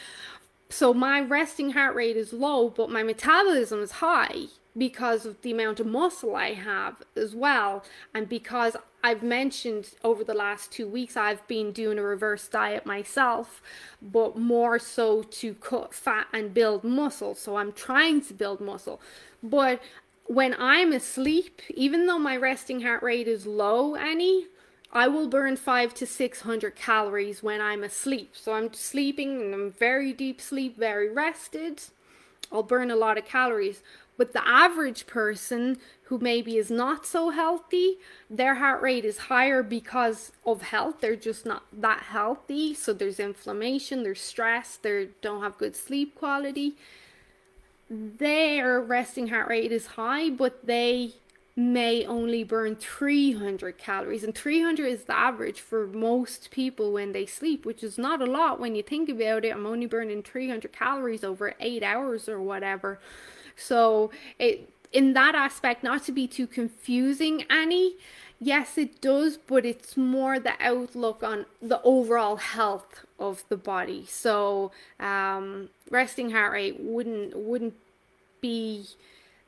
So, 0.70 0.94
my 0.94 1.22
resting 1.22 1.72
heart 1.72 1.96
rate 1.96 2.18
is 2.18 2.34
low, 2.34 2.70
but 2.70 2.90
my 2.90 3.04
metabolism 3.04 3.82
is 3.82 3.92
high 3.92 4.48
because 4.78 5.26
of 5.26 5.42
the 5.42 5.52
amount 5.52 5.80
of 5.80 5.88
muscle 5.88 6.36
I 6.36 6.54
have 6.54 7.02
as 7.16 7.34
well, 7.34 7.84
and 8.14 8.30
because 8.30 8.76
I've 9.04 9.24
mentioned 9.24 9.92
over 10.04 10.24
the 10.24 10.34
last 10.34 10.72
two 10.72 10.88
weeks, 10.88 11.16
I've 11.16 11.48
been 11.48 11.72
doing 11.72 11.98
a 11.98 12.04
reverse 12.04 12.48
diet 12.48 12.86
myself, 12.86 13.62
but 14.02 14.38
more 14.38 14.80
so 14.80 15.24
to 15.24 15.54
cut 15.56 15.94
fat 15.94 16.28
and 16.34 16.54
build 16.54 16.84
muscle. 16.84 17.34
So 17.34 17.56
I'm 17.56 17.72
trying 17.72 18.22
to 18.26 18.34
build 18.34 18.60
muscle. 18.60 19.00
But 19.42 19.82
when 20.26 20.56
I'm 20.60 20.92
asleep, 20.92 21.62
even 21.74 22.06
though 22.06 22.20
my 22.20 22.36
resting 22.36 22.82
heart 22.82 23.02
rate 23.02 23.28
is 23.28 23.46
low, 23.46 23.96
Annie, 23.96 24.48
I 24.98 25.08
will 25.08 25.28
burn 25.28 25.58
five 25.58 25.94
to 25.96 26.08
six 26.08 26.42
hundred 26.42 26.76
calories 26.76 27.44
when 27.44 27.62
I'm 27.62 27.84
asleep. 27.84 28.32
So 28.34 28.54
I'm 28.54 28.74
sleeping 28.74 29.40
and 29.42 29.54
I'm 29.54 29.72
very 29.72 30.12
deep 30.12 30.42
sleep, 30.42 30.76
very 30.76 31.08
rested. 31.08 31.84
I'll 32.52 32.64
burn 32.64 32.90
a 32.90 32.96
lot 32.96 33.16
of 33.20 33.26
calories. 33.26 33.84
But 34.18 34.34
the 34.34 34.46
average 34.48 35.06
person 35.06 35.78
who 36.06 36.18
maybe 36.18 36.58
is 36.58 36.72
not 36.72 37.06
so 37.06 37.30
healthy, 37.30 38.00
their 38.28 38.56
heart 38.56 38.82
rate 38.82 39.06
is 39.06 39.30
higher 39.34 39.62
because 39.62 40.32
of 40.44 40.64
health. 40.64 40.96
They're 41.00 41.16
just 41.16 41.46
not 41.46 41.62
that 41.72 42.02
healthy. 42.18 42.74
So 42.74 42.92
there's 42.92 43.20
inflammation, 43.20 44.02
there's 44.02 44.22
stress, 44.22 44.78
they 44.78 45.10
don't 45.22 45.44
have 45.44 45.60
good 45.60 45.76
sleep 45.76 46.16
quality. 46.16 46.76
Their 47.88 48.82
resting 48.82 49.28
heart 49.28 49.48
rate 49.48 49.72
is 49.72 49.86
high, 50.02 50.32
but 50.32 50.66
they 50.66 51.14
may 51.58 52.06
only 52.06 52.44
burn 52.44 52.76
300 52.76 53.78
calories 53.78 54.24
and 54.24 54.36
300 54.36 54.86
is 54.86 55.04
the 55.06 55.18
average 55.18 55.60
for 55.60 55.88
most 55.88 56.52
people 56.52 56.94
when 56.94 57.12
they 57.12 57.26
sleep 57.26 57.66
which 57.66 57.84
is 57.84 57.98
not 57.98 58.22
a 58.22 58.26
lot 58.26 58.60
when 58.60 58.76
you 58.76 58.84
think 58.84 59.10
about 59.10 59.44
it 59.44 59.50
i'm 59.50 59.66
only 59.66 59.88
burning 59.88 60.22
300 60.22 60.72
calories 60.72 61.24
over 61.24 61.56
8 61.60 61.82
hours 61.82 62.30
or 62.30 62.40
whatever 62.40 63.00
so 63.56 64.12
it 64.38 64.70
in 64.94 65.14
that 65.14 65.36
aspect, 65.36 65.84
not 65.84 66.04
to 66.04 66.12
be 66.12 66.28
too 66.28 66.48
confusing, 66.48 67.44
Annie, 67.50 67.96
yes, 68.40 68.78
it 68.78 69.02
does, 69.02 69.38
but 69.38 69.66
it's 69.66 69.98
more 69.98 70.40
the 70.40 70.54
outlook 70.60 71.24
on 71.24 71.46
the 71.62 71.82
overall 71.84 72.38
health 72.38 73.06
of 73.20 73.44
the 73.50 73.58
body. 73.58 74.06
So, 74.08 74.72
um, 75.00 75.70
resting 75.90 76.32
heart 76.32 76.54
rate 76.54 76.80
wouldn't 76.80 77.36
wouldn't 77.36 77.76
be 78.42 78.86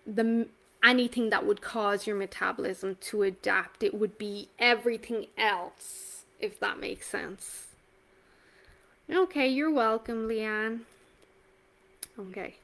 the 0.06 0.48
anything 0.84 1.30
that 1.30 1.46
would 1.46 1.62
cause 1.62 2.08
your 2.08 2.16
metabolism 2.16 2.98
to 3.02 3.24
adapt. 3.24 3.84
It 3.84 3.94
would 3.94 4.18
be 4.18 4.50
everything 4.58 5.28
else, 5.38 6.26
if 6.40 6.60
that 6.60 6.80
makes 6.80 7.08
sense. 7.08 7.68
Okay, 9.12 9.48
you're 9.48 9.72
welcome, 9.72 10.28
Leanne. 10.28 10.82
Okay. 12.18 12.56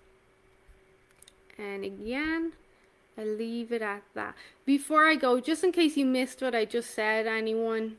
And 1.57 1.84
again, 1.84 2.53
I 3.18 3.24
leave 3.24 3.72
it 3.72 3.82
at 3.82 4.03
that. 4.13 4.36
Before 4.66 5.07
I 5.07 5.16
go, 5.16 5.39
just 5.39 5.63
in 5.63 5.72
case 5.72 5.97
you 5.97 6.05
missed 6.05 6.41
what 6.41 6.53
I 6.53 6.66
just 6.66 6.93
said, 6.93 7.28
anyone, 7.28 7.97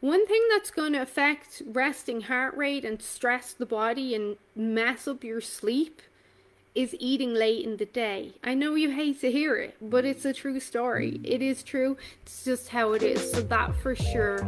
one 0.00 0.26
thing 0.26 0.42
that's 0.50 0.70
going 0.70 0.92
to 0.92 1.02
affect 1.02 1.62
resting 1.66 2.22
heart 2.22 2.56
rate 2.56 2.84
and 2.84 3.00
stress 3.00 3.52
the 3.52 3.66
body 3.66 4.14
and 4.14 4.36
mess 4.54 5.08
up 5.08 5.24
your 5.24 5.40
sleep 5.40 6.02
is 6.74 6.94
eating 6.98 7.34
late 7.34 7.64
in 7.64 7.76
the 7.76 7.86
day. 7.86 8.32
I 8.44 8.54
know 8.54 8.74
you 8.74 8.90
hate 8.90 9.20
to 9.22 9.30
hear 9.30 9.56
it, 9.56 9.76
but 9.80 10.04
it's 10.04 10.24
a 10.24 10.32
true 10.32 10.60
story. 10.60 11.20
It 11.24 11.42
is 11.42 11.62
true. 11.62 11.96
It's 12.22 12.44
just 12.44 12.68
how 12.68 12.92
it 12.92 13.02
is. 13.02 13.32
So 13.32 13.40
that 13.42 13.74
for 13.76 13.94
sure, 13.94 14.40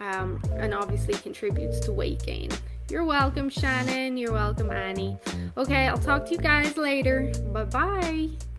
um, 0.00 0.40
and 0.56 0.74
obviously 0.74 1.14
contributes 1.14 1.80
to 1.80 1.92
weight 1.92 2.22
gain. 2.24 2.50
You're 2.90 3.04
welcome, 3.04 3.48
Shannon. 3.48 4.16
You're 4.16 4.32
welcome, 4.32 4.70
Annie. 4.70 5.16
Okay, 5.56 5.88
I'll 5.88 5.98
talk 5.98 6.26
to 6.26 6.32
you 6.32 6.38
guys 6.38 6.76
later. 6.76 7.32
Bye 7.52 7.64
bye. 7.64 8.53